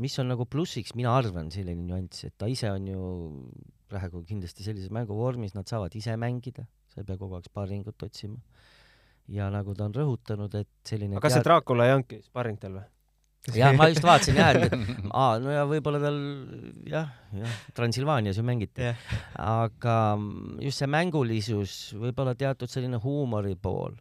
mis 0.00 0.16
on 0.22 0.30
nagu 0.30 0.46
plussiks, 0.48 0.94
mina 0.96 1.12
arvan, 1.18 1.50
selline 1.52 1.84
nüanss, 1.84 2.24
et 2.28 2.36
ta 2.40 2.48
ise 2.48 2.70
on 2.72 2.86
ju 2.88 3.08
praegu 3.90 4.22
kindlasti 4.28 4.64
sellises 4.64 4.92
mänguvormis, 4.94 5.56
nad 5.56 5.68
saavad 5.68 5.94
ise 5.98 6.14
mängida, 6.20 6.64
sa 6.92 7.02
ei 7.02 7.08
pea 7.08 7.18
kogu 7.20 7.36
aeg 7.36 7.50
sparringut 7.50 8.06
otsima. 8.06 8.38
Ja 9.28 9.50
nagu 9.52 9.74
ta 9.76 9.86
on 9.88 9.94
rõhutanud, 9.94 10.54
et 10.58 10.70
selline 10.86 11.18
aga 11.18 11.26
kas 11.26 11.38
see 11.38 11.46
Dracula 11.46 11.86
ei 11.86 11.94
olnudki 11.96 12.22
sparring 12.24 12.58
tal 12.60 12.78
või? 12.78 12.86
jah, 13.56 13.72
ma 13.76 13.88
just 13.88 14.04
vaatasin 14.04 14.38
jah, 14.42 14.52
et 14.56 14.74
aa, 15.16 15.38
no 15.40 15.54
ja 15.54 15.64
võib-olla 15.68 16.00
tal 16.02 16.20
jah, 16.90 17.08
jah, 17.36 17.56
Transilvaanias 17.76 18.40
ju 18.40 18.44
mängiti 18.46 18.84
Jah. 18.84 19.00
aga 19.40 19.96
just 20.60 20.82
see 20.82 20.90
mängulisus, 20.90 21.74
võib-olla 21.96 22.36
teatud 22.38 22.70
selline 22.70 23.00
huumori 23.00 23.56
pool, 23.60 23.96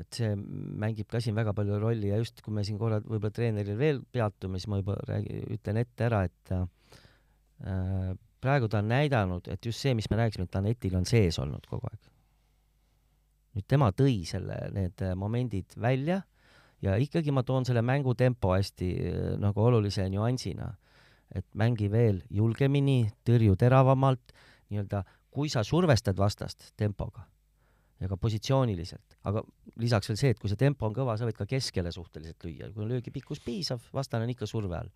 et 0.00 0.16
see 0.16 0.32
mängib 0.36 1.10
ka 1.12 1.20
siin 1.22 1.36
väga 1.36 1.52
palju 1.56 1.78
rolli 1.82 2.10
ja 2.10 2.18
just 2.22 2.40
kui 2.42 2.54
me 2.56 2.64
siin 2.66 2.80
korra 2.80 3.02
võib-olla 3.04 3.34
treeneril 3.36 3.78
veel 3.78 4.00
peatume, 4.12 4.58
siis 4.58 4.72
ma 4.72 4.80
juba 4.80 4.96
räägi, 5.06 5.42
ütlen 5.58 5.82
ette 5.82 6.08
ära, 6.08 6.24
et 6.26 6.56
äh, 6.56 8.14
praegu 8.42 8.68
ta 8.72 8.80
on 8.80 8.90
näidanud, 8.90 9.48
et 9.52 9.66
just 9.66 9.82
see, 9.82 9.94
mis 9.98 10.08
me 10.10 10.18
rääkisime, 10.22 10.48
et 10.48 10.54
ta 10.56 10.64
netil 10.64 10.96
on 10.98 11.06
sees 11.08 11.38
olnud 11.42 11.68
kogu 11.70 11.88
aeg. 11.90 12.00
Nüüd 13.56 13.66
tema 13.68 13.90
tõi 13.96 14.20
selle, 14.28 14.58
need 14.76 15.02
momendid 15.16 15.76
välja 15.80 16.20
ja 16.84 16.96
ikkagi 17.00 17.32
ma 17.32 17.44
toon 17.46 17.64
selle 17.68 17.82
mängutempo 17.86 18.52
hästi 18.54 18.90
äh, 18.96 19.30
nagu 19.40 19.64
olulise 19.64 20.08
nüansina, 20.12 20.74
et 21.34 21.46
mängi 21.58 21.88
veel 21.90 22.22
julgemini, 22.30 23.06
tõrju 23.26 23.56
teravamalt, 23.58 24.34
nii-öelda 24.70 25.02
kui 25.32 25.50
sa 25.52 25.64
survestad 25.66 26.16
vastast 26.18 26.72
tempoga 26.78 27.26
ja 28.00 28.08
ka 28.10 28.18
positsiooniliselt, 28.20 29.16
aga 29.28 29.42
lisaks 29.80 30.10
veel 30.10 30.18
see, 30.20 30.34
et 30.34 30.40
kui 30.40 30.52
see 30.52 30.60
tempo 30.60 30.88
on 30.88 30.94
kõva, 30.96 31.16
sa 31.16 31.28
võid 31.28 31.38
ka 31.38 31.46
keskele 31.48 31.92
suhteliselt 31.92 32.44
lüüa, 32.44 32.68
kui 32.74 32.84
on 32.84 32.92
löögipikkus 32.92 33.40
piisav, 33.44 33.84
vastane 33.96 34.28
on 34.28 34.34
ikka 34.34 34.48
surve 34.48 34.76
all, 34.76 34.90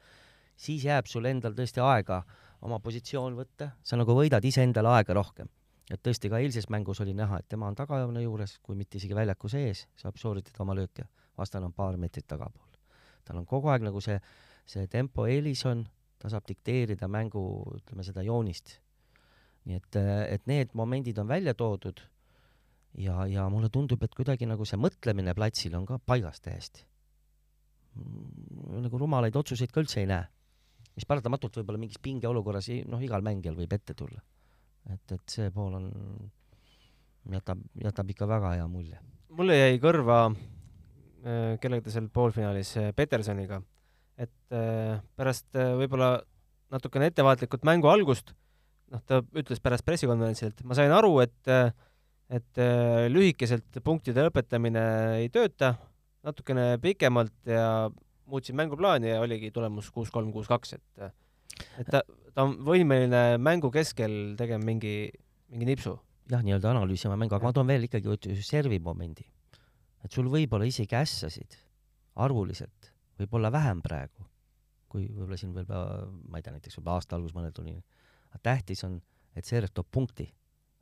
siis 0.61 0.85
jääb 0.85 1.09
sul 1.09 1.29
endal 1.31 1.57
tõesti 1.57 1.81
aega 1.85 2.21
oma 2.67 2.81
positsioon 2.85 3.39
võtta, 3.39 3.71
sa 3.83 3.97
nagu 3.97 4.17
võidad 4.17 4.45
iseendale 4.45 4.93
aega 4.99 5.17
rohkem. 5.17 5.49
Et 5.91 6.03
tõesti 6.03 6.31
ka 6.31 6.39
eilses 6.39 6.69
mängus 6.71 7.01
oli 7.01 7.15
näha, 7.15 7.41
et 7.41 7.49
tema 7.49 7.67
on 7.67 7.75
tagajoone 7.79 8.23
juures, 8.23 8.59
kui 8.63 8.77
mitte 8.79 8.99
isegi 8.99 9.15
väljaku 9.15 9.49
sees, 9.51 9.87
saab 9.99 10.19
sooritada 10.21 10.63
oma 10.63 10.77
lööke 10.79 11.07
vastane 11.41 11.69
on 11.69 11.73
paar 11.77 11.97
meetrit 11.97 12.27
tagapool. 12.29 12.69
tal 13.25 13.41
on 13.41 13.47
kogu 13.47 13.71
aeg 13.73 13.85
nagu 13.87 14.01
see, 14.05 14.19
see 14.69 14.87
tempo 14.91 15.27
eelis 15.31 15.65
on, 15.69 15.85
ta 16.21 16.31
saab 16.33 16.47
dikteerida 16.49 17.09
mängu, 17.09 17.43
ütleme 17.79 18.05
seda 18.07 18.25
joonist. 18.27 18.79
nii 19.69 19.77
et, 19.77 20.01
et 20.37 20.47
need 20.49 20.73
momendid 20.75 21.19
on 21.21 21.29
välja 21.29 21.55
toodud 21.55 22.01
ja, 22.99 23.27
ja 23.29 23.49
mulle 23.53 23.69
tundub, 23.69 24.03
et 24.03 24.15
kuidagi 24.17 24.49
nagu 24.49 24.65
see 24.65 24.81
mõtlemine 24.81 25.35
platsil 25.37 25.77
on 25.77 25.87
ka 25.87 25.99
paigas 25.99 26.41
täiesti. 26.41 26.87
nagu 28.81 28.99
rumalaid 28.99 29.37
otsuseid 29.37 29.73
ka 29.73 29.85
üldse 29.85 30.01
ei 30.01 30.11
näe. 30.11 30.27
mis 30.97 31.07
paratamatult 31.07 31.57
võib-olla 31.57 31.79
mingis 31.79 32.01
pingeolukorras, 32.03 32.69
noh, 32.87 33.01
igal 33.01 33.23
mängijal 33.23 33.57
võib 33.57 33.73
ette 33.73 33.95
tulla. 33.95 34.21
Et, 34.89 35.15
et 35.15 35.35
see 35.35 35.51
pool 35.55 35.77
on, 35.79 35.89
jätab, 37.35 37.61
jätab 37.85 38.13
ikka 38.15 38.29
väga 38.31 38.55
hea 38.57 38.67
mulje. 38.71 38.99
mulle 39.37 39.57
jäi 39.57 39.79
kõrva 39.83 40.21
äh, 40.31 41.59
kellega 41.63 41.87
ta 41.87 41.95
seal 41.95 42.09
poolfinaalis, 42.13 42.73
äh, 42.81 42.91
Petersoniga, 42.97 43.61
et 44.19 44.57
äh, 44.57 44.99
pärast 45.17 45.49
võib-olla 45.55 46.17
natukene 46.71 47.11
ettevaatlikult 47.11 47.67
mängu 47.67 47.91
algust, 47.91 48.35
noh, 48.91 49.03
ta 49.07 49.21
ütles 49.37 49.63
pärast 49.63 49.87
pressikonverentsil, 49.87 50.55
et 50.55 50.67
ma 50.67 50.79
sain 50.79 50.93
aru, 50.95 51.19
et 51.27 51.55
et 52.31 52.59
lühikeselt 53.11 53.81
punktide 53.83 54.23
õpetamine 54.29 54.83
ei 55.19 55.27
tööta, 55.35 55.73
natukene 56.23 56.77
pikemalt 56.79 57.49
ja 57.51 57.89
muutsin 58.31 58.55
mänguplaani 58.55 59.11
ja 59.11 59.17
oligi 59.19 59.51
tulemus 59.51 59.89
kuus-kolm, 59.91 60.29
kuus-kaks, 60.31 60.77
et 60.79 61.03
et 61.81 61.91
ta, 61.91 62.05
ta 62.35 62.47
on 62.47 62.57
võimeline 62.67 63.41
mängu 63.43 63.73
keskel 63.75 64.37
tegema 64.39 64.65
mingi, 64.65 64.95
mingi 65.53 65.73
nipsu. 65.73 65.99
jah, 66.31 66.43
nii-öelda 66.47 66.71
analüüsima 66.73 67.17
mängu, 67.19 67.35
aga 67.37 67.49
ma 67.49 67.53
toon 67.57 67.69
veel 67.71 67.89
ikkagi 67.89 68.41
servi 68.47 68.79
momendi 68.83 69.27
et 70.05 70.15
sul 70.15 70.31
võib-olla 70.33 70.69
isegi 70.69 70.97
ässasid 70.97 71.57
arvuliselt 72.21 72.91
võib-olla 73.21 73.51
vähem 73.53 73.83
praegu, 73.85 74.25
kui 74.91 75.07
võib-olla 75.09 75.39
siin 75.41 75.53
veel, 75.55 75.69
ma 75.69 76.41
ei 76.41 76.45
tea, 76.45 76.55
näiteks 76.57 76.79
võib-olla 76.79 77.01
aasta 77.01 77.17
alguses 77.19 77.37
mõnel 77.37 77.55
tunnil. 77.57 77.81
aga 78.31 78.43
tähtis 78.49 78.85
on, 78.87 79.01
et 79.37 79.45
serv 79.45 79.73
toob 79.75 79.91
punkti. 79.93 80.31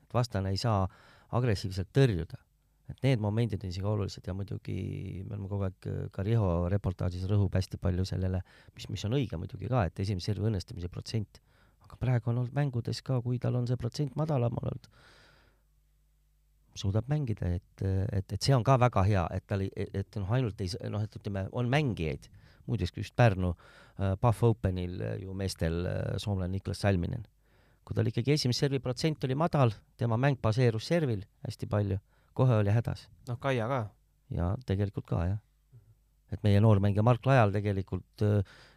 et 0.03 0.13
vastane 0.13 0.49
ei 0.49 0.57
saa 0.57 0.87
agressiivselt 1.35 1.91
tõrjuda. 1.93 2.39
Et 2.89 3.03
need 3.05 3.21
momendid 3.21 3.63
on 3.63 3.73
isegi 3.73 3.85
olulised 3.85 4.25
ja 4.27 4.33
muidugi 4.33 4.79
me 5.27 5.35
oleme 5.35 5.49
kogu 5.51 5.67
aeg 5.67 5.89
ka 6.15 6.25
Riho 6.25 6.49
reportaažis 6.73 7.27
rõhub 7.29 7.53
hästi 7.55 7.77
palju 7.81 8.05
sellele, 8.09 8.41
mis, 8.75 8.89
mis 8.89 9.05
on 9.05 9.15
õige 9.19 9.37
muidugi 9.37 9.69
ka, 9.69 9.85
et 9.89 10.01
esimese 10.05 10.33
servi 10.33 10.49
õnnestumise 10.49 10.89
protsent. 10.89 11.41
aga 11.85 11.97
praegu 11.97 12.29
on 12.29 12.43
olnud 12.43 12.53
mängudes 12.53 13.01
ka, 13.01 13.21
kui 13.21 13.39
tal 13.41 13.55
on 13.57 13.67
see 13.67 13.77
protsent 13.77 14.15
madalam 14.15 14.57
olnud, 14.61 14.89
suudab 16.79 17.09
mängida, 17.11 17.49
et, 17.57 17.83
et, 18.11 18.33
et 18.33 18.41
see 18.41 18.55
on 18.55 18.63
ka 18.65 18.77
väga 18.79 19.03
hea, 19.07 19.25
et 19.35 19.45
tal 19.49 19.65
et 19.65 20.19
noh, 20.19 20.29
ainult 20.35 20.61
ei, 20.63 20.69
noh, 20.91 21.03
et 21.03 21.17
ütleme, 21.19 21.47
on 21.51 21.69
mängijaid, 21.71 22.29
muideks 22.69 22.93
just 22.95 23.15
Pärnu 23.17 23.55
äh, 23.55 24.15
Pahv 24.21 24.43
Openil 24.51 24.99
äh, 25.01 25.17
ju 25.23 25.33
meestel 25.33 25.81
äh, 25.89 26.15
soomlane 26.21 26.53
Niklas 26.53 26.85
Salminen. 26.85 27.25
kui 27.89 27.95
tal 27.97 28.05
ikkagi 28.05 28.35
esimese 28.35 28.67
servi 28.67 28.77
protsent 28.85 29.23
oli 29.25 29.33
madal, 29.33 29.71
tema 29.97 30.17
mäng 30.21 30.37
baseerus 30.37 30.85
servil 30.91 31.23
hästi 31.41 31.65
palju, 31.65 31.97
kohe 32.37 32.61
oli 32.63 32.73
hädas. 32.73 33.07
noh, 33.27 33.39
Kaia 33.41 33.67
ka. 33.71 33.83
ja 34.35 34.53
tegelikult 34.65 35.07
ka, 35.09 35.21
jah. 35.27 35.39
et 36.31 36.43
meie 36.45 36.59
noormängija 36.61 37.05
Mark 37.05 37.25
Lajal 37.25 37.53
tegelikult, 37.55 38.25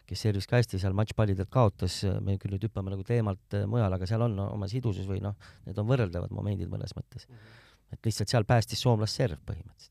kes 0.09 0.23
servis 0.27 0.49
ka 0.49 0.61
hästi 0.61 0.81
seal 0.81 0.97
matšpallidelt 0.97 1.51
kaotas, 1.53 2.03
me 2.21 2.39
küll 2.41 2.57
nüüd 2.57 2.65
hüppame 2.69 2.95
nagu 2.95 3.05
teemalt 3.07 3.59
mujale, 3.69 3.99
aga 3.99 4.09
seal 4.09 4.25
on 4.25 4.39
oma 4.47 4.69
sidusus 4.69 5.09
või 5.09 5.21
noh, 5.25 5.37
need 5.67 5.79
on 5.79 5.89
võrreldavad 5.89 6.33
momendid 6.33 6.73
mõnes 6.73 6.97
mõttes. 6.97 7.29
-hmm 7.29 7.61
et 7.93 8.09
lihtsalt 8.09 8.33
seal 8.33 8.47
päästis 8.49 8.83
soomlast 8.83 9.21
serv 9.21 9.41
põhimõtteliselt. 9.49 9.91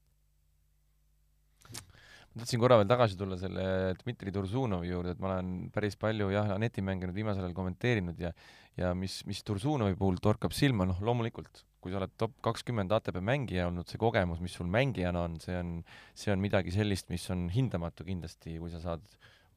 ma 2.31 2.43
tahtsin 2.43 2.61
korra 2.63 2.77
veel 2.79 2.89
tagasi 2.89 3.17
tulla 3.19 3.37
selle 3.39 3.65
Dmitri 3.99 4.31
Tursunovi 4.31 4.87
juurde, 4.89 5.15
et 5.15 5.19
ma 5.21 5.33
olen 5.33 5.51
päris 5.73 5.97
palju 5.99 6.29
jah, 6.31 6.53
Aneti 6.55 6.83
mänge 6.85 7.09
nüüd 7.09 7.19
viimasel 7.19 7.45
ajal 7.45 7.57
kommenteerinud 7.57 8.21
ja 8.21 8.31
ja 8.79 8.93
mis, 8.95 9.19
mis 9.27 9.43
Tursunovi 9.43 9.97
puhul 9.99 10.21
torkab 10.23 10.55
silma, 10.55 10.87
noh 10.87 11.01
loomulikult, 11.03 11.65
kui 11.81 11.93
sa 11.93 11.99
oled 12.01 12.13
top 12.21 12.37
kakskümmend 12.45 12.93
ATP 12.93 13.19
mängija 13.25 13.67
olnud, 13.69 13.89
see 13.89 14.01
kogemus, 14.01 14.41
mis 14.43 14.55
sul 14.57 14.69
mängijana 14.71 15.25
on, 15.27 15.39
see 15.43 15.57
on, 15.57 15.75
see 16.17 16.33
on 16.33 16.41
midagi 16.43 16.73
sellist, 16.75 17.09
mis 17.13 17.25
on 17.33 17.47
hindamatu 17.53 18.05
kindlasti, 18.07 18.57
kui 18.61 18.71
sa 18.73 18.81
saad 18.83 19.05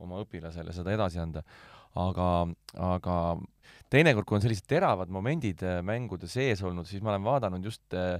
oma 0.03 0.23
õpilasele 0.25 0.75
seda 0.75 0.95
edasi 0.95 1.21
anda. 1.23 1.45
aga, 1.95 2.29
aga 2.83 3.17
teinekord, 3.93 4.27
kui 4.27 4.35
on 4.35 4.43
sellised 4.43 4.67
teravad 4.67 5.13
momendid 5.15 5.61
äh, 5.63 5.79
mängude 5.87 6.27
sees 6.27 6.63
olnud, 6.67 6.89
siis 6.89 7.05
ma 7.05 7.13
olen 7.13 7.23
vaadanud 7.23 7.69
just 7.69 7.95
äh, 7.95 8.19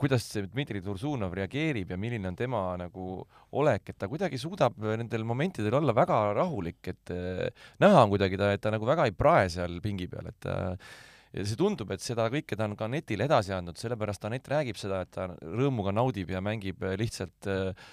kuidas 0.00 0.24
see 0.26 0.46
Dmitri 0.48 0.80
Tursunov 0.82 1.34
reageerib 1.36 1.92
ja 1.92 1.98
milline 2.00 2.30
on 2.30 2.38
tema 2.38 2.62
nagu 2.80 3.20
olek, 3.60 3.92
et 3.92 3.98
ta 4.00 4.08
kuidagi 4.10 4.40
suudab 4.40 4.78
nendel 4.98 5.26
momentidel 5.28 5.78
olla 5.80 5.94
väga 5.96 6.18
rahulik, 6.38 6.80
et 6.90 7.14
äh, 7.14 7.68
näha 7.82 8.02
on 8.02 8.14
kuidagi 8.14 8.40
ta, 8.40 8.50
et 8.54 8.64
ta 8.64 8.72
nagu 8.74 8.88
väga 8.88 9.08
ei 9.08 9.14
prae 9.16 9.46
seal 9.52 9.78
pingi 9.84 10.08
peal, 10.10 10.32
et 10.32 10.40
ta 10.42 10.58
ja 11.34 11.44
see 11.44 11.58
tundub, 11.60 11.90
et 11.94 12.04
seda 12.04 12.28
kõike 12.32 12.56
ta 12.56 12.68
on 12.68 12.76
ka 12.78 12.88
Anetile 12.88 13.28
edasi 13.28 13.54
andnud, 13.56 13.78
sellepärast 13.80 14.24
Anett 14.28 14.48
räägib 14.48 14.80
seda, 14.80 15.02
et 15.04 15.12
ta 15.14 15.28
rõõmuga 15.42 15.94
naudib 15.94 16.32
ja 16.32 16.42
mängib 16.44 16.84
lihtsalt 17.00 17.50
äh, 17.52 17.92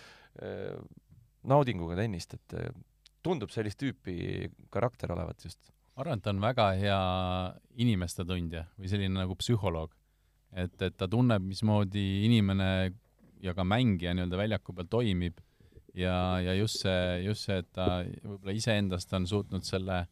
naudinguga 1.45 1.99
tennist, 1.99 2.38
et 2.38 2.57
äh, 2.59 2.71
tundub 3.25 3.51
sellist 3.53 3.81
tüüpi 3.81 4.49
karakter 4.73 5.11
olevat 5.15 5.43
just. 5.45 5.59
ma 5.95 6.03
arvan, 6.03 6.19
et 6.19 6.25
ta 6.25 6.33
on 6.33 6.41
väga 6.43 6.71
hea 6.79 7.03
inimeste 7.83 8.25
tundja 8.27 8.65
või 8.77 8.91
selline 8.91 9.15
nagu 9.19 9.38
psühholoog 9.39 9.93
et, 10.55 10.75
et 10.81 10.95
ta 10.97 11.07
tunneb, 11.11 11.43
mismoodi 11.45 12.25
inimene 12.25 12.69
ja 13.43 13.53
ka 13.55 13.65
mängija 13.67 14.15
nii-öelda 14.15 14.39
väljaku 14.39 14.75
peal 14.77 14.88
toimib 14.91 15.41
ja, 15.97 16.15
ja 16.43 16.55
just 16.57 16.81
see, 16.83 17.01
just 17.25 17.47
see, 17.47 17.59
et 17.61 17.69
ta 17.75 18.03
võib-olla 18.05 18.55
iseendast 18.55 19.13
on 19.17 19.27
suutnud 19.29 19.67
selle, 19.67 20.05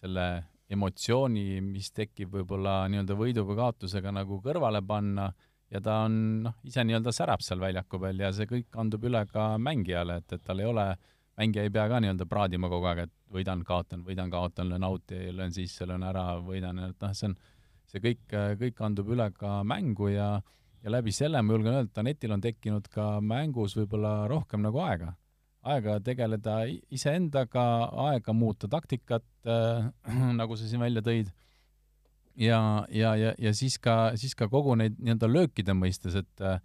selle 0.00 0.26
emotsiooni, 0.72 1.60
mis 1.60 1.90
tekib 1.92 2.32
võib-olla 2.38 2.84
nii-öelda 2.88 3.16
võidu 3.18 3.44
või 3.48 3.58
kaotusega 3.58 4.12
nagu 4.14 4.40
kõrvale 4.44 4.80
panna 4.86 5.28
ja 5.70 5.80
ta 5.84 6.04
on 6.06 6.14
noh, 6.46 6.54
ise 6.64 6.84
nii-öelda 6.86 7.12
särab 7.12 7.42
seal 7.44 7.60
väljaku 7.62 8.00
peal 8.00 8.22
ja 8.22 8.30
see 8.32 8.48
kõik 8.50 8.70
kandub 8.72 9.04
üle 9.04 9.24
ka 9.30 9.54
mängijale, 9.60 10.20
et, 10.22 10.36
et 10.36 10.44
tal 10.44 10.62
ei 10.62 10.68
ole, 10.70 10.86
mängija 11.40 11.66
ei 11.66 11.72
pea 11.74 11.86
ka 11.90 12.00
nii-öelda 12.00 12.28
praadima 12.30 12.70
kogu 12.72 12.88
aeg, 12.90 13.04
et 13.06 13.14
võidan, 13.34 13.64
kaotan, 13.66 14.04
võidan, 14.06 14.30
kaotan, 14.32 14.70
löön 14.70 14.86
out'i, 14.86 15.20
löön 15.34 15.52
sisse, 15.54 15.86
löön 15.90 16.04
ära, 16.06 16.26
võidan, 16.44 16.80
et 16.86 17.00
noh, 17.02 17.14
see 17.16 17.32
on 17.32 17.36
see 17.90 18.02
kõik, 18.04 18.22
kõik 18.60 18.76
kandub 18.78 19.10
üle 19.14 19.28
ka 19.36 19.58
mängu 19.66 20.12
ja, 20.14 20.28
ja 20.82 20.94
läbi 20.94 21.12
selle 21.14 21.42
ma 21.42 21.56
julgen 21.56 21.74
öelda, 21.74 21.90
et 21.90 22.02
Anetil 22.04 22.36
on 22.36 22.44
tekkinud 22.44 22.88
ka 22.92 23.18
mängus 23.20 23.76
võib-olla 23.78 24.24
rohkem 24.30 24.64
nagu 24.64 24.80
aega. 24.84 25.12
Aega 25.64 25.98
tegeleda 26.04 26.60
iseendaga, 26.92 27.64
aega 28.10 28.36
muuta 28.36 28.68
taktikat 28.70 29.26
äh,, 29.48 29.90
nagu 30.40 30.56
sa 30.60 30.68
siin 30.68 30.84
välja 30.84 31.02
tõid, 31.04 31.32
ja, 32.36 32.60
ja, 32.90 33.14
ja, 33.16 33.34
ja 33.38 33.54
siis 33.56 33.78
ka, 33.82 34.14
siis 34.20 34.36
ka 34.38 34.48
kogu 34.52 34.76
neid 34.78 34.98
nii-öelda 34.98 35.30
löökide 35.30 35.76
mõistes, 35.78 36.18
et 36.20 36.44
äh, 36.44 36.58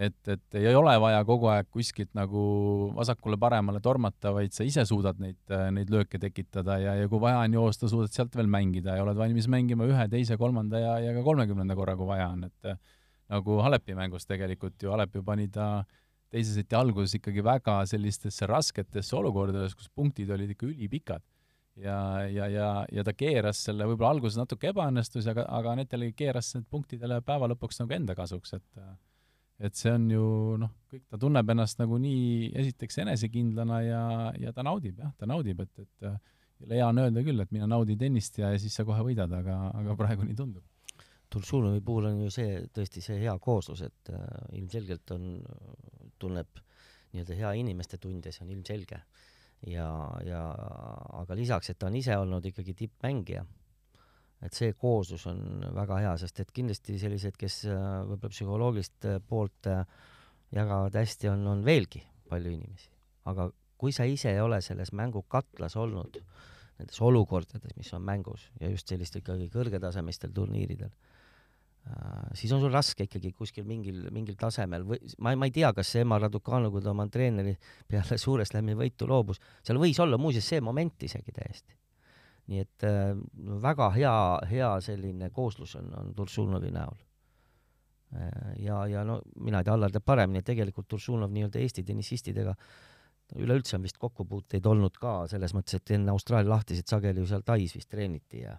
et, 0.00 0.28
et 0.30 0.56
ei 0.60 0.74
ole 0.76 0.92
vaja 1.02 1.18
kogu 1.26 1.48
aeg 1.50 1.66
kuskilt 1.74 2.12
nagu 2.16 2.42
vasakule-paremale 2.96 3.82
tormata, 3.82 4.30
vaid 4.32 4.54
sa 4.54 4.64
ise 4.64 4.84
suudad 4.88 5.18
neid, 5.20 5.40
neid 5.74 5.90
lööke 5.92 6.20
tekitada 6.22 6.78
ja, 6.80 6.94
ja 7.00 7.08
kui 7.10 7.20
vaja 7.20 7.42
on 7.42 7.56
joosta, 7.58 7.90
suudad 7.90 8.14
sealt 8.14 8.36
veel 8.38 8.48
mängida 8.50 8.96
ja 8.96 9.04
oled 9.04 9.18
valmis 9.18 9.48
mängima 9.50 9.88
ühe, 9.90 10.06
teise, 10.12 10.38
kolmanda 10.40 10.80
ja, 10.80 10.94
ja 11.02 11.14
ka 11.16 11.24
kolmekümnenda 11.26 11.76
korra, 11.78 11.96
kui 11.98 12.08
vaja 12.08 12.30
on, 12.32 12.46
et 12.46 12.70
nagu 13.30 13.58
Alepi 13.66 13.96
mängus 13.98 14.26
tegelikult 14.30 14.78
ju, 14.82 14.94
Alep 14.94 15.18
ju 15.18 15.24
pani 15.26 15.48
ta 15.52 15.82
teise 16.30 16.54
seti 16.54 16.78
alguses 16.78 17.16
ikkagi 17.18 17.42
väga 17.44 17.80
sellistesse 17.90 18.48
rasketesse 18.50 19.16
olukordadesse, 19.18 19.76
kus 19.78 19.90
punktid 19.94 20.30
olid 20.30 20.54
ikka 20.54 20.68
ülipikad. 20.68 21.22
ja, 21.80 21.98
ja, 22.28 22.46
ja, 22.50 22.70
ja 22.92 23.04
ta 23.06 23.12
keeras 23.16 23.62
selle, 23.64 23.86
võib-olla 23.88 24.10
alguses 24.16 24.36
natuke 24.36 24.68
ebaõnnestus, 24.72 25.28
aga, 25.30 25.46
aga 25.48 25.76
jällegi 25.80 26.16
keeras 26.18 26.50
need 26.56 26.66
punktid 26.70 27.00
jälle 27.00 27.20
päeva 27.24 27.48
lõpuks 27.48 27.80
nagu 27.80 27.94
enda 27.96 28.16
kasuks, 28.18 28.58
et 28.58 28.82
et 29.60 29.76
see 29.76 29.92
on 29.92 30.08
ju 30.10 30.26
noh, 30.60 30.72
kõik, 30.90 31.04
ta 31.12 31.18
tunneb 31.20 31.50
ennast 31.52 31.80
nagu 31.80 31.98
nii 32.00 32.50
esiteks 32.62 33.02
enesekindlana 33.04 33.80
ja, 33.84 34.02
ja 34.40 34.52
ta 34.56 34.64
naudib 34.64 35.00
jah, 35.02 35.12
ta 35.20 35.28
naudib, 35.28 35.60
et, 35.66 35.84
et 35.84 36.70
hea 36.74 36.86
on 36.86 37.00
öelda 37.02 37.24
küll, 37.24 37.40
et 37.42 37.52
mine 37.54 37.68
naudi 37.68 37.96
tennist 38.00 38.38
ja, 38.40 38.52
ja 38.54 38.60
siis 38.60 38.74
sa 38.76 38.86
kohe 38.88 39.04
võidad, 39.04 39.32
aga, 39.36 39.56
aga 39.76 39.96
praegu 40.00 40.26
nii 40.26 40.36
tundub. 40.36 40.64
Tursunovi 41.30 41.80
puhul 41.86 42.08
on 42.10 42.24
ju 42.24 42.30
see 42.34 42.58
tõesti 42.74 43.02
see 43.04 43.20
hea 43.22 43.36
kooslus, 43.38 43.84
et 43.86 44.10
äh, 44.10 44.24
ilmselgelt 44.58 45.14
on, 45.14 45.28
tunneb 46.18 46.62
nii-öelda 47.12 47.36
hea 47.38 47.52
inimeste 47.60 47.98
tundja, 48.02 48.32
see 48.34 48.44
on 48.46 48.50
ilmselge. 48.56 49.00
ja, 49.66 49.86
ja 50.24 50.42
aga 51.20 51.36
lisaks, 51.36 51.70
et 51.70 51.78
ta 51.78 51.86
on 51.90 51.96
ise 51.98 52.16
olnud 52.16 52.46
ikkagi 52.48 52.74
tippmängija 52.74 53.44
et 54.44 54.56
see 54.56 54.72
kooslus 54.78 55.26
on 55.28 55.40
väga 55.76 56.00
hea, 56.04 56.12
sest 56.20 56.40
et 56.42 56.52
kindlasti 56.56 56.96
sellised, 57.00 57.36
kes 57.40 57.62
äh, 57.68 57.80
võib-olla 58.08 58.32
psühholoogilist 58.32 59.08
äh, 59.08 59.18
poolt 59.28 59.68
äh, 59.68 59.82
jagavad 60.56 60.96
hästi, 60.96 61.28
on, 61.32 61.44
on 61.50 61.64
veelgi 61.66 62.02
palju 62.30 62.54
inimesi. 62.56 62.88
aga 63.30 63.50
kui 63.80 63.92
sa 63.92 64.06
ise 64.08 64.32
ei 64.32 64.40
ole 64.40 64.60
selles 64.64 64.92
mängukatlas 64.96 65.76
olnud, 65.80 66.16
nendes 66.80 67.00
olukordades, 67.04 67.76
mis 67.76 67.92
on 67.96 68.04
mängus 68.04 68.48
ja 68.60 68.70
just 68.72 68.88
sellistel 68.88 69.20
ikkagi 69.20 69.50
kõrgetasemelistel 69.52 70.32
turniiridel, 70.36 70.92
siis 72.36 72.52
on 72.52 72.60
sul 72.62 72.72
raske 72.72 73.06
ikkagi 73.06 73.32
kuskil 73.32 73.64
mingil, 73.66 74.04
mingil 74.14 74.36
tasemel 74.38 74.84
või 74.86 75.00
ma, 75.18 75.32
ma 75.36 75.48
ei 75.48 75.54
tea, 75.54 75.72
kas 75.74 75.88
see 75.94 76.04
Emma 76.04 76.18
Raducanu, 76.20 76.70
kui 76.70 76.84
ta 76.84 76.92
oma 76.92 77.06
treeneri 77.08 77.56
peale 77.88 78.18
Suure 78.24 78.44
Slami 78.46 78.76
võitu 78.78 79.08
loobus, 79.10 79.40
seal 79.64 79.80
võis 79.80 79.98
olla 80.02 80.18
muuseas 80.20 80.48
see 80.52 80.60
moment 80.64 81.08
isegi 81.08 81.32
täiesti 81.34 81.78
nii 82.50 82.64
et 82.64 82.86
äh, 82.86 83.14
väga 83.62 83.90
hea, 83.94 84.14
hea 84.50 84.70
selline 84.84 85.30
kooslus 85.34 85.76
on, 85.78 85.90
on 85.96 86.14
Tursunovi 86.14 86.72
näol 86.74 86.96
äh,. 88.16 88.54
ja, 88.64 88.84
ja 88.90 89.04
no 89.06 89.20
mina 89.38 89.60
ei 89.60 89.68
tea, 89.68 89.76
Allar 89.78 89.94
teab 89.94 90.06
paremini, 90.06 90.42
tegelikult 90.46 90.88
Tursunov 90.90 91.30
nii-öelda 91.34 91.62
Eesti 91.62 91.86
tennisistidega 91.86 92.56
üleüldse 93.38 93.76
on 93.78 93.86
vist 93.86 94.00
kokkupuuteid 94.02 94.66
olnud 94.66 94.96
ka 94.98 95.22
selles 95.30 95.54
mõttes, 95.54 95.78
et 95.78 95.94
enne 95.94 96.10
Austraalia 96.10 96.50
lahtisid 96.50 96.90
sageli 96.90 97.22
ju 97.22 97.30
seal 97.30 97.46
Tais 97.46 97.76
vist 97.76 97.90
treeniti 97.90 98.42
ja 98.42 98.56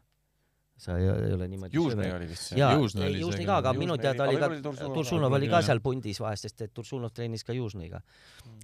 sa 0.82 0.98
ei, 0.98 1.06
ei 1.06 1.34
ole 1.36 1.48
niimoodi 1.52 1.78
Južni 1.78 2.08
oli 2.10 2.28
vist 2.30 2.50
see. 2.50 2.60
jaa, 2.60 2.74
Južni 2.76 3.46
ka, 3.46 3.60
aga 3.62 3.74
minu 3.78 3.98
teada 4.02 4.26
oli 4.30 4.40
ka, 4.42 4.50
Tursunov 4.82 5.38
oli 5.38 5.50
ka 5.52 5.62
seal 5.66 5.82
pundis 5.84 6.22
vahest, 6.24 6.50
sest 6.50 6.66
et 6.66 6.74
Tursunov 6.74 7.14
treenis 7.14 7.46
ka 7.46 7.54
Južniga 7.54 8.02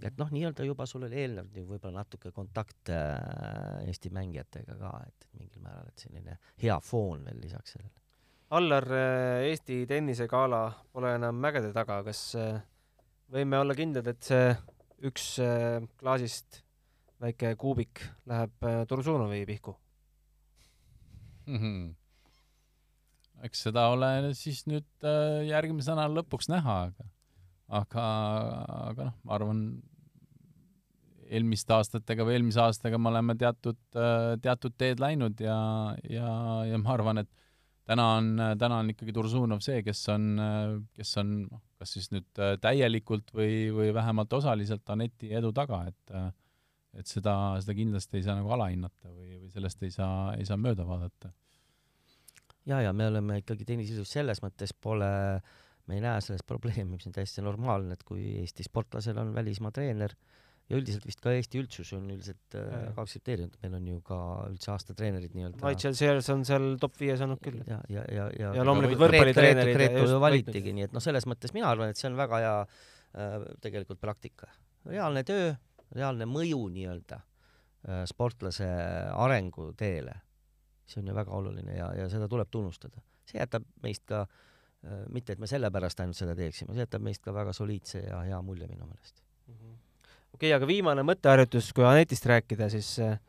et 0.06 0.18
noh, 0.20 0.30
nii-öelda 0.34 0.66
juba 0.68 0.86
sul 0.90 1.06
oli 1.08 1.18
eelnevalt 1.24 1.56
võib-olla 1.58 2.04
natuke 2.04 2.32
kontakte 2.36 2.96
äh, 2.96 3.88
Eesti 3.88 4.12
mängijatega 4.14 4.78
ka, 4.80 4.94
et 5.08 5.28
mingil 5.40 5.64
määral, 5.64 5.90
et 5.90 6.06
selline 6.06 6.38
hea 6.62 6.78
foon 6.84 7.26
veel 7.26 7.42
lisaks 7.42 7.76
sellele. 7.76 7.94
Allar, 8.58 8.88
äh, 8.94 9.48
Eesti 9.50 9.82
tennisegala 9.90 10.62
pole 10.94 11.16
enam 11.18 11.42
mägede 11.44 11.74
taga, 11.76 12.00
kas 12.06 12.24
äh, 12.40 12.62
võime 13.34 13.62
olla 13.62 13.76
kindlad, 13.78 14.10
et 14.14 14.30
see 14.30 14.54
üks 15.08 15.36
klaasist 16.00 16.64
väike 17.22 17.52
kuubik 17.60 18.02
läheb 18.30 18.66
Tursunovi 18.90 19.44
pihku 19.46 19.76
mm? 21.46 21.58
-hmm 21.58 22.07
eks 23.46 23.68
seda 23.68 23.88
ole 23.94 24.34
siis 24.38 24.64
nüüd 24.70 24.88
äh, 25.06 25.44
järgmise 25.50 25.94
nädala 25.94 26.22
lõpuks 26.22 26.50
näha, 26.52 26.80
aga 26.90 27.08
aga, 27.68 28.08
aga 28.92 29.08
noh, 29.10 29.16
ma 29.28 29.36
arvan, 29.38 29.62
eelmiste 31.28 31.76
aastatega 31.76 32.24
või 32.24 32.38
eelmise 32.38 32.62
aastaga 32.64 33.00
me 33.02 33.12
oleme 33.12 33.36
teatud, 33.40 33.80
äh, 34.00 34.38
teatud 34.44 34.78
teed 34.80 35.04
läinud 35.04 35.44
ja, 35.44 35.58
ja, 36.08 36.32
ja 36.70 36.80
ma 36.80 36.94
arvan, 36.96 37.24
et 37.24 37.32
täna 37.88 38.06
on, 38.18 38.34
täna 38.60 38.82
on 38.84 38.92
ikkagi 38.94 39.16
Tursunov 39.16 39.64
see, 39.64 39.82
kes 39.84 40.02
on, 40.14 40.30
kes 40.96 41.14
on 41.22 41.34
noh, 41.46 41.64
kas 41.80 41.94
siis 41.98 42.10
nüüd 42.16 42.42
äh, 42.44 42.56
täielikult 42.64 43.34
või, 43.36 43.68
või 43.76 43.92
vähemalt 43.96 44.34
osaliselt 44.40 44.88
Aneti 44.96 45.34
edu 45.36 45.54
taga, 45.56 45.86
et 45.92 46.20
et 46.98 47.06
seda, 47.06 47.34
seda 47.62 47.76
kindlasti 47.78 48.18
ei 48.18 48.24
saa 48.26 48.34
nagu 48.40 48.50
alahinnata 48.56 49.12
või, 49.12 49.36
või 49.38 49.52
sellest 49.54 49.84
ei 49.86 49.92
saa, 49.94 50.32
ei 50.34 50.48
saa 50.48 50.58
mööda 50.58 50.88
vaadata 50.88 51.30
ja, 52.68 52.82
ja 52.84 52.94
me 52.94 53.08
oleme 53.12 53.42
ikkagi 53.42 53.68
tenniseliidus 53.68 54.12
selles 54.18 54.42
mõttes 54.44 54.74
pole, 54.74 55.10
me 55.88 55.98
ei 55.98 56.04
näe 56.04 56.24
selles 56.24 56.44
probleemi, 56.48 56.98
mis 56.98 57.08
on 57.10 57.16
täiesti 57.16 57.44
normaalne, 57.46 57.98
et 57.98 58.04
kui 58.08 58.38
Eesti 58.42 58.66
sportlasel 58.68 59.20
on 59.22 59.34
välismaa 59.36 59.74
treener 59.76 60.16
ja 60.68 60.76
üldiselt 60.76 61.06
vist 61.08 61.22
ka 61.24 61.32
Eesti 61.32 61.62
üldsus 61.62 61.94
on 61.96 62.10
üldiselt 62.12 62.58
äh, 62.60 62.90
ka 62.96 63.06
aktsepteerinud, 63.06 63.56
meil 63.64 63.78
on 63.78 63.88
ju 63.94 64.02
ka 64.08 64.18
üldse 64.50 64.74
aastatreenerid 64.74 65.38
nii-öelda. 65.38 65.62
Michael 65.64 65.96
Sears 66.00 66.28
on 66.34 66.44
seal 66.48 66.74
top 66.82 67.00
viies 67.00 67.24
olnud 67.24 67.40
küll. 67.44 67.62
ja, 67.70 67.80
ja, 67.94 68.04
ja, 68.12 68.28
ja, 68.36 68.52
ja 68.60 68.68
loomulikult 68.68 69.06
võrkpallitreenerid. 69.06 69.78
Gretu 69.80 70.04
ju 70.12 70.20
valitigi, 70.24 70.76
nii 70.76 70.90
et 70.90 70.98
noh, 70.98 71.04
selles 71.04 71.28
mõttes 71.30 71.56
mina 71.56 71.72
arvan, 71.72 71.94
et 71.94 72.00
see 72.00 72.12
on 72.12 72.20
väga 72.20 72.44
hea 72.44 72.54
äh, 72.68 73.40
tegelikult 73.64 74.04
praktika. 74.04 74.52
reaalne 74.88 75.24
töö, 75.28 75.54
reaalne 75.96 76.28
mõju 76.28 76.68
nii-öelda 76.76 77.22
äh, 77.24 78.04
sportlase 78.12 78.68
arenguteele 79.16 80.20
see 80.88 81.02
on 81.02 81.12
ju 81.12 81.16
väga 81.16 81.34
oluline 81.36 81.78
ja, 81.78 81.92
ja 81.96 82.10
seda 82.12 82.28
tuleb 82.32 82.50
tunnustada. 82.52 83.02
see 83.28 83.40
jätab 83.42 83.66
meist 83.84 84.06
ka, 84.08 84.24
äh, 84.88 85.04
mitte 85.14 85.36
et 85.36 85.40
me 85.44 85.50
sellepärast 85.50 86.00
ainult 86.04 86.20
seda 86.20 86.36
teeksime, 86.36 86.74
see 86.74 86.86
jätab 86.86 87.04
meist 87.04 87.24
ka 87.24 87.34
väga 87.36 87.54
soliidse 87.54 88.06
ja 88.06 88.22
hea 88.24 88.42
mulje 88.42 88.68
minu 88.68 88.88
meelest 88.88 89.22
mm. 89.48 89.54
-hmm. 89.54 89.74
okei 90.34 90.50
okay,, 90.50 90.54
aga 90.54 90.68
viimane 90.68 91.04
mõtteharjutus, 91.04 91.74
kui 91.74 91.86
Anetist 91.86 92.26
rääkida, 92.26 92.70
siis 92.70 93.00
äh, 93.04 93.20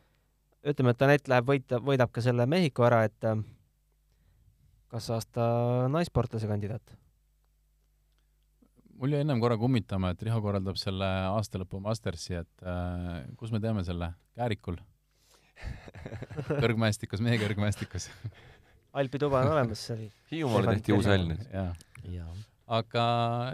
ütleme, 0.64 0.94
et 0.94 1.02
Anett 1.02 1.28
läheb 1.28 1.50
võita, 1.50 1.82
võidab 1.82 2.12
ka 2.14 2.22
selle 2.24 2.46
Mehhiko 2.46 2.86
ära, 2.86 3.04
et 3.10 3.24
äh, 3.24 3.42
kas 4.88 5.10
aasta 5.10 5.88
naissportlase 5.88 6.46
kandidaat? 6.46 6.94
mul 8.98 9.12
jäi 9.14 9.22
ennem 9.22 9.40
korra 9.40 9.56
kummitama, 9.58 10.10
et 10.10 10.22
Riho 10.22 10.40
korraldab 10.42 10.78
selle 10.78 11.06
aastalõpu 11.30 11.78
Mastersi, 11.80 12.34
et 12.34 12.62
äh, 12.62 13.26
kus 13.36 13.52
me 13.54 13.60
teeme 13.60 13.84
selle, 13.86 14.12
Käärikul 14.38 14.78
kõrgmäestikus, 16.64 17.22
mehe 17.24 17.40
kõrgmäestikus 17.42 18.08
Alpi 18.98 19.20
tuba 19.20 19.42
on 19.44 19.52
olemas 19.52 19.82
seal. 19.90 20.06
Hiiumaale 20.32 20.78
tehti 20.78 20.94
uus 20.96 21.06
hall 21.10 21.28
nüüd. 21.28 21.44
aga 22.78 23.04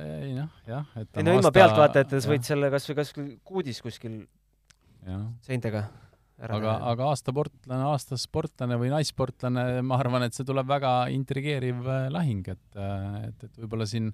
ei 0.03 0.33
noh, 0.37 0.55
jah, 0.69 0.87
et 1.01 1.21
ei 1.21 1.27
no 1.27 1.35
ilma 1.39 1.53
pealtvaatajatest 1.55 2.31
võid 2.31 2.47
selle 2.47 2.71
kas 2.73 2.89
või 2.91 2.97
kas 2.99 3.13
kuudis 3.47 3.83
kuskil 3.85 4.17
ja. 5.07 5.21
seintega 5.45 5.85
ära 6.43 6.59
aga, 6.59 6.75
aga 6.91 7.09
aasta 7.13 7.31
sportlane, 7.35 7.87
aasta 7.93 8.19
sportlane 8.19 8.79
või 8.81 8.91
naissportlane, 8.91 9.83
ma 9.87 9.99
arvan, 10.03 10.27
et 10.27 10.35
see 10.35 10.47
tuleb 10.47 10.67
väga 10.71 10.95
intrigeeriv 11.15 11.87
äh, 11.87 12.07
lahing, 12.15 12.47
et, 12.51 12.65
äh, 12.75 13.29
et, 13.29 13.47
et 13.47 13.61
võib-olla 13.63 13.87
siin 13.91 14.11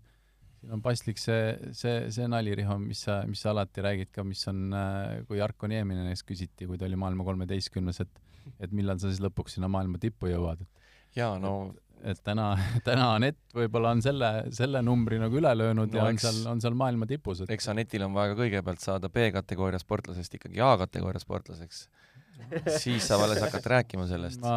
siin 0.61 0.74
on 0.76 0.82
paslik 0.84 1.20
see, 1.20 1.54
see, 1.76 2.11
see 2.12 2.26
nali, 2.30 2.54
Riho, 2.58 2.78
mis 2.82 3.04
sa, 3.06 3.20
mis 3.28 3.42
sa 3.42 3.54
alati 3.54 3.84
räägid 3.84 4.11
ka, 4.14 4.24
mis 4.26 4.42
on, 4.50 4.66
äh, 4.76 5.20
kui 5.28 5.40
Jarko 5.40 5.70
Nieminen 5.70 6.08
näiteks 6.08 6.26
küsiti, 6.28 6.68
kui 6.68 6.78
ta 6.80 6.88
oli 6.88 6.98
maailma 7.00 7.26
kolmeteistkümnes, 7.26 8.02
et 8.04 8.26
et 8.61 8.72
millal 8.74 8.98
sa 9.00 9.11
siis 9.11 9.20
lõpuks 9.22 9.56
sinna 9.56 9.68
maailma 9.72 10.00
tippu 10.00 10.30
jõuad, 10.30 10.64
et 10.64 11.18
jaa, 11.20 11.36
no 11.42 11.54
et, 11.70 12.12
et 12.12 12.22
täna, 12.24 12.50
täna 12.88 13.11
Anett 13.16 13.56
võib-olla 13.56 13.94
on 13.96 14.02
selle, 14.04 14.30
selle 14.56 14.82
numbri 14.84 15.20
nagu 15.20 15.40
üle 15.40 15.52
löönud 15.56 15.92
no, 15.92 16.00
ja 16.00 16.06
on 16.08 16.16
eks, 16.16 16.26
seal, 16.26 16.42
on 16.52 16.62
seal 16.64 16.76
maailma 16.78 17.08
tipus 17.11 17.44
et.... 17.44 17.52
eks 17.52 17.70
Anetil 17.72 18.06
on 18.06 18.16
vaja 18.16 18.34
ka 18.34 18.40
kõigepealt 18.42 18.84
saada 18.84 19.12
B-kategooria 19.12 19.80
sportlasest 19.82 20.38
ikkagi 20.40 20.62
A-kategooria 20.64 21.22
sportlaseks 21.22 21.86
siis 22.80 23.04
saab 23.04 23.26
alles 23.26 23.42
hakata 23.44 23.74
rääkima 23.76 24.06
sellest. 24.08 24.40
ma 24.40 24.54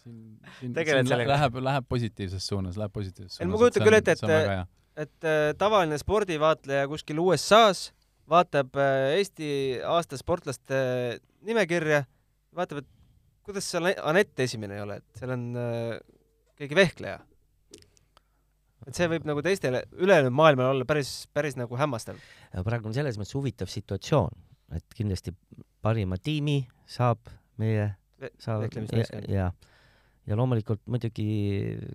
siin, 0.00 0.38
siin, 0.58 0.72
siin 0.72 1.28
läheb, 1.28 1.60
läheb 1.60 1.88
positiivses 1.88 2.46
suunas, 2.48 2.80
läheb 2.80 2.94
positiivses 2.94 3.36
suunas. 3.36 3.52
ma 3.52 3.60
kujutan 3.60 3.84
küll 3.84 3.98
ette, 4.00 4.16
et, 4.16 4.24
et 4.24 4.77
äh, 5.24 5.52
tavaline 5.58 5.98
spordivaatleja 6.00 6.88
kuskil 6.90 7.20
USA-s 7.22 7.92
vaatab 8.28 8.76
äh, 8.76 9.16
Eesti 9.18 9.50
aasta 9.86 10.18
sportlaste 10.18 10.78
nimekirja, 11.46 12.02
vaatab, 12.56 12.82
et 12.82 12.88
kuidas 13.46 13.68
seal 13.70 13.92
Anett 14.02 14.40
esimene 14.44 14.78
ei 14.78 14.84
ole, 14.84 14.98
et 15.00 15.20
seal 15.20 15.34
on 15.36 15.48
äh, 15.56 15.98
keegi 16.58 16.78
vehkleja? 16.78 17.18
et 18.88 18.96
see 18.96 19.08
võib 19.10 19.26
nagu 19.28 19.42
teistele, 19.44 19.82
ülejäänud 20.00 20.32
maailmale 20.32 20.72
olla 20.72 20.84
päris, 20.88 21.26
päris 21.36 21.58
nagu 21.60 21.76
hämmastav. 21.76 22.16
praegu 22.64 22.88
on 22.88 22.96
selles 22.96 23.18
mõttes 23.20 23.36
huvitav 23.36 23.68
situatsioon, 23.68 24.32
et 24.78 24.96
kindlasti 24.96 25.34
parima 25.84 26.16
tiimi 26.16 26.62
saab 26.88 27.28
meie, 27.60 27.90
saab 28.40 28.64
ja, 28.64 29.20
ja, 29.28 29.50
ja 30.28 30.38
loomulikult 30.38 30.84
muidugi 30.90 31.28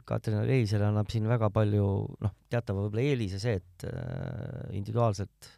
Katrin 0.09 0.43
Reisel 0.47 0.83
annab 0.87 1.11
siin 1.13 1.27
väga 1.29 1.51
palju, 1.53 1.87
noh, 2.25 2.35
teatava 2.51 2.85
võib-olla 2.85 3.05
eelise 3.05 3.41
see, 3.41 3.59
et 3.61 3.87
äh, 3.89 4.69
individuaalselt 4.77 5.51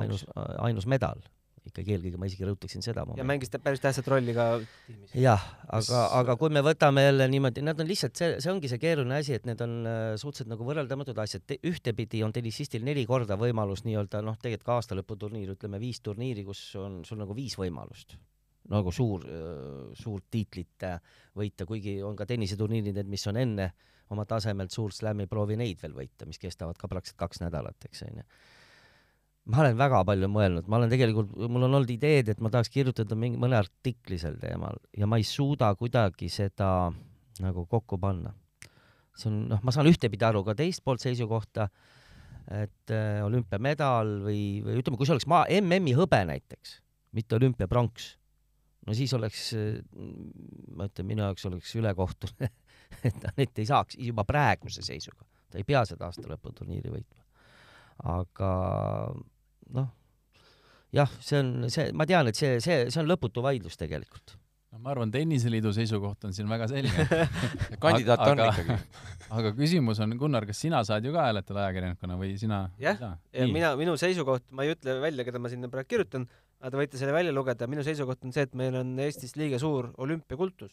ainus, 0.00 0.26
ainus 0.34 0.88
medal 0.90 1.22
ikkagi 1.64 1.94
eelkõige 1.94 2.18
ma 2.20 2.28
isegi 2.28 2.44
rõhutaksin 2.44 2.84
seda 2.84 3.06
ja 3.16 3.24
mängis 3.26 3.52
päris 3.62 3.80
tähtsat 3.80 4.08
rolli 4.12 4.34
ka 4.36 4.46
tiimis. 4.84 5.14
jah, 5.16 5.44
aga, 5.72 6.02
aga 6.20 6.36
kui 6.40 6.52
me 6.52 6.60
võtame 6.64 7.06
jälle 7.06 7.28
niimoodi, 7.32 7.64
nad 7.64 7.80
on 7.80 7.88
lihtsalt 7.88 8.20
see, 8.20 8.34
see 8.44 8.52
ongi 8.52 8.68
see 8.68 8.82
keeruline 8.82 9.22
asi, 9.22 9.38
et 9.38 9.48
need 9.48 9.62
on 9.64 9.78
äh, 9.88 10.02
suhteliselt 10.20 10.52
nagu 10.52 10.66
võrreldamatud 10.68 11.18
asjad. 11.24 11.56
ühtepidi 11.64 12.20
on 12.26 12.36
tennisistil 12.36 12.84
neli 12.84 13.06
korda 13.08 13.38
võimalus 13.40 13.86
nii-öelda 13.88 14.20
noh, 14.26 14.36
tegelikult 14.42 14.68
ka 14.68 14.78
aastalõputurniir, 14.82 15.56
ütleme 15.56 15.80
viis 15.80 16.04
turniiri, 16.04 16.44
kus 16.44 16.66
on 16.80 17.00
sul 17.08 17.22
nagu 17.22 17.36
viis 17.36 17.56
võimalust 17.60 18.18
nagu 18.72 18.92
suur, 18.94 19.26
äh, 19.28 19.92
suurt 19.98 20.28
tiitlit 20.30 20.88
võita, 21.36 21.66
kuigi 21.68 21.98
on 22.02 22.16
ka 22.16 22.26
tenniseturniirid, 22.28 22.94
need, 22.96 23.10
mis 23.10 23.26
on 23.30 23.40
enne 23.40 23.72
oma 24.12 24.26
tasemelt 24.28 24.72
suur 24.72 24.92
slam'i, 24.92 25.26
proovi 25.26 25.56
neid 25.56 25.80
veel 25.80 25.96
võita, 25.96 26.28
mis 26.28 26.38
kestavad 26.40 26.78
ka 26.78 26.88
praktiliselt 26.88 27.20
kaks 27.20 27.40
nädalat, 27.44 27.88
eks 27.88 28.04
onju 28.08 28.26
ma 29.52 29.60
olen 29.60 29.76
väga 29.76 30.00
palju 30.08 30.28
mõelnud, 30.32 30.68
ma 30.70 30.78
olen 30.78 30.92
tegelikult, 30.92 31.34
mul 31.36 31.66
on 31.66 31.76
olnud 31.76 31.90
ideed, 31.92 32.30
et 32.32 32.40
ma 32.40 32.50
tahaks 32.52 32.70
kirjutada 32.72 33.16
mingi, 33.18 33.40
mõne 33.40 33.58
artikli 33.58 34.16
sel 34.20 34.38
teemal 34.40 34.78
ja 34.96 35.08
ma 35.10 35.18
ei 35.20 35.26
suuda 35.28 35.68
kuidagi 35.76 36.30
seda 36.32 36.68
nagu 37.44 37.66
kokku 37.68 37.98
panna. 38.00 38.32
see 39.14 39.28
on, 39.30 39.44
noh, 39.52 39.60
ma 39.62 39.74
saan 39.74 39.86
ühtepidi 39.86 40.26
aru 40.26 40.42
ka 40.46 40.56
teist 40.58 40.82
poolt 40.84 41.02
seisukohta, 41.04 41.68
et 42.50 42.90
äh, 42.92 43.20
olümpiamedal 43.24 44.16
või, 44.24 44.40
või 44.64 44.80
ütleme, 44.80 44.98
kui 44.98 45.06
see 45.06 45.14
oleks 45.14 45.28
maa, 45.30 45.44
MM-i 45.60 45.94
hõbe 45.96 46.24
näiteks, 46.28 46.78
mitte 47.14 47.36
olümpiapronks, 47.36 48.08
no 48.86 48.96
siis 48.96 49.12
oleks, 49.16 49.48
ma 50.76 50.88
ütlen, 50.90 51.08
minu 51.08 51.24
jaoks 51.26 51.48
oleks 51.50 51.74
ülekohtune. 51.80 52.50
Et 53.08 53.26
Anett 53.30 53.58
ei 53.58 53.66
saaks 53.68 53.98
juba 53.98 54.24
praeguse 54.28 54.84
seisuga, 54.84 55.26
ta 55.50 55.58
ei 55.58 55.66
pea 55.66 55.82
seda 55.88 56.06
aastalõputurniiri 56.10 56.92
võitma. 56.92 57.22
aga 58.10 58.50
noh, 59.74 59.90
jah, 60.94 61.10
see 61.20 61.42
on 61.42 61.52
see, 61.72 61.90
ma 61.96 62.06
tean, 62.08 62.30
et 62.30 62.38
see, 62.38 62.56
see, 62.62 62.88
see 62.90 63.02
on 63.02 63.10
lõputu 63.10 63.42
vaidlus 63.44 63.78
tegelikult. 63.80 64.36
No 64.74 64.80
ma 64.82 64.90
arvan, 64.90 65.10
Tenniseliidu 65.14 65.70
seisukoht 65.74 66.24
on 66.26 66.32
siin 66.34 66.48
väga 66.50 66.66
selge. 66.66 67.04
Kandidaat 67.82 68.24
on 68.26 68.40
aga, 68.42 68.48
ikkagi. 68.50 69.04
aga 69.38 69.52
küsimus 69.54 70.00
on, 70.02 70.16
Gunnar, 70.18 70.46
kas 70.48 70.64
sina 70.64 70.80
saad 70.86 71.06
ju 71.06 71.12
ka 71.14 71.28
hääletada 71.28 71.62
ajakirjanikuna 71.68 72.18
või 72.18 72.32
sina 72.40 72.64
jah, 72.82 72.98
ja 73.30 73.46
mina, 73.50 73.70
minu 73.78 73.94
seisukoht, 74.00 74.48
ma 74.50 74.66
ei 74.66 74.74
ütle 74.74 74.96
välja, 75.02 75.26
keda 75.28 75.42
ma 75.42 75.52
sinna 75.52 75.70
praegu 75.70 75.92
kirjutan, 75.94 76.26
aga 76.60 76.72
te 76.72 76.80
võite 76.80 77.00
selle 77.00 77.14
välja 77.14 77.34
lugeda, 77.34 77.68
minu 77.70 77.84
seisukoht 77.84 78.24
on 78.24 78.32
see, 78.34 78.46
et 78.46 78.54
meil 78.58 78.76
on 78.78 78.94
Eestis 79.04 79.36
liiga 79.36 79.60
suur 79.60 79.90
olümpiakultus. 80.00 80.72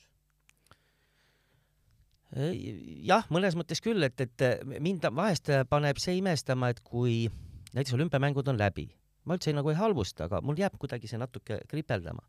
jah, 2.31 3.25
mõnes 3.33 3.57
mõttes 3.59 3.81
küll, 3.83 4.03
et, 4.07 4.21
et 4.23 4.43
mind 4.79 5.03
vahest 5.11 5.49
paneb 5.69 5.99
see 5.99 6.15
imestama, 6.21 6.69
et 6.71 6.79
kui 6.79 7.25
näiteks 7.75 7.95
olümpiamängud 7.97 8.47
on 8.47 8.59
läbi, 8.59 8.85
ma 9.27 9.35
üldse 9.35 9.51
nagu 9.55 9.71
ei 9.71 9.79
halvusta, 9.79 10.29
aga 10.29 10.39
mul 10.45 10.59
jääb 10.59 10.77
kuidagi 10.79 11.11
see 11.11 11.19
natuke 11.19 11.59
kripeldama. 11.67 12.23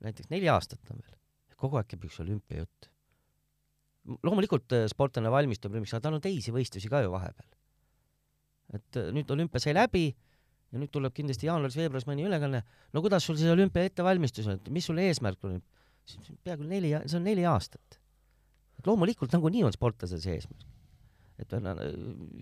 näiteks 0.00 0.30
neli 0.32 0.48
aastat 0.48 0.90
on 0.90 0.98
veel, 0.98 1.18
kogu 1.60 1.78
aeg 1.78 1.86
käib 1.92 2.08
üks 2.08 2.18
olümpiajutt. 2.24 2.90
loomulikult 4.26 4.72
äh, 4.72 4.88
sportlane 4.90 5.30
valmistub 5.30 5.70
olümpiaks, 5.70 5.94
aga 5.94 6.08
tal 6.08 6.18
on 6.18 6.24
teisi 6.24 6.50
võistlusi 6.50 6.90
ka 6.90 7.04
ju 7.04 7.12
vahepeal. 7.14 7.48
et 8.74 9.00
nüüd 9.14 9.30
olümpia 9.30 9.62
sai 9.62 9.74
läbi 9.78 10.08
ja 10.70 10.80
nüüd 10.80 10.92
tuleb 10.94 11.14
kindlasti 11.16 11.48
jaanuaris-veebruaris 11.48 12.08
mõni 12.08 12.26
ülekanne, 12.28 12.62
no 12.94 13.02
kuidas 13.04 13.26
sul 13.26 13.38
see 13.40 13.50
olümpia 13.50 13.88
ettevalmistus 13.88 14.48
on, 14.48 14.60
et 14.60 14.72
mis 14.72 14.86
sul 14.86 15.00
eesmärk 15.02 15.48
on? 15.48 15.60
peaaegu 16.42 16.64
neli, 16.66 16.90
see 17.06 17.18
on 17.18 17.26
neli 17.26 17.44
aastat. 17.46 18.00
loomulikult 18.86 19.32
nagunii 19.36 19.62
on 19.66 19.74
sportlasel 19.76 20.22
see 20.22 20.38
eesmärk 20.38 20.70
et 21.40 21.52
on 21.56 21.68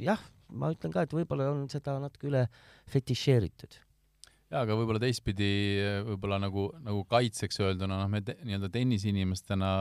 jah, 0.02 0.22
ma 0.50 0.72
ütlen 0.74 0.94
ka, 0.94 1.04
et 1.04 1.14
võib-olla 1.14 1.50
on 1.52 1.66
seda 1.72 1.98
natuke 2.02 2.30
üle 2.30 2.46
fetišeeritud 2.90 3.78
jaa, 4.48 4.62
aga 4.62 4.76
võib-olla 4.78 5.00
teistpidi, 5.02 5.48
võib-olla 6.06 6.38
nagu, 6.40 6.68
nagu 6.84 7.02
kaitseks 7.10 7.60
öelduna, 7.64 8.00
noh, 8.00 8.08
me 8.12 8.22
te, 8.24 8.38
nii-öelda 8.46 8.70
tenniseinimestena, 8.72 9.72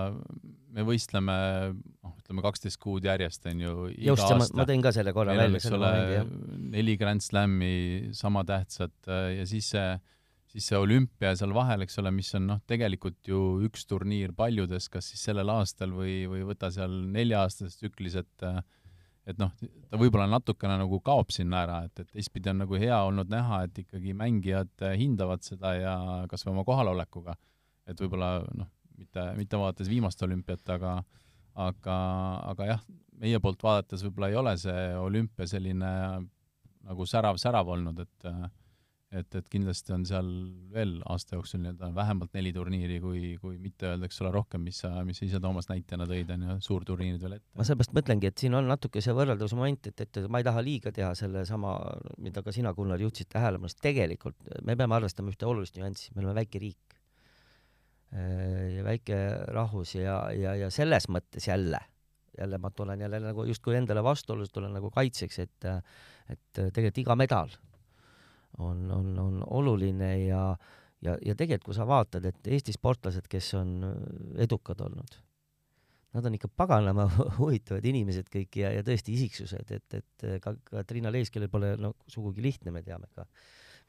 me 0.75 0.85
võistleme, 0.87 1.37
noh, 1.73 2.17
ütleme 2.19 2.43
kaksteist 2.45 2.81
kuud 2.83 3.07
järjest, 3.07 3.47
on 3.51 3.63
ju, 3.63 3.77
Just, 4.09 4.25
aasta. 4.25 4.57
ma 4.59 4.67
tõin 4.67 4.83
ka 4.83 4.91
selle 4.95 5.15
korra 5.15 5.37
välja, 5.39 5.63
selle 5.63 5.79
momendi, 5.79 6.19
jah. 6.19 6.61
neli 6.75 6.97
Grand 6.99 7.23
Slami, 7.23 7.73
sama 8.17 8.43
tähtsat 8.47 9.11
ja 9.37 9.47
siis 9.47 9.71
see, 9.75 9.87
siis 10.51 10.67
see 10.71 10.79
olümpia 10.79 11.31
seal 11.39 11.55
vahel, 11.55 11.85
eks 11.85 11.99
ole, 12.03 12.11
mis 12.15 12.33
on 12.39 12.49
noh, 12.51 12.63
tegelikult 12.67 13.31
ju 13.31 13.43
üks 13.67 13.87
turniir 13.87 14.35
paljudes, 14.35 14.89
kas 14.91 15.13
siis 15.13 15.23
sellel 15.29 15.51
aastal 15.55 15.95
või, 15.95 16.25
või 16.31 16.43
võta 16.47 16.71
seal 16.75 17.05
nelja-aastases 17.15 17.79
tsüklis, 17.79 18.19
et 18.19 18.47
äh, 18.47 18.59
et 19.27 19.39
noh, 19.41 19.51
ta 19.91 19.99
võib-olla 19.99 20.27
natukene 20.31 20.77
nagu 20.79 21.01
kaob 21.03 21.33
sinna 21.35 21.65
ära, 21.65 21.81
et, 21.87 21.99
et 22.03 22.15
teistpidi 22.15 22.51
on 22.51 22.63
nagu 22.63 22.79
hea 22.79 22.97
olnud 23.09 23.29
näha, 23.31 23.63
et 23.67 23.83
ikkagi 23.83 24.15
mängijad 24.17 24.87
hindavad 24.99 25.43
seda 25.43 25.73
ja 25.75 25.95
kas 26.31 26.45
või 26.45 26.55
oma 26.55 26.65
kohalolekuga, 26.67 27.35
et 27.87 27.99
võib-olla 27.99 28.37
noh, 28.55 28.69
mitte, 28.97 29.25
mitte 29.37 29.59
vaadates 29.59 29.91
viimast 29.91 30.23
olümpiat, 30.23 30.63
aga 30.77 31.01
aga, 31.57 31.97
aga 32.53 32.69
jah, 32.71 32.85
meie 33.21 33.39
poolt 33.41 33.63
vaadates 33.65 34.03
võib-olla 34.05 34.29
ei 34.31 34.39
ole 34.39 34.53
see 34.61 34.81
olümpia 35.01 35.49
selline 35.49 35.91
nagu 36.87 37.07
särav-särav 37.09 37.73
olnud, 37.75 38.03
et 38.05 38.29
äh, 38.29 38.47
et, 39.15 39.35
et 39.39 39.49
kindlasti 39.51 39.93
on 39.95 40.03
seal 40.07 40.27
veel 40.73 40.97
aasta 41.07 41.37
jooksul 41.37 41.61
nii-öelda 41.63 41.89
vähemalt 41.95 42.33
neli 42.35 42.51
turniiri, 42.55 42.97
kui, 43.03 43.21
kui 43.41 43.55
mitte 43.61 43.87
öelda, 43.91 44.07
eks 44.09 44.19
ole, 44.23 44.31
rohkem, 44.35 44.65
mis 44.67 44.81
sa, 44.83 44.91
mis 45.07 45.21
sa 45.21 45.27
ise, 45.27 45.39
Toomas, 45.43 45.69
näitena 45.71 46.07
tõid, 46.09 46.31
on 46.35 46.43
ju, 46.47 46.57
suurturniirid 46.67 47.23
veel 47.23 47.37
ette. 47.37 47.47
ma 47.55 47.67
sellepärast 47.67 47.95
mõtlengi, 47.95 48.31
et 48.31 48.43
siin 48.43 48.57
on 48.59 48.67
natuke 48.67 49.03
see 49.03 49.15
võrreldusmoment, 49.15 49.91
et, 49.91 50.03
et 50.03 50.21
ma 50.31 50.41
ei 50.41 50.47
taha 50.47 50.63
liiga 50.65 50.91
teha 50.95 51.13
sellesama, 51.17 51.77
mida 52.23 52.43
ka 52.43 52.53
sina, 52.55 52.73
Gunnar, 52.75 53.01
juhtisid 53.03 53.31
tähelepanu, 53.31 53.71
sest 53.71 53.83
tegelikult 53.85 54.51
me 54.67 54.75
peame 54.79 54.97
arvestama 54.99 55.31
ühte 55.31 55.47
olulist 55.47 55.79
nüanssi, 55.79 56.11
me 56.15 56.25
oleme 56.25 56.41
väike 56.41 56.61
riik 56.63 56.97
äh, 58.11 58.73
ja 58.75 58.87
väike 58.87 59.21
rahvus 59.55 59.95
ja, 59.95 60.25
ja, 60.35 60.57
ja 60.65 60.71
selles 60.73 61.07
mõttes 61.07 61.47
jälle, 61.47 61.79
jälle 62.37 62.59
ma 62.59 62.73
tulen 62.75 62.99
jälle 63.01 63.23
nagu 63.23 63.47
justkui 63.47 63.79
endale 63.79 64.03
vastuolus, 64.03 64.51
tulen 64.51 64.75
nagu 64.75 64.91
kaitseks, 64.91 65.39
et 65.47 65.71
et 66.27 66.59
tegelikult 66.59 66.97
iga 66.99 67.15
medal 67.15 67.53
on, 68.57 68.91
on, 68.91 69.13
on 69.19 69.39
oluline 69.59 70.11
ja, 70.25 70.43
ja, 71.01 71.17
ja 71.25 71.35
tegelikult, 71.35 71.71
kui 71.71 71.77
sa 71.77 71.87
vaatad, 71.87 72.25
et 72.25 72.51
Eesti 72.57 72.75
sportlased, 72.75 73.27
kes 73.29 73.53
on 73.59 73.73
edukad 74.37 74.81
olnud, 74.85 75.19
nad 76.17 76.25
on 76.25 76.37
ikka 76.37 76.49
paganama 76.55 77.07
huvitavad 77.39 77.85
inimesed 77.85 78.31
kõik 78.33 78.59
ja, 78.63 78.71
ja 78.77 78.85
tõesti 78.85 79.13
isiksused, 79.17 79.75
et, 79.75 79.99
et 80.01 80.27
ka, 80.43 80.55
ka 80.71 80.83
Triina 80.87 81.13
Leis, 81.13 81.31
kellel 81.33 81.51
pole 81.53 81.75
no 81.81 81.93
sugugi 82.09 82.45
lihtne, 82.45 82.73
me 82.73 82.83
teame 82.85 83.09
ka 83.15 83.27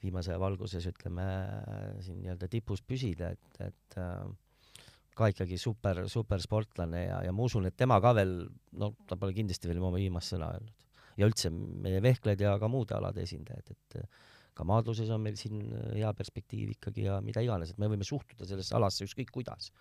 viimase 0.03 0.31
aja 0.31 0.39
valguses, 0.39 0.85
ütleme 0.87 1.25
siin 2.05 2.21
nii-öelda 2.23 2.47
tipus 2.51 2.83
püsida, 2.87 3.33
et, 3.35 3.57
et 3.65 3.97
äh, 3.99 4.21
ka 5.19 5.27
ikkagi 5.33 5.59
super, 5.59 6.05
supersportlane 6.07 7.03
ja, 7.03 7.19
ja 7.27 7.35
ma 7.35 7.47
usun, 7.47 7.67
et 7.67 7.75
tema 7.77 7.99
ka 8.03 8.13
veel, 8.15 8.33
no 8.79 8.93
ta 9.07 9.17
pole 9.19 9.35
kindlasti 9.35 9.67
veel 9.67 9.81
oma 9.83 9.99
viimast 9.99 10.35
sõna 10.35 10.53
öelnud. 10.55 10.87
ja 11.19 11.27
üldse 11.27 11.51
meie 11.51 11.99
vehklejad 12.03 12.45
ja 12.45 12.53
ka 12.61 12.69
muude 12.71 12.95
alade 12.95 13.25
esindajad, 13.25 13.73
et 13.75 13.97
ka 14.59 14.67
maadluses 14.67 15.09
on 15.15 15.23
meil 15.23 15.39
siin 15.39 15.63
hea 15.95 16.11
perspektiiv 16.17 16.75
ikkagi 16.75 17.07
ja 17.07 17.19
mida 17.23 17.43
iganes, 17.45 17.71
et 17.71 17.81
me 17.81 17.89
võime 17.91 18.07
suhtuda 18.07 18.47
sellesse 18.49 18.75
alasse 18.75 19.07
ükskõik 19.07 19.31
kuidas. 19.39 19.71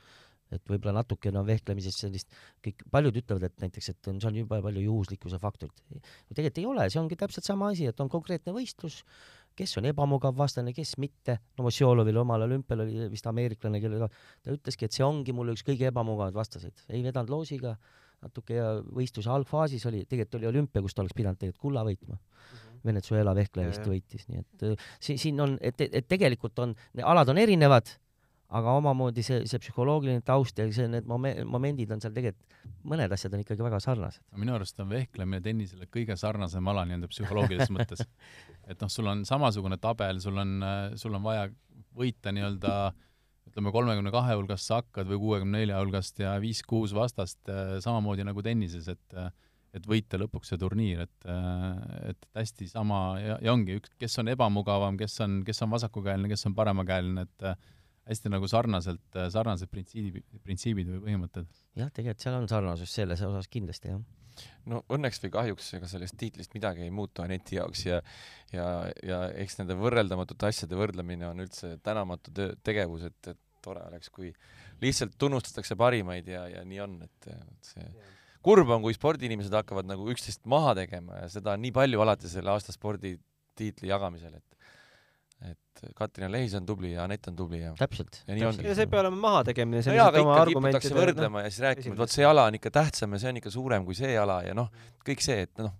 et 0.48 0.62
võib-olla 0.64 1.02
natukene 1.02 1.36
on 1.36 1.44
vehklemises 1.44 1.98
sellist, 2.00 2.30
kõik, 2.64 2.80
paljud 2.88 3.18
ütlevad, 3.20 3.42
et 3.50 3.58
näiteks, 3.60 3.90
et 3.92 4.08
on, 4.08 4.16
see 4.16 4.30
on 4.30 4.38
jube 4.38 4.60
palju 4.64 4.84
juhuslikkuse 4.86 5.40
faktorit. 5.42 5.82
tegelikult 6.32 6.60
ei 6.62 6.64
ole, 6.70 6.86
see 6.88 7.02
ongi 7.02 7.18
täpselt 7.20 7.44
sama 7.44 7.68
asi, 7.74 7.84
et 7.90 8.00
on 8.00 8.08
konkreetne 8.08 8.54
võistlus, 8.56 9.02
kes 9.58 9.76
on 9.80 9.90
ebamugav 9.90 10.38
vastane, 10.38 10.72
kes 10.72 10.94
mitte. 11.02 11.36
no 11.58 11.66
Mosjolovil 11.66 12.22
omal 12.22 12.46
olümpial 12.46 12.86
oli 12.86 13.10
vist 13.12 13.28
ameeriklane, 13.28 13.82
kellega 13.82 14.08
ta 14.08 14.54
ütleski, 14.54 14.88
et 14.88 14.96
see 14.96 15.04
ongi 15.04 15.34
mulle 15.36 15.52
üks 15.56 15.66
kõige 15.66 15.90
ebamugavaid 15.90 16.38
vastaseid. 16.38 16.86
ei 16.88 17.02
vedanud 17.04 17.34
loosiga, 17.34 17.76
natuke 18.24 18.56
ja 18.56 18.70
võistluse 18.82 19.30
algfaasis 19.30 19.84
oli, 19.90 20.04
tegelikult 20.08 20.40
oli 20.40 20.50
olümpia, 20.50 20.82
kus 20.82 20.96
ta 20.96 21.04
oleks 21.04 21.16
pidanud 21.18 21.38
tegelikult 21.38 21.66
kulla 21.68 21.84
võitma 21.86 22.16
mm. 22.16 22.22
-hmm. 22.22 22.67
Venezuela 22.88 23.34
vehkleja 23.36 23.70
vist 23.70 23.86
võitis, 23.86 24.26
nii 24.32 24.42
et 24.42 24.68
äh, 24.72 24.90
siin, 25.00 25.20
siin 25.20 25.40
on, 25.44 25.56
et, 25.60 25.80
et 25.88 26.08
tegelikult 26.08 26.64
on, 26.64 26.76
alad 27.04 27.34
on 27.34 27.40
erinevad 27.40 27.94
aga 28.56 28.74
omamoodi 28.78 29.22
see, 29.24 29.40
see 29.48 29.60
psühholoogiline 29.60 30.22
taust 30.26 30.60
ja 30.60 30.66
see, 30.72 30.88
need 30.90 31.08
momen-, 31.08 31.42
momendid 31.48 31.90
on 31.92 32.00
seal 32.00 32.14
tegelikult, 32.16 32.54
mõned 32.88 33.12
asjad 33.12 33.34
on 33.36 33.42
ikkagi 33.42 33.64
väga 33.64 33.80
sarnased. 33.84 34.22
minu 34.40 34.54
arust 34.56 34.78
on 34.80 34.88
vehklemine 34.92 35.42
tennisele 35.44 35.88
kõige 35.92 36.16
sarnasem 36.16 36.70
ala 36.72 36.86
nii-öelda 36.88 37.10
psühholoogilises 37.12 37.72
mõttes. 37.74 38.04
et 38.70 38.80
noh, 38.80 38.92
sul 38.92 39.10
on 39.12 39.26
samasugune 39.28 39.76
tabel, 39.82 40.22
sul 40.24 40.40
on, 40.40 40.56
sul 41.00 41.18
on 41.18 41.26
vaja 41.26 41.50
võita 41.98 42.32
nii-öelda 42.32 42.78
ütleme, 43.50 43.72
kolmekümne 43.74 44.12
kahe 44.12 44.36
hulgast 44.38 44.68
sa 44.68 44.80
hakkad 44.80 45.08
või 45.12 45.20
kuuekümne 45.26 45.60
nelja 45.60 45.82
hulgast 45.82 46.20
ja 46.20 46.34
viis-kuus 46.40 46.94
vastast 46.96 47.52
samamoodi 47.84 48.24
nagu 48.28 48.44
tennises, 48.44 48.88
et 48.92 49.20
et 49.76 49.88
võita 49.88 50.20
lõpuks 50.20 50.52
see 50.52 50.60
turniir, 50.60 51.04
et, 51.06 51.30
et 52.08 52.28
hästi 52.38 52.68
sama 52.70 53.00
ja, 53.20 53.38
ja 53.44 53.54
ongi 53.54 53.78
üks, 53.78 53.92
kes 54.00 54.20
on 54.22 54.32
ebamugavam, 54.32 54.96
kes 55.00 55.18
on, 55.24 55.40
kes 55.46 55.64
on 55.66 55.74
vasakukäeline, 55.74 56.30
kes 56.32 56.46
on 56.48 56.56
paremakäeline, 56.58 57.26
et 57.28 57.48
hästi 58.08 58.32
nagu 58.32 58.48
sarnaselt, 58.48 59.18
sarnased 59.34 59.68
printsiibid, 59.72 60.24
printsiibid 60.44 60.88
või 60.94 61.02
põhimõtted. 61.04 61.50
jah, 61.76 61.90
tegelikult 61.92 62.24
seal 62.24 62.38
on 62.38 62.48
sarnasus 62.48 62.94
selles 63.00 63.24
osas 63.26 63.50
kindlasti, 63.52 63.92
jah 63.92 64.00
no 64.70 64.82
õnneks 64.94 65.20
või 65.24 65.32
kahjuks 65.34 65.72
ega 65.78 65.88
sellest 65.90 66.16
tiitlist 66.20 66.54
midagi 66.54 66.84
ei 66.84 66.92
muutu 66.94 67.24
Aneti 67.24 67.58
jaoks 67.58 67.84
ja 67.86 68.00
ja, 68.52 68.66
ja 69.02 69.20
eks 69.42 69.58
nende 69.60 69.76
võrreldamatute 69.78 70.50
asjade 70.50 70.78
võrdlemine 70.78 71.26
on 71.28 71.42
üldse 71.44 71.74
tänamatu 71.84 72.34
töö, 72.34 72.54
tegevus, 72.64 73.08
et, 73.08 73.32
et 73.32 73.40
tore 73.64 73.82
oleks, 73.88 74.12
kui 74.14 74.30
lihtsalt 74.82 75.16
tunnustatakse 75.18 75.76
parimaid 75.78 76.28
ja, 76.30 76.44
ja 76.52 76.62
nii 76.64 76.80
on, 76.84 77.00
et, 77.08 77.30
et 77.34 77.72
see 77.72 77.88
kurb 78.44 78.70
on, 78.74 78.82
kui 78.84 78.94
spordiinimesed 78.96 79.54
hakkavad 79.54 79.88
nagu 79.88 80.06
üksteist 80.12 80.44
maha 80.50 80.74
tegema 80.78 81.22
ja 81.22 81.32
seda 81.32 81.56
on 81.56 81.64
nii 81.64 81.74
palju 81.74 82.04
alati 82.04 82.30
selle 82.30 82.52
aasta 82.54 82.74
sporditiitli 82.74 83.90
jagamisel, 83.90 84.38
et 84.38 84.58
et 85.48 85.94
Katrina 85.94 86.26
Lehis 86.32 86.54
on 86.58 86.64
tubli 86.66 86.90
ja 86.90 87.04
Anett 87.06 87.28
on 87.30 87.36
tubli 87.38 87.60
ja 87.60 87.70
täpselt. 87.78 88.22
ja 88.26 88.34
nii 88.34 88.46
ongi. 88.48 88.64
ja 88.66 88.74
see 88.74 88.88
ei 88.88 88.90
pea 88.90 89.04
olema 89.04 89.20
mahategemine, 89.22 89.82
see 89.86 89.92
on 89.92 89.98
lihtsalt 89.98 90.24
oma 90.24 90.38
argumentide 90.40 90.96
võrdlema 90.96 91.44
ja 91.44 91.52
siis 91.52 91.62
rääkima, 91.62 91.94
et 91.94 92.00
vot 92.00 92.14
see 92.14 92.24
jala 92.24 92.48
on 92.50 92.58
ikka 92.58 92.72
tähtsam 92.74 93.14
ja 93.14 93.20
see 93.22 93.30
on 93.30 93.38
ikka 93.38 93.52
suurem 93.54 93.86
kui 93.86 93.94
see 93.98 94.10
jala 94.10 94.40
ja 94.42 94.56
noh, 94.58 94.72
kõik 95.06 95.22
see, 95.22 95.44
et 95.46 95.62
noh, 95.62 95.76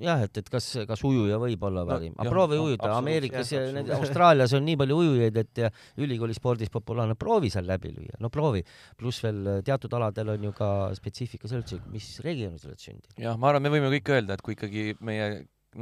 jah, 0.00 0.22
et, 0.26 0.40
et 0.40 0.48
kas, 0.52 0.66
kas 0.88 1.04
ujuja 1.06 1.38
võib 1.42 1.64
olla 1.68 1.84
parim 1.88 2.14
no,, 2.14 2.22
aga 2.22 2.32
proovi 2.32 2.58
ujuda, 2.60 2.90
Ameerikas 2.96 3.52
ja 3.54 3.62
need 3.76 3.92
Austraalias 3.96 4.54
on 4.56 4.64
nii 4.66 4.78
palju 4.80 4.98
ujujaid, 5.04 5.40
et 5.44 5.62
ja 5.64 5.70
ülikoolispordis 6.00 6.72
populaarne, 6.72 7.16
proovi 7.20 7.52
seal 7.52 7.68
läbi 7.68 7.92
lüüa, 7.94 8.18
no 8.22 8.30
proovi. 8.32 8.64
pluss 8.98 9.22
veel 9.24 9.62
teatud 9.66 9.92
aladel 9.98 10.34
on 10.36 10.48
ju 10.48 10.52
ka 10.56 10.68
spetsiifika 10.98 11.50
selles, 11.50 11.76
mis 11.92 12.14
regioonis 12.24 12.68
oled 12.68 12.80
sündinud. 12.80 13.16
jah, 13.20 13.38
ma 13.38 13.52
arvan, 13.52 13.66
me 13.66 13.74
võime 13.76 13.92
kõik 13.98 14.14
öelda, 14.16 14.38
et 14.38 14.44
kui 14.44 14.56
ikkagi 14.56 14.92
meie 15.04 15.32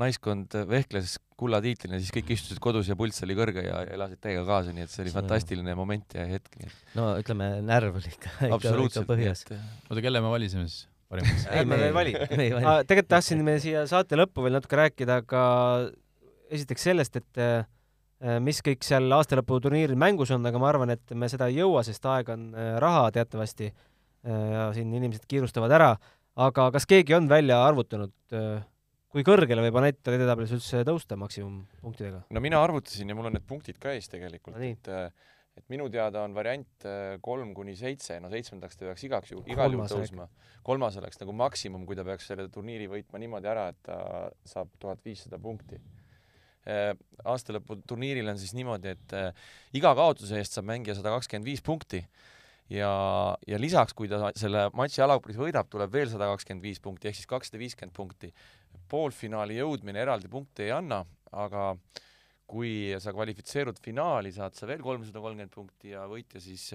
naiskond 0.01 0.55
vehkles 0.71 1.17
kullatiitlina, 1.41 1.99
siis 1.99 2.13
kõik 2.15 2.35
istusid 2.37 2.61
kodus 2.63 2.91
ja 2.91 2.97
pulss 2.99 3.25
oli 3.27 3.35
kõrge 3.39 3.65
ja 3.65 3.81
elasid 3.97 4.21
täiega 4.23 4.45
kaasa, 4.47 4.75
nii 4.77 4.85
et 4.87 4.93
see 4.93 5.03
oli 5.07 5.15
fantastiline 5.15 5.75
moment 5.79 6.15
ja 6.15 6.29
hetk. 6.31 6.61
no 6.95 7.13
ütleme, 7.19 7.57
närv 7.67 7.99
oli 7.99 8.13
ikka, 8.13 8.37
ikka, 8.53 8.77
ikka 8.87 9.05
põhjas. 9.09 9.47
oota, 9.51 10.01
kelle 10.05 10.23
me 10.23 10.31
valisime 10.31 10.69
siis 10.69 10.87
parimaks? 11.11 11.47
ärme 11.51 11.81
veel 11.81 11.97
vali. 11.97 12.15
tegelikult 12.21 13.11
tahtsin 13.11 13.43
me 13.47 13.59
siia 13.63 13.85
saate 13.91 14.19
lõppu 14.19 14.47
veel 14.47 14.57
natuke 14.59 14.79
rääkida 14.81 15.21
ka 15.29 15.43
esiteks 16.51 16.89
sellest, 16.91 17.21
et 17.21 17.43
äh, 17.43 18.39
mis 18.43 18.61
kõik 18.65 18.85
seal 18.87 19.11
aastalõputurniiril 19.19 19.99
mängus 20.01 20.33
on, 20.35 20.47
aga 20.47 20.63
ma 20.63 20.71
arvan, 20.73 20.95
et 20.97 21.15
me 21.15 21.29
seda 21.31 21.51
ei 21.51 21.61
jõua, 21.61 21.85
sest 21.87 22.07
aeg 22.11 22.33
on 22.35 22.51
äh, 22.55 22.73
raha 22.83 23.09
teatavasti. 23.15 23.71
Äh, 23.71 24.49
ja 24.55 24.67
siin 24.77 24.91
inimesed 24.93 25.25
kiirustavad 25.31 25.73
ära, 25.73 25.95
aga 26.41 26.67
kas 26.75 26.85
keegi 26.89 27.17
on 27.17 27.29
välja 27.31 27.57
arvutanud 27.65 28.13
kui 29.11 29.25
kõrgele 29.27 29.65
võib 29.65 29.79
Anett 29.81 30.07
edetabelis 30.13 30.53
üldse 30.55 30.85
tõusta 30.87 31.17
maksimumpunktidega? 31.19 32.21
no 32.31 32.43
mina 32.45 32.61
arvutasin 32.63 33.11
ja 33.11 33.17
mul 33.19 33.31
on 33.31 33.35
need 33.35 33.47
punktid 33.49 33.81
ka 33.83 33.95
ees 33.97 34.07
tegelikult 34.13 34.55
no,, 34.55 34.63
et 34.63 34.91
et 35.59 35.67
minu 35.73 35.89
teada 35.93 36.25
on 36.27 36.35
variant 36.37 36.87
äh, 36.89 37.17
kolm 37.25 37.55
kuni 37.57 37.75
seitse, 37.79 38.19
no 38.23 38.31
seitsmendaks 38.33 38.79
ta 38.79 38.89
peaks 38.89 39.07
igaks 39.09 39.33
juhul, 39.35 39.47
igal 39.51 39.73
juhul 39.75 39.89
tõusma. 39.91 40.29
kolmas 40.67 40.99
oleks 41.01 41.21
nagu 41.23 41.35
maksimum, 41.37 41.87
kui 41.89 41.99
ta 41.99 42.05
peaks 42.07 42.29
selle 42.31 42.49
turniiri 42.53 42.89
võitma 42.91 43.23
niimoodi 43.23 43.51
ära, 43.51 43.71
et 43.73 43.81
ta 43.87 43.99
saab 44.47 44.73
tuhat 44.83 45.03
viissada 45.05 45.41
punkti. 45.43 45.81
Äh, 46.71 46.93
aastalõpu 47.25 47.81
turniiril 47.89 48.29
on 48.31 48.39
siis 48.39 48.53
niimoodi, 48.57 48.93
et 48.95 49.17
äh, 49.17 49.49
iga 49.77 49.95
kaotuse 49.97 50.39
eest 50.39 50.57
saab 50.57 50.69
mängija 50.69 50.99
sada 50.99 51.15
kakskümmend 51.17 51.49
viis 51.49 51.65
punkti 51.65 52.03
ja, 52.71 52.91
ja 53.49 53.61
lisaks, 53.61 53.97
kui 53.97 54.11
ta 54.11 54.31
selle 54.39 54.69
matši 54.77 55.03
alagruppis 55.07 55.41
võidab, 55.41 55.71
tuleb 55.73 55.93
veel 55.95 56.13
sada 56.13 56.29
kakskümmend 56.35 56.69
viis 56.69 56.83
punkti 56.85 57.11
ehk 57.11 57.19
siis 57.19 57.31
kakssada 57.31 57.63
viiskümmend 57.63 57.97
punkti 57.97 58.31
poolfinaali 58.91 59.59
jõudmine 59.59 60.03
eraldi 60.03 60.31
punkte 60.31 60.67
ei 60.67 60.75
anna, 60.75 61.03
aga 61.33 61.73
kui 62.51 62.93
sa 63.03 63.15
kvalifitseerud 63.15 63.79
finaali, 63.83 64.33
saad 64.35 64.59
sa 64.59 64.69
veel 64.71 64.83
kolmsada 64.85 65.23
kolmkümmend 65.23 65.55
punkti 65.55 65.95
ja 65.95 66.07
võitja 66.11 66.43
siis, 66.43 66.71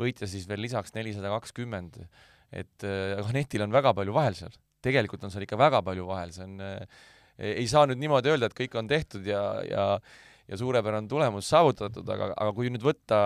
võitja 0.00 0.26
siis 0.30 0.48
veel 0.50 0.64
lisaks 0.66 0.94
nelisada 0.96 1.30
kakskümmend. 1.36 2.00
et 2.50 2.84
aga 2.84 3.28
netil 3.36 3.62
on 3.62 3.74
väga 3.74 3.94
palju 3.94 4.14
vahel 4.16 4.34
seal, 4.34 4.54
tegelikult 4.82 5.24
on 5.24 5.30
seal 5.30 5.44
ikka 5.44 5.58
väga 5.60 5.82
palju 5.84 6.06
vahel, 6.08 6.32
see 6.32 6.46
on, 6.46 6.62
ei 7.38 7.66
saa 7.70 7.86
nüüd 7.86 8.00
niimoodi 8.00 8.32
öelda, 8.32 8.48
et 8.48 8.56
kõik 8.56 8.74
on 8.80 8.88
tehtud 8.90 9.26
ja, 9.28 9.42
ja 9.68 9.84
ja 10.48 10.56
suurepärane 10.56 11.08
tulemus 11.08 11.48
saavutatud, 11.52 12.08
aga, 12.08 12.32
aga 12.36 12.54
kui 12.56 12.70
nüüd 12.72 12.84
võtta 12.84 13.18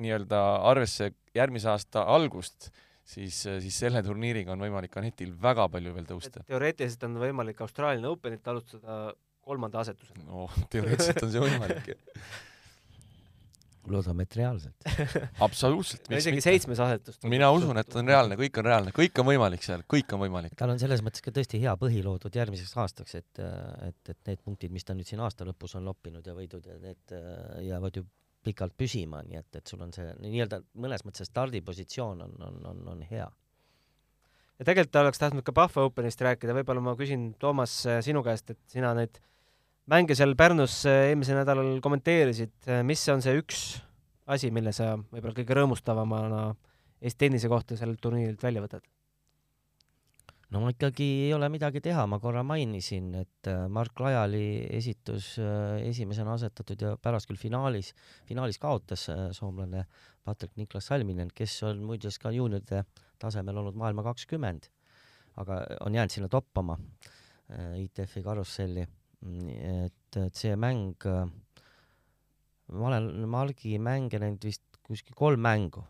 nii-öelda 0.00 0.40
arvesse 0.70 1.10
järgmise 1.36 1.70
aasta 1.72 2.04
algust, 2.14 2.70
siis, 3.04 3.42
siis 3.42 3.80
selle 3.82 4.02
turniiriga 4.06 4.54
on 4.54 4.62
võimalik 4.64 4.94
Anetil 5.00 5.34
väga 5.42 5.66
palju 5.72 5.94
veel 5.96 6.06
tõusta. 6.08 6.44
teoreetiliselt 6.48 7.08
on 7.08 7.18
võimalik 7.20 7.60
Austraalia 7.66 8.12
Openit 8.12 8.46
alustada 8.48 9.00
kolmanda 9.50 9.82
asetusega. 9.82 10.22
no 10.28 10.46
teoreetiliselt 10.70 11.26
on 11.26 11.34
see 11.34 11.44
võimalik 11.48 11.92
loodame, 13.90 14.24
et 14.26 14.36
reaalselt 14.36 14.86
absoluutselt. 15.46 16.08
no 16.10 16.18
isegi 16.20 16.42
seitsmes 16.44 16.80
asetus. 16.84 17.18
mina 17.30 17.50
usun, 17.54 17.78
et 17.80 17.96
on 17.96 18.08
reaalne, 18.12 18.36
kõik 18.40 18.60
on 18.60 18.68
reaalne, 18.68 18.94
kõik 18.96 19.20
on 19.22 19.28
võimalik 19.30 19.64
seal, 19.66 19.84
kõik 19.94 20.14
on 20.14 20.22
võimalik. 20.24 20.54
tal 20.58 20.74
on 20.74 20.80
selles 20.82 21.02
mõttes 21.06 21.24
ka 21.24 21.32
tõesti 21.34 21.60
hea 21.62 21.74
põhi 21.80 22.02
loodud 22.04 22.36
järgmiseks 22.40 22.76
aastaks, 22.84 23.16
et, 23.20 23.42
et, 23.88 24.00
et 24.14 24.32
need 24.32 24.42
punktid, 24.44 24.74
mis 24.74 24.86
ta 24.86 24.96
nüüd 24.96 25.08
siin 25.08 25.22
aasta 25.24 25.48
lõpus 25.48 25.76
on 25.78 25.86
noppinud 25.88 26.26
ja 26.26 26.36
võidud 26.36 26.66
ja 26.66 26.78
need 26.82 27.16
jäävad 27.66 28.00
ju 28.00 28.06
pikalt 28.44 28.76
püsima, 28.78 29.20
nii 29.26 29.40
et, 29.40 29.60
et 29.60 29.68
sul 29.68 29.82
on 29.84 29.92
see 29.92 30.06
nii-öelda 30.22 30.62
mõnes 30.80 31.04
mõttes 31.04 31.28
stardipositsioon 31.28 32.24
on, 32.24 32.36
on, 32.46 32.60
on, 32.72 32.84
on 32.94 33.02
hea. 33.10 33.26
ja 34.58 34.68
tegelikult 34.68 35.02
oleks 35.02 35.20
tahtnud 35.20 35.44
ka 35.44 35.56
Pahva 35.56 35.88
Openist 35.88 36.20
rääkida, 36.24 36.56
võib-olla 36.56 36.84
ma 36.84 36.96
küsin, 36.96 37.32
Toomas, 37.40 37.82
sinu 38.04 38.24
käest, 38.24 38.54
et 38.54 38.62
sina 38.72 38.94
neid 38.96 39.20
mänge 39.90 40.16
seal 40.18 40.36
Pärnus 40.38 40.82
eelmisel 40.86 41.40
nädalal 41.40 41.78
kommenteerisid, 41.82 42.54
mis 42.86 43.02
on 43.12 43.22
see 43.24 43.36
üks 43.40 43.64
asi, 44.30 44.52
mille 44.54 44.72
sa 44.76 44.94
võib-olla 45.10 45.36
kõige 45.36 45.56
rõõmustavamana 45.58 46.42
Eesti 47.00 47.24
tennise 47.24 47.48
kohta 47.48 47.78
sellelt 47.80 48.00
turniirilt 48.04 48.42
välja 48.44 48.60
võtad? 48.60 48.84
no 50.50 50.64
ikkagi 50.70 51.06
ei 51.26 51.34
ole 51.34 51.48
midagi 51.52 51.80
teha, 51.84 52.04
ma 52.10 52.18
korra 52.22 52.42
mainisin, 52.46 53.12
et 53.22 53.50
äh, 53.50 53.66
Mark 53.70 54.00
Lajali 54.02 54.66
esitus 54.74 55.32
äh, 55.38 55.78
esimesena 55.86 56.34
asetatud 56.34 56.82
ja 56.82 56.96
pärast 56.98 57.30
küll 57.30 57.38
finaalis, 57.38 57.92
finaalis 58.28 58.58
kaotas 58.58 59.06
äh, 59.12 59.28
soomlane 59.36 59.84
Patrick 60.26 60.56
Niklas 60.58 60.90
Salminen, 60.90 61.30
kes 61.34 61.54
on 61.68 61.84
muideks 61.86 62.18
ka 62.18 62.34
juunioride 62.34 62.82
tasemel 63.22 63.62
olnud 63.62 63.78
maailma 63.78 64.04
kakskümmend, 64.10 64.66
aga 65.38 65.62
on 65.86 65.94
jäänud 65.94 66.16
sinna 66.16 66.28
toppama 66.28 66.76
ITF-i 67.78 68.22
karusselli. 68.22 68.84
Et, 69.20 70.16
et 70.16 70.36
see 70.36 70.56
mäng, 70.56 71.06
ma 72.70 72.90
olen 72.90 73.10
Margi 73.30 73.78
mänge 73.82 74.20
näinud 74.22 74.44
vist 74.48 74.64
kuskil 74.86 75.16
kolm 75.18 75.42
mängu 75.44 75.84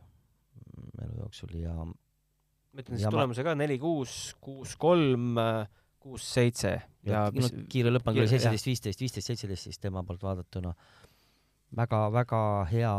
elu 1.01 1.21
jooksul 1.23 1.55
ja 1.61 1.75
ma 1.85 2.83
ütlen 2.83 2.99
siis 2.99 3.11
tulemuse 3.11 3.45
ka 3.47 3.55
neli, 3.59 3.79
kuus, 3.83 4.17
kuus, 4.43 4.77
kolm, 4.81 5.39
kuus, 6.01 6.27
seitse. 6.35 6.77
Ja 7.07 7.13
ja 7.13 7.23
no, 7.29 7.37
mis 7.39 7.53
kiire 7.73 7.93
lõpp 7.93 8.11
on 8.11 8.19
küll 8.19 8.31
seitseteist, 8.31 8.69
viisteist, 8.69 9.03
viisteist, 9.03 9.31
seitseteist 9.33 9.69
siis 9.69 9.81
tema 9.83 10.05
poolt 10.07 10.23
vaadatuna. 10.25 10.75
Väga-väga 11.77 12.43
hea, 12.71 12.95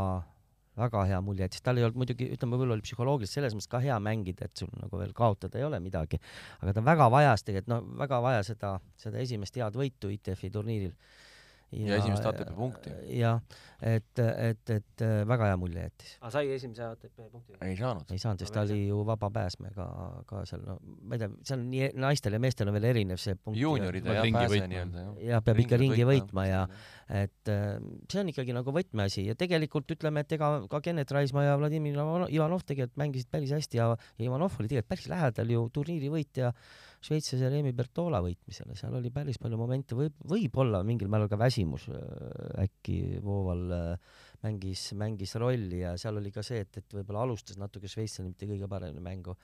väga 0.82 1.06
hea 1.10 1.22
mulje 1.26 1.48
jättis, 1.48 1.64
tal 1.66 1.80
ei 1.80 1.88
olnud 1.88 2.02
muidugi, 2.02 2.28
ütleme, 2.36 2.58
võib-olla 2.58 2.78
oli 2.78 2.86
psühholoogiliselt 2.86 3.40
selles 3.40 3.58
mõttes 3.58 3.72
ka 3.72 3.82
hea 3.84 3.98
mängida, 4.04 4.50
et 4.50 4.64
sul 4.64 4.72
nagu 4.82 5.02
veel 5.02 5.14
kaotada 5.18 5.60
ei 5.60 5.68
ole 5.68 5.80
midagi, 5.84 6.20
aga 6.60 6.76
ta 6.78 6.86
väga 6.86 7.10
vajas 7.14 7.46
tegelikult, 7.48 7.72
no 7.72 8.00
väga 8.02 8.22
vaja 8.26 8.46
seda, 8.48 8.76
seda 9.02 9.22
esimest 9.24 9.60
head 9.62 9.78
võitu 9.78 10.12
ITF-i 10.14 10.52
turniiril. 10.54 10.96
Ja 11.72 11.96
esimest 12.02 12.26
ATP 12.28 12.50
punkti. 12.56 12.92
jah, 13.16 13.40
et, 13.80 14.20
et, 14.20 14.72
et 14.76 15.04
väga 15.28 15.48
hea 15.48 15.60
mulje 15.60 15.86
jättis. 15.86 16.16
ah, 16.20 16.32
sai 16.34 16.50
esimese 16.52 16.84
ATP 16.84 17.30
punkti. 17.32 17.56
ei 17.64 17.78
saanud. 17.80 18.12
ei 18.12 18.20
saanud, 18.20 18.44
sest 18.44 18.52
Aga 18.52 18.66
ta 18.68 18.74
oli 18.74 18.88
ju 18.90 18.98
vaba 19.08 19.30
pääsme 19.32 19.72
ka, 19.76 19.86
ka 20.28 20.44
seal, 20.50 20.66
no 20.68 20.76
ma 20.84 21.16
ei 21.16 21.24
tea, 21.24 21.32
seal 21.48 21.62
on 21.62 21.70
nii 21.72 21.90
naistel 22.04 22.36
ja 22.36 22.42
meestel 22.44 22.72
on 22.72 22.76
veel 22.76 22.90
erinev 22.92 23.22
see 23.24 23.38
punkt. 23.40 23.60
juunioride 23.62 24.18
jah, 24.18 24.26
ringi 24.28 24.42
pääse 24.42 24.68
nii-öelda 24.74 25.06
jah. 25.06 25.16
ja 25.30 25.42
peab 25.48 25.64
ikka 25.64 25.80
ringi 25.80 26.10
võitma 26.12 26.48
ja 26.50 26.62
et 27.22 27.54
äh, 27.56 27.80
see 28.12 28.22
on 28.24 28.34
ikkagi 28.34 28.56
nagu 28.58 28.76
võtmeasi 28.76 29.26
ja 29.30 29.38
tegelikult 29.40 29.96
ütleme, 29.96 30.26
et 30.26 30.36
ega 30.38 30.54
ka 30.72 30.84
Kennet 30.84 31.12
Raismaa 31.16 31.48
ja 31.48 31.58
Vladimir 31.60 31.96
Ivanov- 31.96 32.32
Ivanov 32.32 32.68
tegelikult 32.68 33.00
mängisid 33.00 33.32
päris 33.32 33.56
hästi 33.56 33.80
ja 33.80 33.92
ja 33.96 34.26
Ivanov 34.28 34.60
oli 34.60 34.68
tegelikult 34.72 34.92
päris 34.92 35.10
lähedal 35.12 35.56
ju 35.56 35.66
turniiri 35.74 36.12
võitja 36.12 36.52
šveitslase 37.02 37.50
Remi 37.50 37.74
Bertola 37.74 38.22
võitmisele, 38.22 38.76
seal 38.78 38.94
oli 39.00 39.10
päris 39.14 39.40
palju 39.42 39.58
momente, 39.58 39.98
võib, 39.98 40.20
võib-olla 40.32 40.84
mingil 40.86 41.10
määral 41.12 41.32
ka 41.32 41.40
väsimus 41.42 41.88
äh, 41.90 42.66
äkki 42.66 43.00
Vooval 43.26 43.66
äh, 43.78 44.14
mängis, 44.46 44.92
mängis 44.98 45.36
rolli 45.42 45.82
ja 45.82 45.96
seal 46.02 46.22
oli 46.22 46.34
ka 46.34 46.46
see, 46.46 46.62
et, 46.66 46.82
et 46.82 46.98
võib-olla 46.98 47.26
alustas 47.26 47.60
natuke 47.62 47.90
šveitslane 47.92 48.32
mitte 48.32 48.50
kõige 48.50 48.70
paremini 48.70 49.04
mängu 49.06 49.38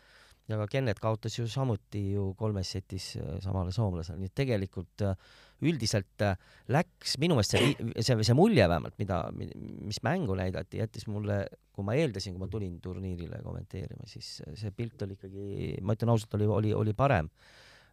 ja 0.48 0.58
ka 0.62 0.68
Kennet 0.72 1.00
kaotas 1.04 1.36
ju 1.38 1.46
samuti 1.52 2.02
ju 2.14 2.30
kolmes 2.40 2.72
setis 2.76 3.12
äh, 3.20 3.36
samale 3.44 3.74
soomlasele, 3.76 4.20
nii 4.22 4.32
et 4.32 4.38
tegelikult 4.38 5.04
äh, 5.04 5.30
üldiselt 5.68 6.24
äh, 6.24 6.38
läks 6.72 7.18
minu 7.22 7.38
meelest 7.38 7.56
see, 7.58 7.74
see, 8.00 8.18
see 8.24 8.38
mulje 8.38 8.68
vähemalt, 8.70 8.96
mida, 9.02 9.20
mis 9.36 10.00
mängu 10.08 10.38
näidati, 10.40 10.80
jättis 10.82 11.08
mulle, 11.12 11.42
kui 11.76 11.86
ma 11.88 11.98
eeldasin, 12.00 12.36
kui 12.36 12.46
ma 12.46 12.50
tulin 12.52 12.78
turniirile 12.84 13.42
kommenteerima, 13.44 14.08
siis 14.10 14.38
see 14.48 14.74
pilt 14.76 15.04
oli 15.04 15.18
ikkagi, 15.18 15.48
ma 15.84 15.98
ütlen 15.98 16.14
ausalt, 16.14 16.38
oli, 16.40 16.48
oli, 16.60 16.76
oli 16.78 16.96
parem. 16.98 17.32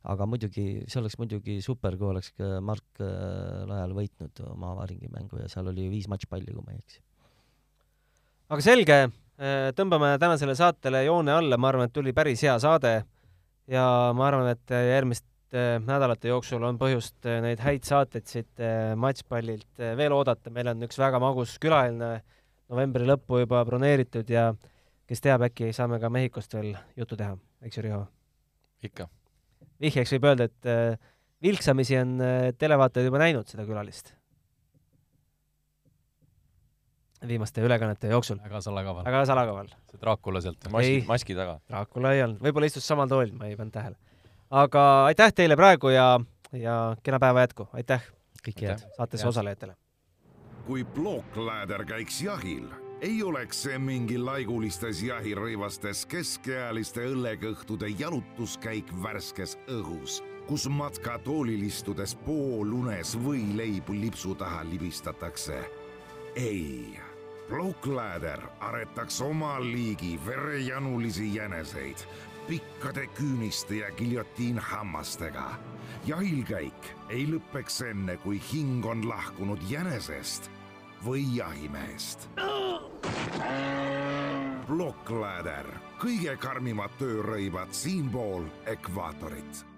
aga 0.04 0.26
muidugi, 0.28 0.84
see 0.84 1.00
oleks 1.00 1.16
muidugi 1.16 1.58
super, 1.64 1.94
kui 1.96 2.10
oleks 2.10 2.34
ka 2.36 2.58
Mark 2.60 3.00
Lajal 3.00 3.94
võitnud 3.96 4.42
oma 4.50 4.74
avaringi 4.74 5.08
mängu 5.08 5.40
ja 5.40 5.48
seal 5.48 5.70
oli 5.72 5.88
viis 5.88 6.10
matšpalli, 6.12 6.52
kui 6.52 6.64
ma 6.66 6.74
ei 6.74 6.82
eksi. 6.82 7.00
aga 8.52 8.66
selge, 8.66 8.98
tõmbame 9.74 10.14
tänasele 10.22 10.54
saatele 10.54 11.04
joone 11.04 11.32
alla, 11.34 11.58
ma 11.58 11.70
arvan, 11.72 11.88
et 11.88 11.94
tuli 11.94 12.12
päris 12.14 12.42
hea 12.46 12.54
saade 12.62 12.94
ja 13.70 13.86
ma 14.14 14.28
arvan, 14.28 14.50
et 14.52 14.70
järgmiste 14.70 15.64
nädalate 15.84 16.30
jooksul 16.30 16.62
on 16.66 16.78
põhjust 16.78 17.26
neid 17.42 17.62
häid 17.62 17.86
saateid 17.86 18.26
siit 18.30 18.62
matšpallilt 18.98 19.82
veel 19.98 20.14
oodata, 20.14 20.52
meil 20.54 20.70
on 20.72 20.86
üks 20.86 20.98
väga 20.98 21.20
magus 21.22 21.56
külaline 21.62 22.16
novembri 22.70 23.06
lõppu 23.06 23.42
juba 23.42 23.62
broneeritud 23.66 24.30
ja 24.30 24.52
kes 25.08 25.20
teab, 25.20 25.44
äkki 25.46 25.72
saame 25.76 26.00
ka 26.02 26.10
Mehhikost 26.10 26.54
veel 26.54 26.74
juttu 26.96 27.18
teha, 27.18 27.36
eks 27.66 27.78
ju, 27.78 27.86
Riho? 27.86 28.04
ikka. 28.84 29.08
vihjeks 29.80 30.12
võib 30.14 30.28
öelda, 30.30 30.50
et 30.50 31.00
vilksamisi 31.42 31.96
on 32.00 32.18
televaatajad 32.58 33.10
juba 33.10 33.22
näinud 33.22 33.48
seda 33.50 33.66
külalist 33.68 34.14
viimaste 37.28 37.62
ülekannete 37.64 38.08
jooksul, 38.12 38.40
väga 38.44 38.60
salakaval. 38.60 39.04
väga 39.04 39.24
salakaval. 39.26 39.70
see 39.90 40.00
Dracula 40.00 40.40
sealt. 40.40 40.68
maski 40.70 41.04
maski 41.08 41.34
taga. 41.38 41.58
Dracula 41.68 42.12
ei 42.12 42.22
olnud, 42.26 42.42
võib-olla 42.44 42.70
istus 42.70 42.86
samal 42.86 43.08
toolil, 43.08 43.32
ma 43.38 43.48
ei 43.50 43.56
pannud 43.56 43.74
tähele. 43.74 43.96
aga 44.50 44.84
aitäh 45.12 45.32
teile 45.32 45.56
praegu 45.56 45.88
ja, 45.94 46.20
ja 46.52 46.96
kena 47.02 47.18
päeva 47.22 47.46
jätku, 47.46 47.68
aitäh 47.72 48.04
kõike 48.44 48.68
head. 48.68 48.86
saatesse 48.96 49.24
Head. 49.24 49.28
osalejatele. 49.28 49.76
kui 50.66 50.84
plookläder 50.84 51.84
käiks 51.84 52.22
jahil, 52.22 52.68
ei 53.00 53.22
oleks 53.22 53.62
see 53.66 53.78
mingi 53.78 54.18
laigulistes 54.18 55.02
jahirõivastes 55.04 56.06
keskealiste 56.08 57.04
õllekõhtude 57.10 57.90
jalutuskäik 57.98 58.92
värskes 59.02 59.58
õhus, 59.68 60.22
kus 60.48 60.68
matkatoolil 60.68 61.66
istudes 61.66 62.14
poolunes 62.24 63.16
võileibu 63.20 63.96
lipsu 64.00 64.34
taha 64.34 64.64
libistatakse. 64.70 65.64
ei, 66.36 66.98
plookläder 67.48 68.40
aretaks 68.60 69.20
oma 69.20 69.60
liigi 69.60 70.20
verejanulisi 70.26 71.34
jäneseid 71.34 71.96
pikkade 72.46 73.06
küüniste 73.06 73.74
ja 73.74 73.90
giljotiinhammastega. 73.90 75.50
jahilkäik 76.06 76.90
ei 77.08 77.26
lõpeks 77.26 77.82
enne, 77.90 78.16
kui 78.16 78.40
hing 78.52 78.86
on 78.86 79.08
lahkunud 79.08 79.58
jänesest 79.68 80.50
või 81.04 81.36
jahimehest. 81.36 82.28
plokkläder, 84.66 85.66
kõige 86.00 86.36
karmimad 86.36 86.90
töörõivad 86.98 87.72
siinpool 87.72 88.48
ekvaatorit 88.66 89.73